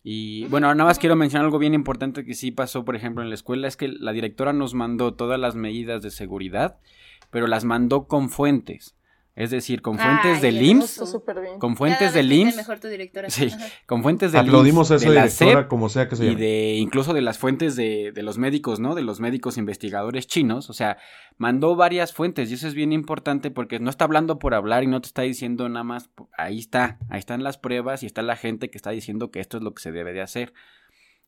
y 0.06 0.44
bueno, 0.48 0.66
nada 0.74 0.84
más 0.84 0.98
quiero 0.98 1.16
mencionar 1.16 1.46
algo 1.46 1.58
bien 1.58 1.72
importante 1.72 2.26
que 2.26 2.34
sí 2.34 2.50
pasó, 2.50 2.84
por 2.84 2.94
ejemplo, 2.94 3.22
en 3.22 3.30
la 3.30 3.34
escuela, 3.34 3.66
es 3.66 3.78
que 3.78 3.88
la 3.88 4.12
directora 4.12 4.52
nos 4.52 4.74
mandó 4.74 5.14
todas 5.14 5.40
las 5.40 5.54
medidas 5.54 6.02
de 6.02 6.10
seguridad, 6.10 6.76
pero 7.30 7.46
las 7.46 7.64
mandó 7.64 8.06
con 8.06 8.28
fuentes. 8.28 8.94
Es 9.36 9.50
decir, 9.50 9.82
con 9.82 9.98
fuentes 9.98 10.40
del 10.40 10.62
IMSS, 10.62 11.18
con 11.58 11.76
fuentes 11.76 12.14
del 12.14 12.32
IMSS, 12.32 12.68
sí, 13.30 13.50
con 13.84 14.04
fuentes 14.04 14.30
del 14.30 14.42
Aplaudimos 14.42 14.92
eso, 14.92 15.10
de 15.10 15.16
directora, 15.16 15.66
como 15.66 15.88
sea 15.88 16.08
que 16.08 16.14
se 16.14 16.26
y 16.26 16.34
de 16.36 16.74
incluso 16.76 17.12
de 17.12 17.20
las 17.20 17.38
fuentes 17.38 17.74
de, 17.74 18.12
de, 18.12 18.22
los 18.22 18.38
médicos, 18.38 18.78
¿no? 18.78 18.94
De 18.94 19.02
los 19.02 19.18
médicos 19.18 19.58
investigadores 19.58 20.28
chinos, 20.28 20.70
o 20.70 20.72
sea, 20.72 20.98
mandó 21.36 21.74
varias 21.74 22.12
fuentes 22.12 22.48
y 22.52 22.54
eso 22.54 22.68
es 22.68 22.74
bien 22.74 22.92
importante 22.92 23.50
porque 23.50 23.80
no 23.80 23.90
está 23.90 24.04
hablando 24.04 24.38
por 24.38 24.54
hablar 24.54 24.84
y 24.84 24.86
no 24.86 25.00
te 25.00 25.08
está 25.08 25.22
diciendo 25.22 25.68
nada 25.68 25.82
más, 25.82 26.10
ahí 26.38 26.60
está, 26.60 26.98
ahí 27.10 27.18
están 27.18 27.42
las 27.42 27.58
pruebas 27.58 28.04
y 28.04 28.06
está 28.06 28.22
la 28.22 28.36
gente 28.36 28.70
que 28.70 28.78
está 28.78 28.90
diciendo 28.90 29.32
que 29.32 29.40
esto 29.40 29.56
es 29.56 29.64
lo 29.64 29.74
que 29.74 29.82
se 29.82 29.90
debe 29.90 30.12
de 30.12 30.22
hacer. 30.22 30.52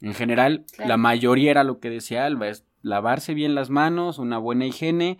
En 0.00 0.14
general, 0.14 0.64
la 0.78 0.96
mayoría 0.96 1.50
era 1.50 1.64
lo 1.64 1.80
que 1.80 1.90
decía 1.90 2.24
Alba, 2.24 2.48
es 2.48 2.64
lavarse 2.82 3.34
bien 3.34 3.57
las 3.57 3.70
manos, 3.70 4.18
una 4.18 4.38
buena 4.38 4.66
higiene, 4.66 5.18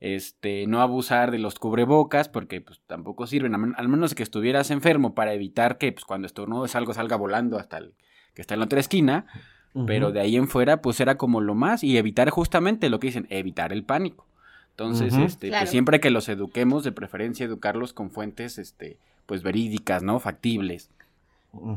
este, 0.00 0.66
no 0.66 0.80
abusar 0.80 1.30
de 1.30 1.38
los 1.38 1.58
cubrebocas, 1.58 2.28
porque 2.28 2.60
pues 2.60 2.80
tampoco 2.86 3.26
sirven, 3.26 3.54
al 3.54 3.88
menos 3.88 4.14
que 4.14 4.22
estuvieras 4.22 4.70
enfermo 4.70 5.14
para 5.14 5.32
evitar 5.32 5.78
que 5.78 5.92
pues, 5.92 6.04
cuando 6.04 6.26
estornudes 6.26 6.76
algo 6.76 6.94
salga 6.94 7.16
volando 7.16 7.58
hasta 7.58 7.78
el 7.78 7.94
que 8.34 8.42
está 8.42 8.54
en 8.54 8.60
la 8.60 8.66
otra 8.66 8.80
esquina, 8.80 9.26
pero 9.86 10.12
de 10.12 10.20
ahí 10.20 10.36
en 10.36 10.48
fuera 10.48 10.80
pues 10.80 11.00
era 11.00 11.16
como 11.16 11.40
lo 11.40 11.54
más 11.54 11.84
y 11.84 11.98
evitar 11.98 12.30
justamente 12.30 12.88
lo 12.88 13.00
que 13.00 13.08
dicen, 13.08 13.26
evitar 13.30 13.72
el 13.72 13.84
pánico. 13.84 14.26
Entonces, 14.70 15.14
este, 15.14 15.50
pues 15.50 15.70
siempre 15.70 15.98
que 15.98 16.10
los 16.10 16.28
eduquemos, 16.28 16.84
de 16.84 16.92
preferencia 16.92 17.44
educarlos 17.44 17.92
con 17.92 18.12
fuentes, 18.12 18.58
este, 18.58 18.96
pues 19.26 19.42
verídicas, 19.42 20.04
¿no? 20.04 20.20
Factibles. 20.20 20.90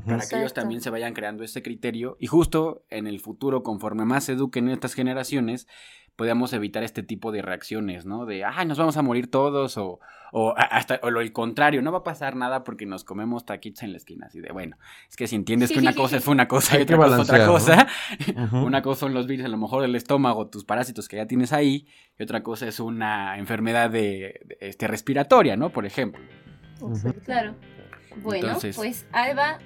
Para 0.05 0.28
que 0.28 0.38
ellos 0.38 0.53
también 0.53 0.82
se 0.82 0.91
vayan 0.91 1.13
creando 1.13 1.43
ese 1.43 1.63
criterio 1.63 2.15
y 2.19 2.28
justo 2.28 2.84
en 2.89 3.07
el 3.07 3.19
futuro, 3.19 3.63
conforme 3.63 4.05
más 4.05 4.26
se 4.26 4.34
eduquen 4.34 4.69
estas 4.69 4.93
generaciones, 4.93 5.67
podamos 6.16 6.53
evitar 6.53 6.84
este 6.84 7.03
tipo 7.03 7.32
de 7.32 7.41
reacciones, 7.41 8.05
¿no? 8.05 8.26
De, 8.26 8.43
ay, 8.43 8.66
nos 8.66 8.78
vamos 8.78 8.97
a 8.97 9.01
morir 9.01 9.30
todos, 9.30 9.78
o, 9.78 9.99
o 10.32 10.53
hasta 10.57 10.99
o 11.03 11.09
lo 11.09 11.22
contrario, 11.34 11.82
no 11.82 11.91
va 11.91 11.99
a 11.99 12.03
pasar 12.03 12.36
nada 12.36 12.64
porque 12.64 12.86
nos 12.86 13.03
comemos 13.03 13.45
taquitos 13.45 13.84
en 13.84 13.91
la 13.91 13.97
esquina, 13.97 14.28
así 14.28 14.39
de, 14.39 14.51
bueno, 14.51 14.78
es 15.09 15.16
que 15.16 15.28
si 15.28 15.36
entiendes 15.36 15.72
que 15.72 15.80
una 15.80 15.93
cosa 15.93 16.20
fue 16.20 16.34
una 16.34 16.47
cosa 16.47 16.78
y 16.78 16.84
otra 16.84 16.97
cosa 16.97 17.16
es 17.16 17.30
otra 17.30 17.45
cosa, 17.45 17.88
una 18.51 18.82
cosa 18.82 19.01
son 19.01 19.14
los 19.14 19.28
virus, 19.28 19.45
a 19.45 19.49
lo 19.49 19.57
mejor 19.57 19.84
el 19.84 19.95
estómago, 19.95 20.47
tus 20.47 20.64
parásitos 20.64 21.07
que 21.07 21.18
ya 21.18 21.26
tienes 21.26 21.53
ahí, 21.53 21.88
y 22.18 22.24
otra 22.24 22.43
cosa 22.43 22.68
es 22.68 22.80
una 22.80 23.38
enfermedad 23.38 23.89
de, 23.89 24.39
este, 24.59 24.88
respiratoria, 24.88 25.57
¿no? 25.57 25.70
Por 25.70 25.86
ejemplo. 25.86 26.22
Claro. 27.26 27.55
Bueno, 28.18 28.57
pues 28.76 29.05
Alba, 29.12 29.59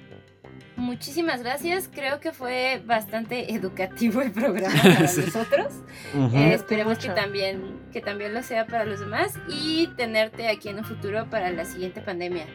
muchísimas 0.76 1.42
gracias. 1.42 1.88
Creo 1.92 2.20
que 2.20 2.32
fue 2.32 2.82
bastante 2.84 3.54
educativo 3.54 4.20
el 4.20 4.32
programa 4.32 4.74
para 4.82 5.00
nosotros. 5.00 5.72
Eh, 6.14 6.54
esperemos 6.54 6.98
que 6.98 7.08
también, 7.10 7.80
que 7.92 8.00
también 8.00 8.34
lo 8.34 8.42
sea 8.42 8.66
para 8.66 8.84
los 8.84 9.00
demás 9.00 9.34
y 9.48 9.88
tenerte 9.96 10.48
aquí 10.48 10.68
en 10.68 10.78
un 10.78 10.84
futuro 10.84 11.26
para 11.30 11.50
la 11.50 11.64
siguiente 11.64 12.00
pandemia. 12.00 12.46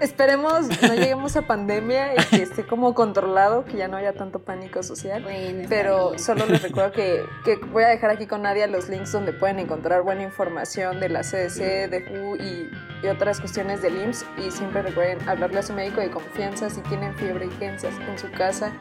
Esperemos 0.00 0.68
no 0.82 0.94
lleguemos 0.94 1.36
a 1.36 1.42
pandemia 1.42 2.14
y 2.14 2.24
que 2.24 2.42
esté 2.42 2.64
como 2.64 2.94
controlado, 2.94 3.64
que 3.64 3.76
ya 3.76 3.88
no 3.88 3.96
haya 3.96 4.12
tanto 4.12 4.40
pánico 4.40 4.82
social. 4.82 5.24
Pero 5.68 6.18
solo 6.18 6.46
les 6.46 6.62
recuerdo 6.62 6.92
que, 6.92 7.24
que, 7.44 7.56
voy 7.56 7.84
a 7.84 7.88
dejar 7.88 8.10
aquí 8.10 8.26
con 8.26 8.42
Nadia 8.42 8.66
los 8.66 8.88
links 8.88 9.12
donde 9.12 9.32
pueden 9.32 9.58
encontrar 9.58 10.02
buena 10.02 10.22
información 10.22 11.00
de 11.00 11.08
la 11.08 11.20
CDC, 11.20 11.90
de 11.90 12.04
WHO 12.10 12.36
y, 12.36 12.70
y 13.02 13.08
otras 13.08 13.40
cuestiones 13.40 13.82
del 13.82 14.00
IMSS. 14.00 14.26
Y 14.38 14.50
siempre 14.50 14.82
recuerden 14.82 15.26
hablarle 15.28 15.58
a 15.58 15.62
su 15.62 15.72
médico 15.72 16.00
de 16.00 16.10
confianza 16.10 16.70
si 16.70 16.80
tienen 16.90 17.14
fiebre 17.14 17.48
y 17.58 17.64
en 17.64 17.78
su 17.78 18.30
casa. 18.32 18.72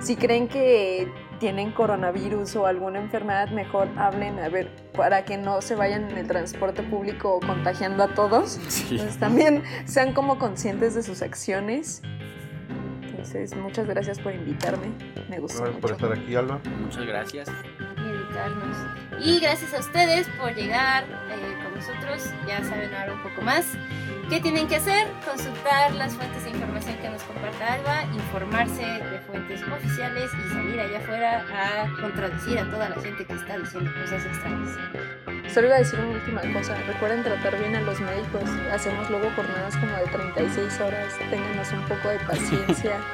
Si 0.00 0.16
creen 0.16 0.48
que 0.48 1.12
tienen 1.38 1.72
coronavirus 1.72 2.56
o 2.56 2.66
alguna 2.66 3.00
enfermedad, 3.00 3.50
mejor 3.50 3.88
hablen, 3.96 4.38
a 4.38 4.48
ver, 4.48 4.70
para 4.94 5.24
que 5.24 5.36
no 5.36 5.60
se 5.60 5.74
vayan 5.74 6.10
en 6.10 6.16
el 6.16 6.26
transporte 6.26 6.82
público 6.82 7.40
contagiando 7.40 8.04
a 8.04 8.14
todos. 8.14 8.58
también 9.18 9.62
sean 9.84 10.14
como 10.14 10.38
conscientes 10.38 10.94
de 10.94 11.02
sus 11.02 11.20
acciones. 11.20 12.02
Entonces, 13.02 13.54
muchas 13.56 13.86
gracias 13.86 14.18
por 14.20 14.32
invitarme. 14.34 14.92
Me 15.28 15.38
gustó. 15.40 15.62
Gracias 15.62 15.80
por 15.80 15.92
estar 15.92 16.12
aquí, 16.12 16.34
Alba. 16.34 16.60
Muchas 16.80 17.04
gracias. 17.04 17.48
Y 17.96 19.07
Y 19.20 19.40
gracias 19.40 19.74
a 19.74 19.80
ustedes 19.80 20.28
por 20.38 20.54
llegar 20.54 21.04
eh, 21.04 21.62
con 21.62 21.74
nosotros. 21.74 22.32
Ya 22.46 22.62
saben 22.62 22.94
ahora 22.94 23.14
un 23.14 23.22
poco 23.22 23.42
más. 23.42 23.66
¿Qué 24.28 24.40
tienen 24.40 24.68
que 24.68 24.76
hacer? 24.76 25.06
Consultar 25.24 25.94
las 25.94 26.14
fuentes 26.14 26.44
de 26.44 26.50
información 26.50 26.96
que 26.98 27.08
nos 27.08 27.22
comparta 27.22 27.74
Alba, 27.74 28.04
informarse 28.14 28.82
de 28.82 29.20
fuentes 29.20 29.62
oficiales 29.62 30.30
y 30.34 30.52
salir 30.52 30.80
allá 30.80 30.98
afuera 30.98 31.46
a 31.50 32.00
contradecir 32.00 32.58
a 32.58 32.70
toda 32.70 32.90
la 32.90 33.00
gente 33.00 33.24
que 33.24 33.32
está 33.32 33.58
diciendo 33.58 33.90
cosas 33.98 34.24
extrañas. 34.26 34.76
Solo 35.52 35.68
iba 35.68 35.76
a 35.76 35.78
decir 35.78 35.98
una 35.98 36.10
última 36.10 36.40
cosa. 36.52 36.74
Recuerden 36.86 37.22
tratar 37.22 37.58
bien 37.58 37.74
a 37.76 37.80
los 37.80 38.00
médicos. 38.00 38.42
Hacemos 38.72 39.08
luego 39.10 39.30
jornadas 39.34 39.76
como 39.76 39.96
de 39.96 40.06
36 40.06 40.80
horas. 40.80 41.14
Ténganos 41.30 41.72
un 41.72 41.82
poco 41.82 42.08
de 42.08 42.18
paciencia. 42.20 42.98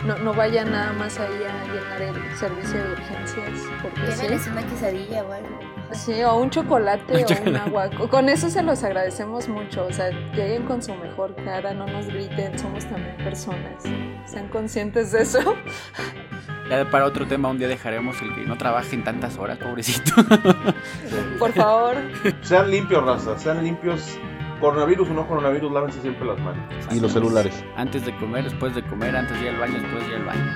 No, 0.00 0.16
no 0.16 0.32
vayan 0.32 0.70
nada 0.72 0.94
más 0.94 1.20
ahí 1.20 1.28
a 1.28 1.64
llenar 1.74 2.00
el 2.00 2.38
servicio 2.38 2.82
de 2.82 2.92
urgencias. 2.92 3.60
Porque 3.82 4.12
sí. 4.12 4.48
una 4.50 4.66
quesadilla 4.66 5.22
o 5.24 5.30
algo. 5.30 5.58
Sí, 5.92 6.22
o 6.22 6.36
un 6.36 6.48
chocolate 6.48 7.22
o 7.22 7.48
un 7.48 7.56
agua. 7.56 7.90
Con 8.08 8.30
eso 8.30 8.48
se 8.48 8.62
los 8.62 8.82
agradecemos 8.82 9.48
mucho. 9.48 9.84
O 9.84 9.92
sea, 9.92 10.08
lleguen 10.34 10.64
con 10.64 10.82
su 10.82 10.94
mejor 10.94 11.34
cara, 11.44 11.74
no 11.74 11.86
nos 11.86 12.06
griten, 12.06 12.58
somos 12.58 12.86
también 12.86 13.16
personas. 13.18 13.82
Sean 14.24 14.48
conscientes 14.48 15.12
de 15.12 15.22
eso. 15.22 15.40
Ya 16.70 16.88
para 16.88 17.04
otro 17.04 17.26
tema 17.26 17.48
un 17.48 17.58
día 17.58 17.66
dejaremos 17.66 18.22
el 18.22 18.32
que 18.32 18.42
no 18.42 18.56
trabajen 18.56 19.02
tantas 19.02 19.36
horas, 19.38 19.58
pobrecito. 19.58 20.12
Por 21.38 21.52
favor. 21.52 21.96
Sean 22.42 22.70
limpios, 22.70 23.04
raza, 23.04 23.36
sean 23.38 23.64
limpios. 23.64 24.16
Coronavirus 24.60 25.08
o 25.08 25.14
no 25.14 25.26
coronavirus, 25.26 25.72
lávense 25.72 26.00
siempre 26.00 26.26
las 26.26 26.38
manos. 26.38 26.62
Y 26.92 27.00
los 27.00 27.12
celulares. 27.12 27.64
Antes 27.76 28.04
de 28.04 28.14
comer, 28.18 28.44
después 28.44 28.74
de 28.74 28.82
comer, 28.82 29.16
antes 29.16 29.36
de 29.40 29.46
ir 29.46 29.48
al 29.54 29.58
baño, 29.58 29.80
después 29.80 30.04
de 30.04 30.10
ir 30.10 30.16
al 30.16 30.24
baño. 30.24 30.54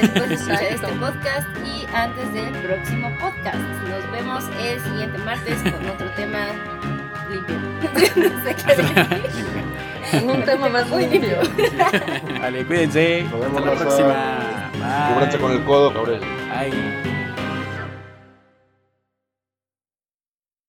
Después 0.00 0.28
de 0.28 0.34
escuchar 0.36 0.62
este 0.62 0.86
podcast 0.86 1.48
y 1.66 1.86
antes 1.94 2.32
del 2.32 2.50
próximo 2.62 3.10
podcast. 3.20 3.58
Nos 3.58 4.12
vemos 4.12 4.44
el 4.62 4.80
siguiente 4.80 5.18
martes 5.18 5.60
con 5.62 5.90
otro 5.90 6.08
tema 6.16 6.46
limpio. 7.28 7.56
no 8.16 8.44
sé 8.44 8.56
qué 10.10 10.18
Un 10.22 10.42
tema 10.44 10.68
más 10.70 10.90
limpio. 10.90 11.38
Vale, 12.40 12.64
cuídense. 12.64 13.24
Nos 13.30 13.40
vemos 13.40 13.58
Hasta 13.58 13.70
la 13.70 13.78
próxima. 13.78 14.67
Cúbranse 14.78 15.38
con 15.38 15.52
el 15.52 15.64
codo, 15.64 15.92
cabres. 15.92 16.20
Bye. 16.20 17.17